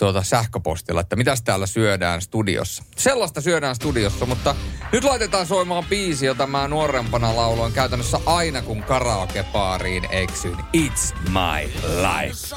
[0.03, 2.85] tuota sähköpostilla, että mitäs täällä syödään studiossa.
[2.97, 4.55] Sellaista syödään studiossa, mutta
[4.93, 10.57] nyt laitetaan soimaan biisi, jota mä nuorempana lauloin käytännössä aina kun karaokepaariin eksyin.
[10.57, 12.57] It's my life.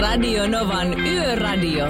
[0.00, 1.86] Radio Novan Yöradio.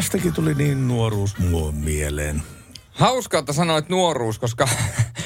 [0.00, 2.42] Tästäkin tuli niin nuoruus muun mieleen.
[2.90, 4.68] Hauskaa, että sanoit nuoruus, koska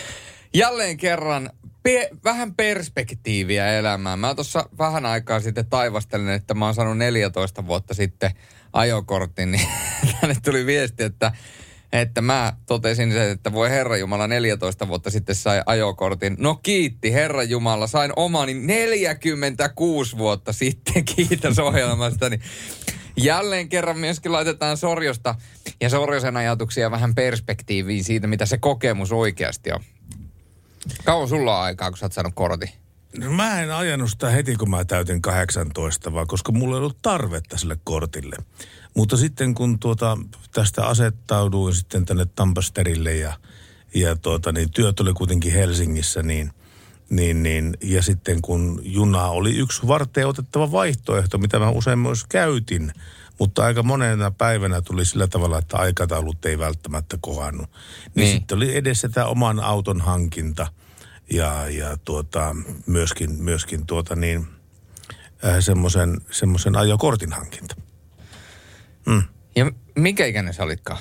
[0.55, 1.51] jälleen kerran
[1.83, 4.19] pe- vähän perspektiiviä elämään.
[4.19, 8.31] Mä tuossa vähän aikaa sitten taivastelin, että mä oon saanut 14 vuotta sitten
[8.73, 9.69] ajokortin, niin
[10.21, 11.33] tänne tuli viesti, että
[11.93, 16.37] että mä totesin sen, että voi Herra Jumala 14 vuotta sitten sai ajokortin.
[16.39, 22.41] No kiitti Herra Jumala, sain omani 46 vuotta sitten, kiitos ohjelmastani.
[23.16, 25.35] Jälleen kerran myöskin laitetaan Sorjosta
[25.81, 29.81] ja Sorjosen ajatuksia vähän perspektiiviin siitä, mitä se kokemus oikeasti on.
[31.05, 32.70] Kauan sulla on aikaa, kun sä oot saanut kortin?
[33.19, 37.03] No, mä en ajanut sitä heti, kun mä täytin 18, vaan koska mulla ei ollut
[37.03, 38.36] tarvetta sille kortille.
[38.95, 40.19] Mutta sitten kun tuota,
[40.53, 43.36] tästä asettauduin sitten tänne Tampasterille ja,
[43.95, 46.51] ja tuota, niin työt oli kuitenkin Helsingissä, niin,
[47.10, 52.24] niin, niin, ja sitten kun juna oli yksi varteen otettava vaihtoehto, mitä mä usein myös
[52.24, 52.93] käytin,
[53.39, 57.70] mutta aika monena päivänä tuli sillä tavalla, että aikataulut ei välttämättä kohannut.
[57.70, 58.36] Niin, Niin.
[58.36, 60.66] sitten oli edessä tämä oman auton hankinta
[61.32, 62.56] ja, ja tuota,
[62.86, 64.47] myöskin, myöskin tuota niin,
[65.44, 65.56] äh,
[66.31, 67.74] semmoisen, ajokortin hankinta.
[69.06, 69.22] Mm.
[69.56, 70.98] Ja mikä ikäinen sä olitkaan?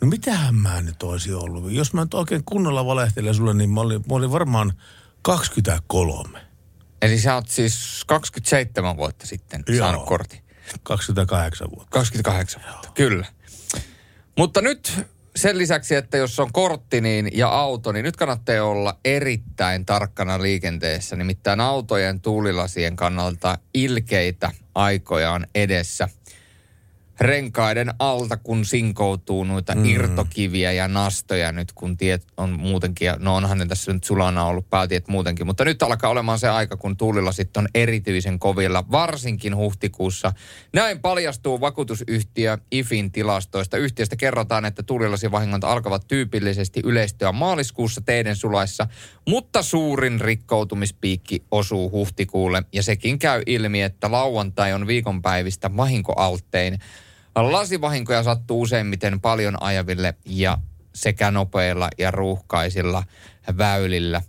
[0.00, 1.72] No mitähän mä nyt olisi ollut?
[1.72, 4.72] Jos mä nyt oikein kunnolla valehtelen sulle, niin mä olin, mä olin varmaan
[5.22, 6.40] 23.
[7.02, 9.78] Eli sä oot siis 27 vuotta sitten Joo.
[9.78, 10.40] saanut kortin.
[10.82, 11.90] 28 vuotta.
[11.90, 13.26] 28 vuotta, kyllä.
[14.38, 15.06] Mutta nyt
[15.36, 20.42] sen lisäksi, että jos on kortti niin, ja auto, niin nyt kannattaa olla erittäin tarkkana
[20.42, 21.16] liikenteessä.
[21.16, 26.08] Nimittäin autojen tuulilasien kannalta ilkeitä aikoja on edessä.
[27.20, 29.84] Renkaiden alta, kun sinkoutuu noita mm.
[29.84, 34.44] irtokiviä ja nastoja nyt, kun tiet on muutenkin, ja no onhan ne tässä nyt sulana
[34.44, 39.56] ollut päätiet muutenkin, mutta nyt alkaa olemaan se aika, kun tuulilasit on erityisen kovilla, varsinkin
[39.56, 40.32] huhtikuussa.
[40.72, 43.76] Näin paljastuu vakuutusyhtiö IFin tilastoista.
[43.76, 48.86] Yhtiöstä kerrotaan, että tuulilasivahingot alkavat tyypillisesti yleistyä maaliskuussa teiden sulaissa,
[49.28, 56.78] mutta suurin rikkoutumispiikki osuu huhtikuulle, ja sekin käy ilmi, että lauantai on viikonpäivistä vahinkoalttein.
[57.36, 60.58] Lasivahinkoja sattuu useimmiten paljon ajaville ja
[60.94, 63.04] sekä nopeilla ja ruuhkaisilla
[63.58, 64.22] väylillä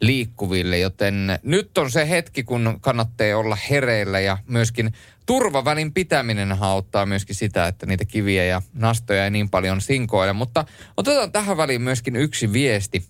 [0.00, 4.92] liikkuville, joten nyt on se hetki, kun kannattaa olla hereillä ja myöskin
[5.26, 10.32] turvavälin pitäminen auttaa myöskin sitä, että niitä kiviä ja nastoja ei niin paljon sinkoile.
[10.32, 10.64] Mutta
[10.96, 13.04] otetaan tähän väliin myöskin yksi viesti.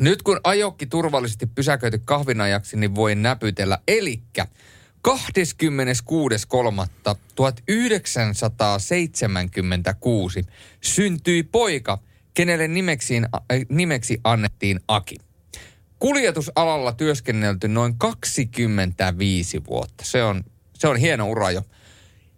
[0.00, 3.78] Nyt kun ajokki turvallisesti pysäköity kahvinajaksi, niin voi näpytellä.
[3.88, 4.46] Elikkä
[5.08, 5.12] 26.3.1976
[10.80, 11.98] syntyi poika,
[12.34, 15.16] kenelle nimeksiin, äh, nimeksi annettiin Aki.
[15.98, 20.04] Kuljetusalalla työskennelty noin 25 vuotta.
[20.04, 20.44] Se on,
[20.74, 21.62] se on hieno ura jo.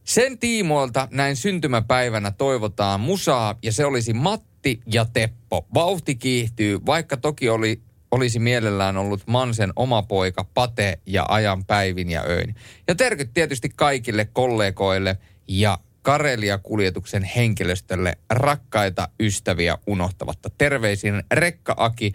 [0.04, 5.66] Sen tiimoilta näin syntymäpäivänä toivotaan musaa ja se olisi Matti ja Teppo.
[5.74, 12.10] Vauhti kiihtyy, vaikka toki oli, olisi mielellään ollut Mansen oma poika Pate ja ajan päivin
[12.10, 12.54] ja öin.
[12.88, 15.18] Ja terkyt tietysti kaikille kollegoille
[15.48, 20.50] ja Karelia-kuljetuksen henkilöstölle rakkaita ystäviä unohtavatta.
[20.58, 22.12] Terveisin Rekka Aki.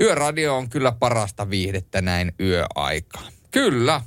[0.00, 3.28] Yöradio on kyllä parasta viihdettä näin yöaikaa.
[3.50, 4.00] Kyllä.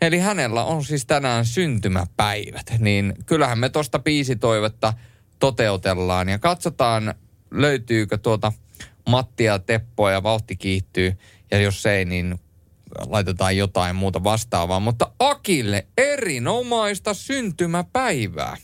[0.00, 2.66] Eli hänellä on siis tänään syntymäpäivät.
[2.78, 4.92] Niin kyllähän me tuosta biisitoivetta
[5.38, 7.14] toteutellaan ja katsotaan
[7.50, 8.52] löytyykö tuota
[9.06, 11.12] Mattia ja Teppoa ja vauhti kiihtyy.
[11.50, 12.40] Ja jos ei, niin
[13.06, 14.80] laitetaan jotain muuta vastaavaa.
[14.80, 18.56] Mutta Akille erinomaista syntymäpäivää.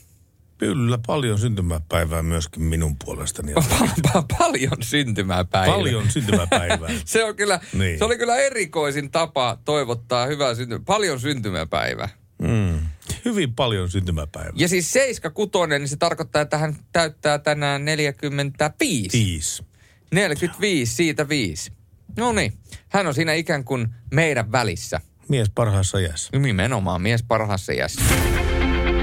[0.57, 3.53] Kyllä, paljon syntymäpäivää myöskin minun puolestani.
[4.39, 5.75] paljon syntymäpäivää.
[5.75, 6.89] Paljon syntymäpäivää.
[7.05, 7.97] se, on kyllä, Niin.
[7.99, 12.09] se oli kyllä erikoisin tapa toivottaa hyvää synty, paljon syntymäpäivää.
[12.41, 12.79] Mm.
[13.25, 14.53] Hyvin paljon syntymäpäivää.
[14.55, 19.17] Ja siis 76, niin se tarkoittaa, että hän täyttää tänään 45.
[19.17, 19.63] Viisi.
[20.13, 21.71] 45, siitä 5.
[22.17, 22.53] No niin,
[22.89, 25.01] hän on siinä ikään kuin meidän välissä.
[25.29, 26.37] Mies parhaassa iässä.
[26.37, 28.01] Nimenomaan mies parhaassa iässä.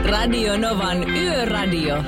[0.05, 2.05] Radio Novan Yöradio.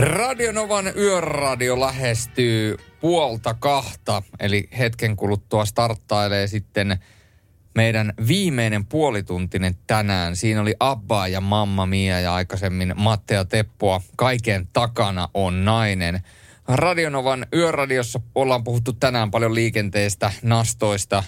[0.00, 6.98] Radionovan yöradio lähestyy puolta kahta, eli hetken kuluttua starttailee sitten
[7.74, 10.36] meidän viimeinen puolituntinen tänään.
[10.36, 14.00] Siinä oli Abba ja Mamma Mia ja aikaisemmin Matte ja Teppoa.
[14.16, 16.20] Kaiken takana on nainen.
[16.68, 21.24] Radionovan yöradiossa ollaan puhuttu tänään paljon liikenteestä, nastoista,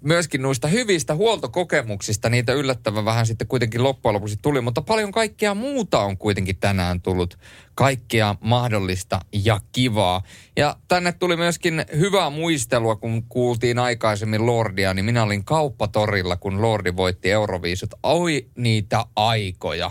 [0.00, 2.30] myöskin noista hyvistä huoltokokemuksista.
[2.30, 7.00] Niitä yllättävän vähän sitten kuitenkin loppujen lopuksi tuli, mutta paljon kaikkea muuta on kuitenkin tänään
[7.00, 7.38] tullut.
[7.74, 10.22] Kaikkea mahdollista ja kivaa.
[10.56, 16.62] Ja tänne tuli myöskin hyvää muistelua, kun kuultiin aikaisemmin Lordia, niin minä olin kauppatorilla, kun
[16.62, 17.94] Lordi voitti Euroviisut.
[18.02, 19.90] Oi niitä aikoja.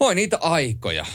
[0.00, 1.06] Oi niitä aikoja.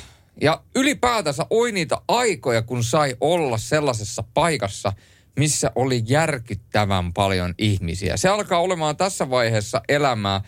[0.41, 4.93] Ja ylipäätänsä oi niitä aikoja, kun sai olla sellaisessa paikassa,
[5.39, 8.17] missä oli järkyttävän paljon ihmisiä.
[8.17, 10.41] Se alkaa olemaan tässä vaiheessa elämää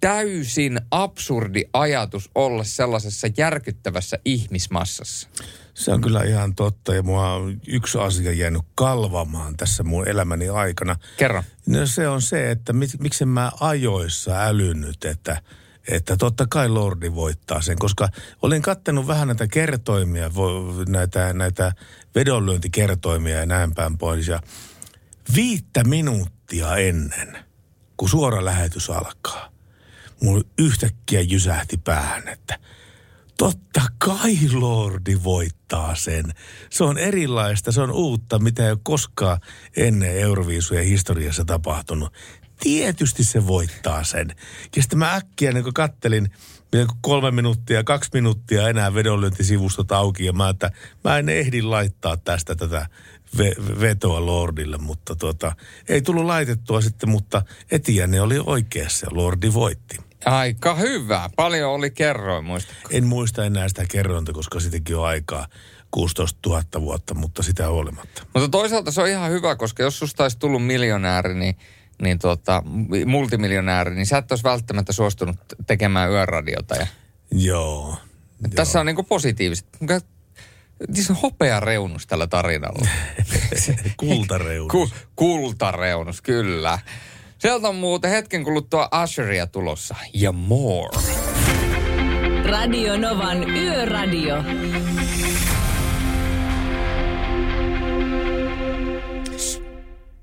[0.00, 5.28] täysin absurdi ajatus olla sellaisessa järkyttävässä ihmismassassa.
[5.74, 10.48] Se on kyllä ihan totta ja mua on yksi asia jäänyt kalvamaan tässä mun elämäni
[10.48, 10.96] aikana.
[11.16, 11.42] Kerro.
[11.66, 15.42] No se on se, että mit, miksi mä ajoissa älynnyt, että,
[15.88, 18.08] että totta kai Lordi voittaa sen, koska
[18.42, 20.30] olin kattanut vähän näitä kertoimia,
[20.88, 21.72] näitä, näitä
[22.16, 24.28] vedonlyöntikertoimia ja näin päin pois.
[24.28, 24.40] Ja
[25.34, 27.38] viittä minuuttia ennen,
[27.96, 29.52] kun suora lähetys alkaa,
[30.22, 32.58] mulla yhtäkkiä jysähti päähän, että
[33.38, 36.24] totta kai Lordi voittaa sen.
[36.70, 39.40] Se on erilaista, se on uutta, mitä ei ole koskaan
[39.76, 42.12] ennen Euroviisujen historiassa tapahtunut.
[42.60, 44.28] Tietysti se voittaa sen.
[44.76, 46.30] Ja sitten mä äkkiä niin kun kattelin
[47.00, 50.70] kolme minuuttia, kaksi minuuttia enää vedonlyöntisivustot auki ja mä, että
[51.04, 52.86] mä en ehdi laittaa tästä tätä
[53.38, 55.52] ve- vetoa Lordille, mutta tuota,
[55.88, 59.96] ei tullut laitettua sitten, mutta Etienne oli oikeassa ja Lordi voitti.
[60.24, 61.30] Aika hyvä.
[61.36, 62.88] Paljon oli kerroin, muistatko?
[62.92, 65.46] En muista enää sitä kerrointa, koska sitäkin on aikaa
[65.90, 68.22] 16 000 vuotta, mutta sitä olematta.
[68.34, 71.56] Mutta toisaalta se on ihan hyvä, koska jos susta olisi tullut miljonääri, niin,
[72.02, 72.62] niin tuota,
[73.06, 75.36] multimiljonääri, niin sä et olisi välttämättä suostunut
[75.66, 76.74] tekemään yöradiota.
[76.74, 76.86] Ja...
[77.30, 77.96] Joo.
[78.54, 79.66] Tässä on niinku positiiviset.
[80.94, 82.88] Siis on hopea reunus tällä tarinalla.
[83.96, 84.72] Kultareunus.
[84.72, 86.78] Ku, kultareunus, kyllä.
[87.38, 89.94] Sieltä on muuten hetken kuluttua Usheria tulossa.
[90.14, 90.98] Ja more.
[92.44, 94.36] Radio Novan Yöradio.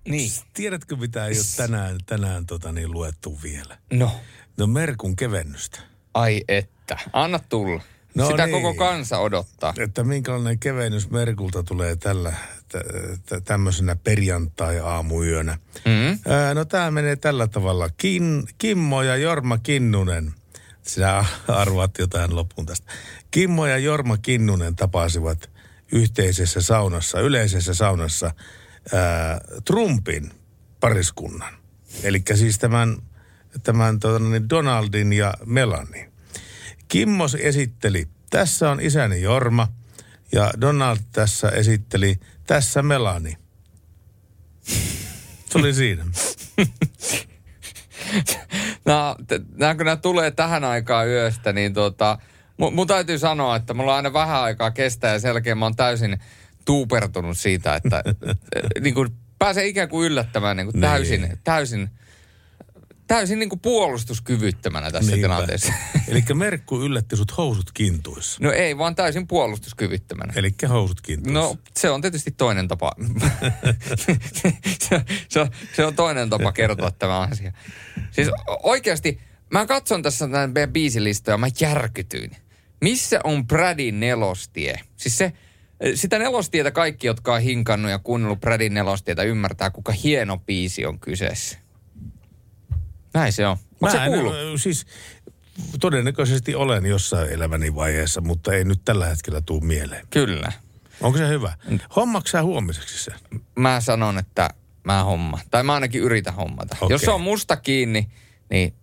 [0.08, 0.32] Niin.
[0.54, 3.78] Tiedätkö mitä ei ole tänään, tänään tota niin, luettu vielä?
[3.94, 4.12] No.
[4.58, 5.80] No Merkun kevennystä.
[6.14, 6.98] Ai että.
[7.14, 7.82] Anna tulla.
[8.16, 8.52] No Sitä niin.
[8.62, 9.74] koko kansa odottaa.
[9.80, 12.34] Että minkälainen kevennys Merkulta tulee tällä
[12.68, 12.84] tä-
[13.26, 15.58] tä- tämmöisenä perjantai-aamuyönä.
[15.86, 16.20] Mm.
[16.34, 17.90] Ää, no tämä menee tällä tavalla.
[17.98, 20.34] Kin, Kimmo ja Jorma Kinnunen.
[20.82, 22.92] Sinä arvaat jotain lopun tästä.
[23.32, 25.50] Kimmo ja Jorma Kinnunen tapasivat
[25.92, 28.32] yhteisessä saunassa, yleisessä saunassa
[28.94, 30.32] ää, Trumpin
[30.80, 31.54] pariskunnan.
[32.04, 32.98] Eli siis tämän,
[33.64, 36.12] tämän tota, niin Donaldin ja Melanie.
[36.88, 39.68] Kimmos esitteli, tässä on isäni Jorma,
[40.32, 43.38] ja Donald tässä esitteli, tässä Melanie.
[45.50, 46.06] Se oli siinä.
[48.86, 49.16] No,
[49.56, 52.18] nää, kun nämä tulee tähän aikaan yöstä, niin tota,
[52.58, 55.66] mun, mun täytyy sanoa, että mulla on aina vähän aikaa kestää ja sen jälkeen mä
[55.66, 56.20] oon täysin
[56.66, 58.04] tuupertunut siitä, että
[58.82, 59.10] niin kuin
[59.40, 61.38] pääsee ikään kuin yllättämään niin kuin täysin, Niin.
[61.44, 61.90] täysin,
[63.08, 65.28] täysin niin kuin puolustuskyvyttömänä tässä Niinpä.
[65.28, 65.74] tilanteessa.
[66.08, 68.44] Eli Merkku yllätti sut housut kintuissa.
[68.44, 70.34] No ei, vaan täysin puolustuskyvyttömänä.
[70.36, 71.40] Eli housut kintuissa.
[71.40, 72.92] No se on tietysti toinen tapa.
[74.80, 77.52] se, se, on, se on toinen tapa kertoa tämä asia.
[78.12, 78.28] Siis
[78.64, 79.20] oikeasti,
[79.52, 82.32] mä katson tässä näitä meidän biisilistoja, mä järkytyin.
[82.82, 84.80] Missä on Bradin nelostie?
[84.98, 85.34] Siis se,
[85.96, 91.00] sitä nelostietä kaikki, jotka on hinkannut ja kuunnellut Bradin nelostietä, ymmärtää, kuinka hieno biisi on
[91.00, 91.58] kyseessä.
[93.14, 93.58] Näin se on.
[93.82, 94.60] Onko se Mä en-?
[94.60, 94.86] Siis
[95.80, 100.08] todennäköisesti olen jossain elämäni vaiheessa, mutta ei nyt tällä hetkellä tuu mieleen.
[100.10, 100.52] Kyllä.
[101.02, 101.58] Onko se hyvä?
[101.96, 103.14] Hommaksi sä huomiseksi sen?
[103.56, 104.50] mä sanon, että
[104.84, 105.40] mä homma.
[105.52, 106.78] Tai mä ainakin yritän hommata.
[106.82, 106.96] Okei.
[106.96, 108.10] Jos se on musta kiinni,
[108.50, 108.74] niin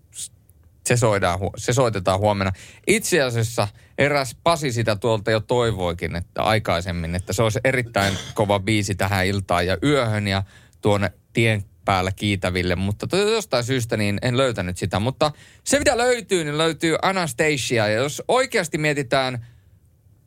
[0.91, 2.53] se, soidaan, se soitetaan huomenna.
[2.87, 3.69] Itse asiassa
[3.99, 9.27] eräs Pasi sitä tuolta jo toivoikin että aikaisemmin, että se olisi erittäin kova biisi tähän
[9.27, 10.43] iltaan ja yöhön ja
[10.81, 15.01] tuonne tien päällä kiitäville, mutta to- jostain syystä niin en löytänyt sitä.
[15.01, 15.33] Mutta
[15.65, 19.47] se mitä löytyy, niin löytyy Anastasia ja jos oikeasti mietitään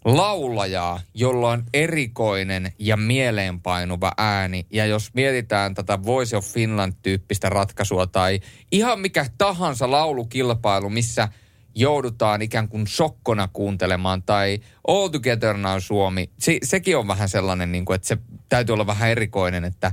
[0.06, 4.66] laulajaa, jolla on erikoinen ja mieleenpainuva ääni.
[4.72, 8.40] Ja jos mietitään tätä Voice of Finland-tyyppistä ratkaisua tai
[8.72, 11.30] ihan mikä tahansa laulukilpailu, missä
[11.76, 17.72] joudutaan ikään kuin sokkona kuuntelemaan tai All Together Now Suomi, se, sekin on vähän sellainen,
[17.72, 18.18] niin kuin, että se
[18.50, 19.92] täytyy olla vähän erikoinen, että,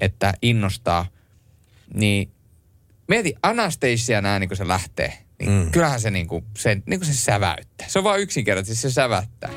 [0.00, 1.06] että innostaa.
[1.94, 2.30] Niin
[3.08, 5.25] mieti Anastasian ääni, kun se lähtee.
[5.38, 5.70] Niin mm.
[5.70, 7.88] Kyllähän se, niinku, se, niinku se säväyttää.
[7.88, 9.50] Se on vaan yksinkertaisesti, se säväyttää.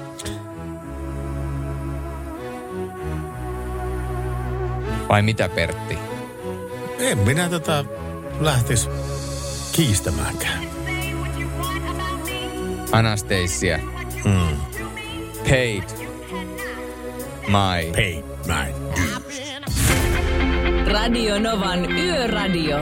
[5.10, 5.98] Vai mitä Pertti?
[7.00, 7.86] En minä tätä
[8.40, 8.90] lähtis
[9.72, 10.64] kiistämäänkään.
[12.92, 13.80] Anastasia.
[14.26, 14.58] Mm.
[15.44, 15.84] Paid.
[17.48, 17.92] My.
[17.92, 19.42] Paid my dues.
[20.92, 22.78] Radio Novan Yöradio.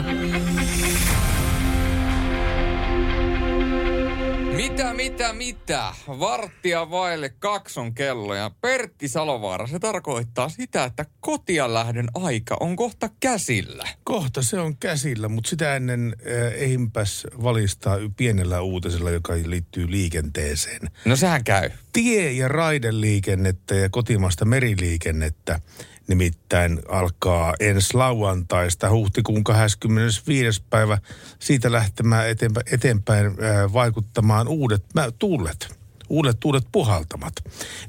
[4.77, 5.93] Mitä, mitä, mitä?
[6.07, 12.75] Varttia vaille kakson kello ja Pertti Salovaara, se tarkoittaa sitä, että kotia lähdön aika on
[12.75, 13.87] kohta käsillä.
[14.03, 19.91] Kohta se on käsillä, mutta sitä ennen äh, ehimpäs valistaa y- pienellä uutisella, joka liittyy
[19.91, 20.81] liikenteeseen.
[21.05, 21.69] No sehän käy.
[21.93, 25.59] Tie- ja raideliikennettä ja kotimaista meriliikennettä
[26.07, 30.63] nimittäin alkaa ensi lauantaista huhtikuun 25.
[30.69, 30.97] päivä
[31.39, 33.31] siitä lähtemään eteenpäin, eteenpäin
[33.73, 34.83] vaikuttamaan uudet
[35.19, 35.77] tuulet.
[36.09, 37.33] Uudet tuulet puhaltamat.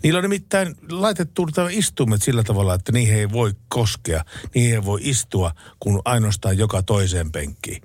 [0.03, 4.25] Niillä on nimittäin laitettu istumet sillä tavalla, että niihin ei voi koskea,
[4.55, 7.83] niihin ei voi istua, kun ainoastaan joka toiseen penkkiin.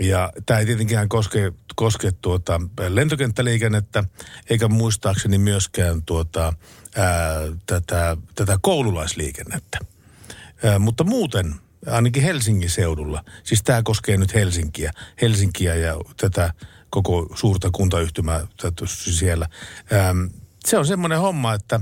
[0.00, 4.04] Ja tämä ei tietenkään koske, koske tuota lentokenttäliikennettä,
[4.50, 6.52] eikä muistaakseni myöskään tuota,
[6.96, 9.78] ää, tätä, tätä koululaisliikennettä.
[10.64, 11.54] Ää, mutta muuten,
[11.86, 14.92] ainakin Helsingin seudulla, siis tämä koskee nyt Helsinkiä,
[15.22, 16.52] Helsinkiä ja tätä
[16.90, 19.48] koko suurta kuntayhtymää tätä siellä.
[19.92, 20.14] Ää,
[20.64, 21.80] se on semmoinen homma, että,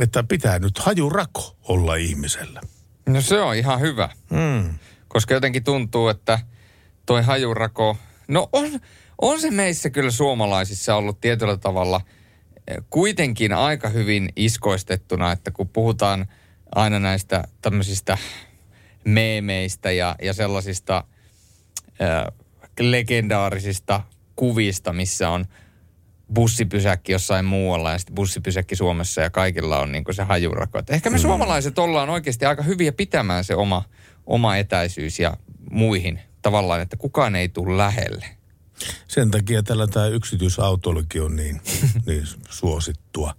[0.00, 2.60] että pitää nyt hajurako olla ihmisellä.
[3.06, 4.08] No se on ihan hyvä.
[4.30, 4.78] Mm.
[5.08, 6.38] Koska jotenkin tuntuu, että
[7.06, 7.96] toi hajurako,
[8.28, 8.80] no on,
[9.20, 12.00] on se meissä kyllä suomalaisissa ollut tietyllä tavalla
[12.90, 16.26] kuitenkin aika hyvin iskoistettuna, että kun puhutaan
[16.74, 18.18] aina näistä tämmöisistä
[19.04, 21.04] meemeistä ja, ja sellaisista
[22.02, 22.24] äh,
[22.80, 24.00] legendaarisista
[24.36, 25.44] kuvista, missä on
[26.34, 30.78] bussipysäkki jossain muualla ja sitten bussipysäkki Suomessa ja kaikilla on niin se hajurako.
[30.78, 33.82] Et ehkä me suomalaiset ollaan oikeasti aika hyviä pitämään se oma,
[34.26, 35.36] oma etäisyys ja
[35.70, 38.26] muihin tavallaan, että kukaan ei tule lähelle.
[39.08, 41.60] Sen takia tällä tämä yksityisautoilukin on niin,
[42.06, 43.34] niin suosittua.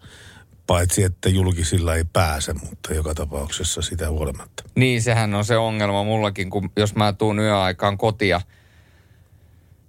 [0.68, 4.64] Paitsi, että julkisilla ei pääse, mutta joka tapauksessa sitä huolimatta.
[4.76, 8.42] Niin, sehän on se ongelma mullakin, kun jos mä tuun yöaikaan kotia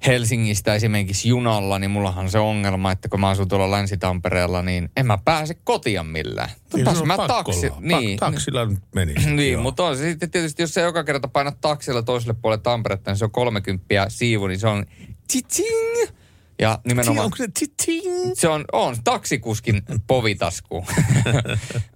[0.07, 4.91] Helsingistä esimerkiksi junalla, niin mullahan on se ongelma, että kun mä asun tuolla Länsi-Tampereella, niin
[4.97, 6.49] en mä pääse kotia millään.
[6.75, 9.15] Niin, se on mä taksi, niin, Pa- taksilla nyt meni.
[9.15, 9.63] niin, Joo.
[9.63, 13.19] mutta on se sitten tietysti, jos sä joka kerta painat taksilla toiselle puolelle Tamperetta, niin
[13.19, 14.87] se on 30 siivu, niin se on
[15.33, 16.11] titsing.
[16.59, 17.25] Ja nimenomaan...
[17.25, 18.33] Onko se titing?
[18.35, 20.85] Se on, on taksikuskin povitasku.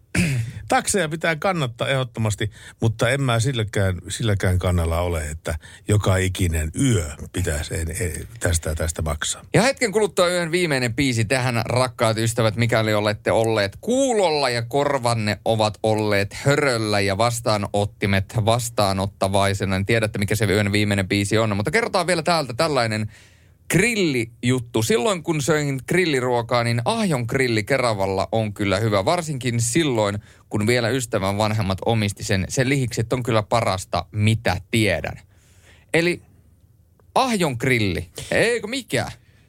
[0.70, 7.04] takseja pitää kannattaa ehdottomasti, mutta en mä silläkään, silläkään kannalla ole, että joka ikinen yö
[7.32, 9.44] pitäisi en, en, tästä tästä maksaa.
[9.54, 15.38] Ja hetken kuluttua yön viimeinen biisi tähän, rakkaat ystävät, mikäli olette olleet kuulolla ja korvanne
[15.44, 21.56] ovat olleet höröllä ja vastaanottimet vastaanottavaisena, niin tiedätte mikä se yön viimeinen biisi on.
[21.56, 23.10] Mutta kerrotaan vielä täältä tällainen
[23.70, 24.82] grillijuttu.
[24.82, 29.04] Silloin kun söin grilliruokaa, niin Ahjon grilli Keravalla on kyllä hyvä.
[29.04, 30.18] Varsinkin silloin,
[30.48, 32.44] kun vielä ystävän vanhemmat omisti sen.
[32.48, 35.20] Sen lihikset on kyllä parasta, mitä tiedän.
[35.94, 36.22] Eli
[37.14, 38.08] Ahjon grilli.
[38.30, 39.06] Eikö mikä?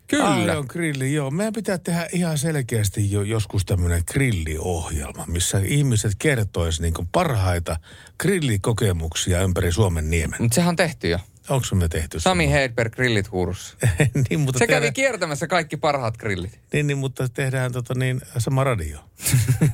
[0.08, 0.34] Kyllä.
[0.34, 1.32] Aion grilli, joo.
[1.32, 7.80] Meidän pitää tehdä ihan selkeästi jo joskus tämmöinen grilliohjelma, missä ihmiset kertois niin parhaita
[8.20, 10.42] grillikokemuksia ympäri Suomen niemen.
[10.42, 11.20] Mutta sehän on tehty jo.
[11.52, 12.20] Onko me tehty?
[12.20, 13.78] Sami Heidberg grillit huurussa.
[14.30, 16.60] niin, mutta Se tehdään, kävi kiertämässä kaikki parhaat grillit.
[16.74, 19.00] niin, niin, mutta tehdään tota niin, sama radio.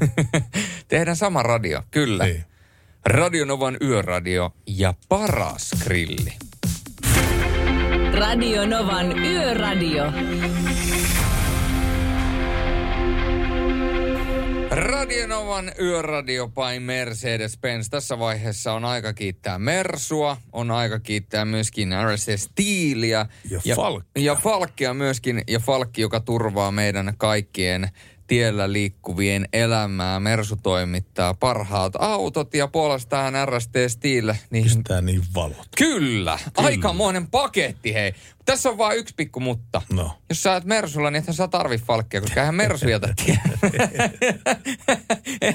[0.88, 2.26] Tehdään sama radio, kyllä.
[2.26, 2.46] Niin.
[3.06, 6.34] Radionovan yöradio ja paras grilli.
[8.20, 10.04] Radio Novan Yöradio.
[14.78, 17.90] Radionovan yöradio by Mercedes-Benz.
[17.90, 23.26] Tässä vaiheessa on aika kiittää Mersua, on aika kiittää myöskin RS Steelia.
[23.66, 24.24] Ja Falkia.
[24.24, 27.90] Ja Falkia myöskin, ja Falkki, joka turvaa meidän kaikkien
[28.28, 30.20] tiellä liikkuvien elämää.
[30.20, 34.34] Mersu toimittaa parhaat autot ja puolestaan RST Steel.
[34.50, 35.68] Niin Pistää niin valot.
[35.78, 35.98] Kyllä.
[35.98, 36.40] Kyllä.
[36.58, 38.14] Aikamoinen paketti, hei.
[38.48, 39.82] Tässä on vain yksi pikku mutta.
[39.94, 40.12] No.
[40.30, 43.14] Jos sä oot Mersulla, niin ethän sä tarvi falkkia, koska eihän Mersu jätä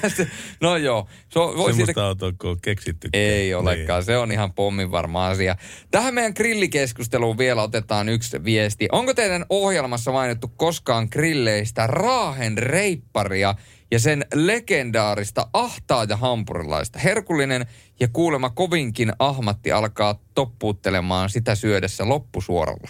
[0.17, 0.29] se-
[0.61, 1.09] no joo.
[1.29, 2.07] Se on, voi Semmoista siitä...
[2.07, 3.09] autoa, kun on keksitty.
[3.13, 5.57] Ei olekaan, se on ihan pommin varma asia.
[5.91, 8.89] Tähän meidän grillikeskusteluun vielä otetaan yksi viesti.
[8.93, 13.55] Onko teidän ohjelmassa mainittu koskaan grilleistä Raahen reipparia
[13.93, 16.99] ja sen legendaarista ahtaa ja hampurilaista?
[16.99, 17.67] Herkullinen
[18.01, 22.89] ja kuulema kovinkin ahmatti alkaa toppuuttelemaan sitä syödessä loppusuoralla.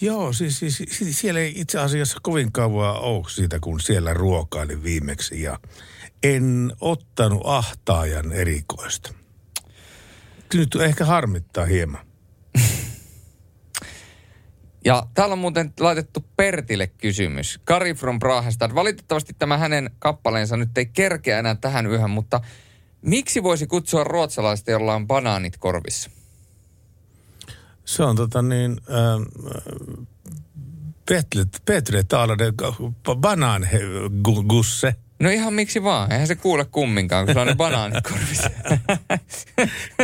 [0.00, 4.82] Joo, siis, siis, siis siellä ei itse asiassa kovin kauan ole siitä, kun siellä ruokailin
[4.82, 5.58] viimeksi ja
[6.22, 9.14] en ottanut ahtaajan erikoista.
[10.54, 12.06] Nyt ehkä harmittaa hieman.
[14.84, 17.60] Ja täällä on muuten laitettu Pertille kysymys.
[17.64, 18.74] Kari from Brahestad.
[18.74, 22.40] Valitettavasti tämä hänen kappaleensa nyt ei kerkeä enää tähän yhä, mutta
[23.02, 26.10] miksi voisi kutsua ruotsalaista, jolla on banaanit korvissa?
[27.84, 29.22] Se on tota niin, ähm,
[31.64, 32.52] Petre Taalade
[33.16, 34.94] banangusse.
[35.20, 36.12] No ihan miksi vaan.
[36.12, 38.50] Eihän se kuule kumminkaan, kun se on ne banaanit korvissa.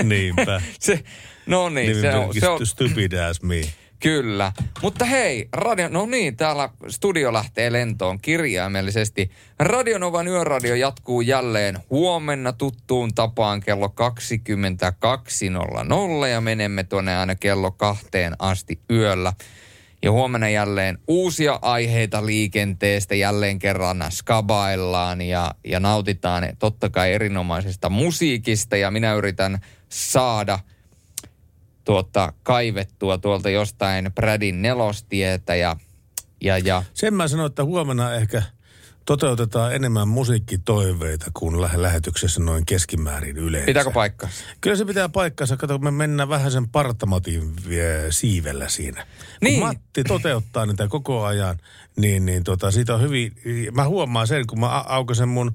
[0.03, 0.63] Niinpä.
[0.81, 1.05] se,
[1.47, 3.61] no niin, se on, se on, Stupid as me.
[4.01, 4.53] Kyllä.
[4.83, 9.31] Mutta hei, radio, no niin, täällä studio lähtee lentoon kirjaimellisesti.
[9.59, 13.95] Radionovan yöradio jatkuu jälleen huomenna tuttuun tapaan kello
[16.23, 19.33] 22.00 ja menemme tuonne aina kello kahteen asti yöllä.
[20.03, 27.89] Ja huomenna jälleen uusia aiheita liikenteestä, jälleen kerran skabaillaan ja, ja nautitaan totta kai erinomaisesta
[27.89, 30.59] musiikista ja minä yritän saada–
[31.85, 35.77] tuota, kaivettua tuolta jostain Bradin nelostietä ja,
[36.41, 38.43] ja, ja Sen mä sanoin, että huomenna ehkä
[39.05, 43.67] toteutetaan enemmän musiikkitoiveita kuin lähe- lähetyksessä noin keskimäärin yleensä.
[43.67, 44.45] pitääkö paikkansa?
[44.61, 45.57] Kyllä se pitää paikkansa.
[45.57, 49.07] Kato, me mennään vähän sen partamatin vie- siivellä siinä.
[49.41, 49.61] Niin.
[49.61, 51.59] Kun Matti toteuttaa niitä koko ajan,
[51.97, 53.33] niin, niin tota, siitä on hyvin...
[53.73, 55.55] Mä huomaan sen, kun mä aukasen mun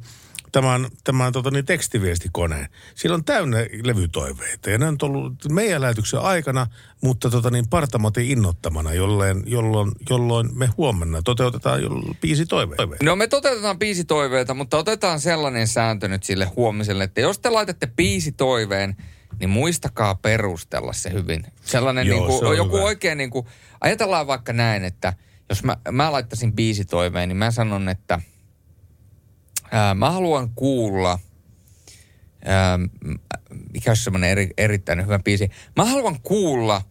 [0.56, 2.70] tämän, tämän tota, niin tekstiviestikoneen.
[2.96, 6.68] Siellä on täynnä levytoiveita ja ne on tullut meidän lähetyksen aikana,
[7.02, 11.90] mutta tota, niin partamatin innottamana, jolloin, jolloin, jolloin me huomenna toteutetaan jo
[12.22, 12.88] biisi toiveita.
[13.04, 17.88] No me toteutetaan biisitoiveita, mutta otetaan sellainen sääntö nyt sille huomiselle, että jos te laitatte
[17.88, 18.96] biisitoiveen,
[19.40, 21.46] niin muistakaa perustella se hyvin.
[21.62, 22.86] Sellainen Joo, niin kuin, se on joku hyvä.
[22.86, 23.46] oikein niin kuin,
[23.82, 25.14] ajatellaan vaikka näin, että
[25.50, 28.20] jos mä, mä laittaisin biisitoiveen, niin mä sanon, että
[29.72, 31.20] ää, mä haluan kuulla,
[32.46, 32.80] ää,
[33.74, 35.50] mikä olisi semmoinen eri, erittäin hyvä biisi.
[35.76, 36.82] Mä haluan kuulla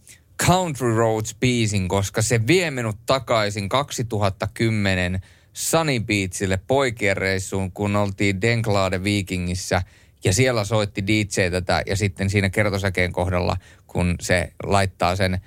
[0.46, 5.20] Country Roads biisin, koska se vie minut takaisin 2010
[5.52, 9.82] Sunny Beachille poikien reissuun, kun oltiin Denklade Vikingissä
[10.24, 13.56] ja siellä soitti DJ tätä ja sitten siinä kertosäkeen kohdalla,
[13.86, 15.40] kun se laittaa sen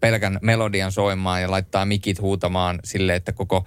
[0.00, 3.66] pelkän melodian soimaan ja laittaa mikit huutamaan sille, että koko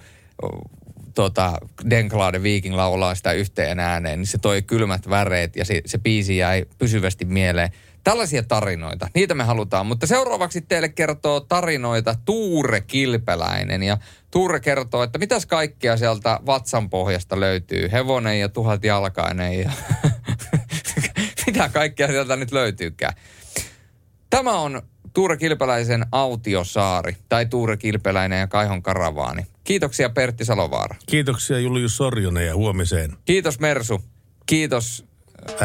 [1.15, 1.57] tota,
[1.89, 6.37] Denklade Viking laulaa sitä yhteen ääneen, niin se toi kylmät väreet ja se, se biisi
[6.37, 7.69] jäi pysyvästi mieleen.
[8.03, 9.85] Tällaisia tarinoita, niitä me halutaan.
[9.85, 13.83] Mutta seuraavaksi teille kertoo tarinoita Tuure Kilpeläinen.
[13.83, 13.97] Ja
[14.31, 17.91] Tuure kertoo, että mitäs kaikkea sieltä vatsan pohjasta löytyy.
[17.91, 19.71] Hevonen ja tuhat jalkainen ja
[21.47, 23.13] mitä kaikkea sieltä nyt löytyykään.
[24.29, 24.81] Tämä on
[25.13, 29.54] Tuure Kilpeläisen autiosaari, tai Tuure Kilpeläinen ja Kaihon karavaani.
[29.65, 30.95] Kiitoksia Pertti Salovaara.
[31.05, 33.13] Kiitoksia Julius Sorjonen ja huomiseen.
[33.25, 34.01] Kiitos Mersu.
[34.45, 35.05] Kiitos.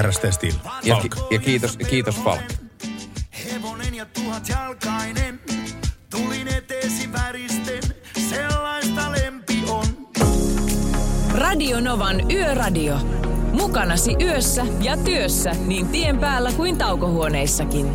[0.03, 0.55] RST Steel.
[0.83, 2.53] Ja, ki- ja kiitos, kiitos Falk.
[3.45, 5.41] Hevonen ja tuhat jalkainen,
[6.11, 7.83] tulin eteesi väristen,
[8.31, 9.87] sellaista lempi on.
[11.35, 12.97] Radio Novan Yöradio.
[13.53, 17.95] Mukanasi yössä ja työssä niin tien päällä kuin taukohuoneissakin.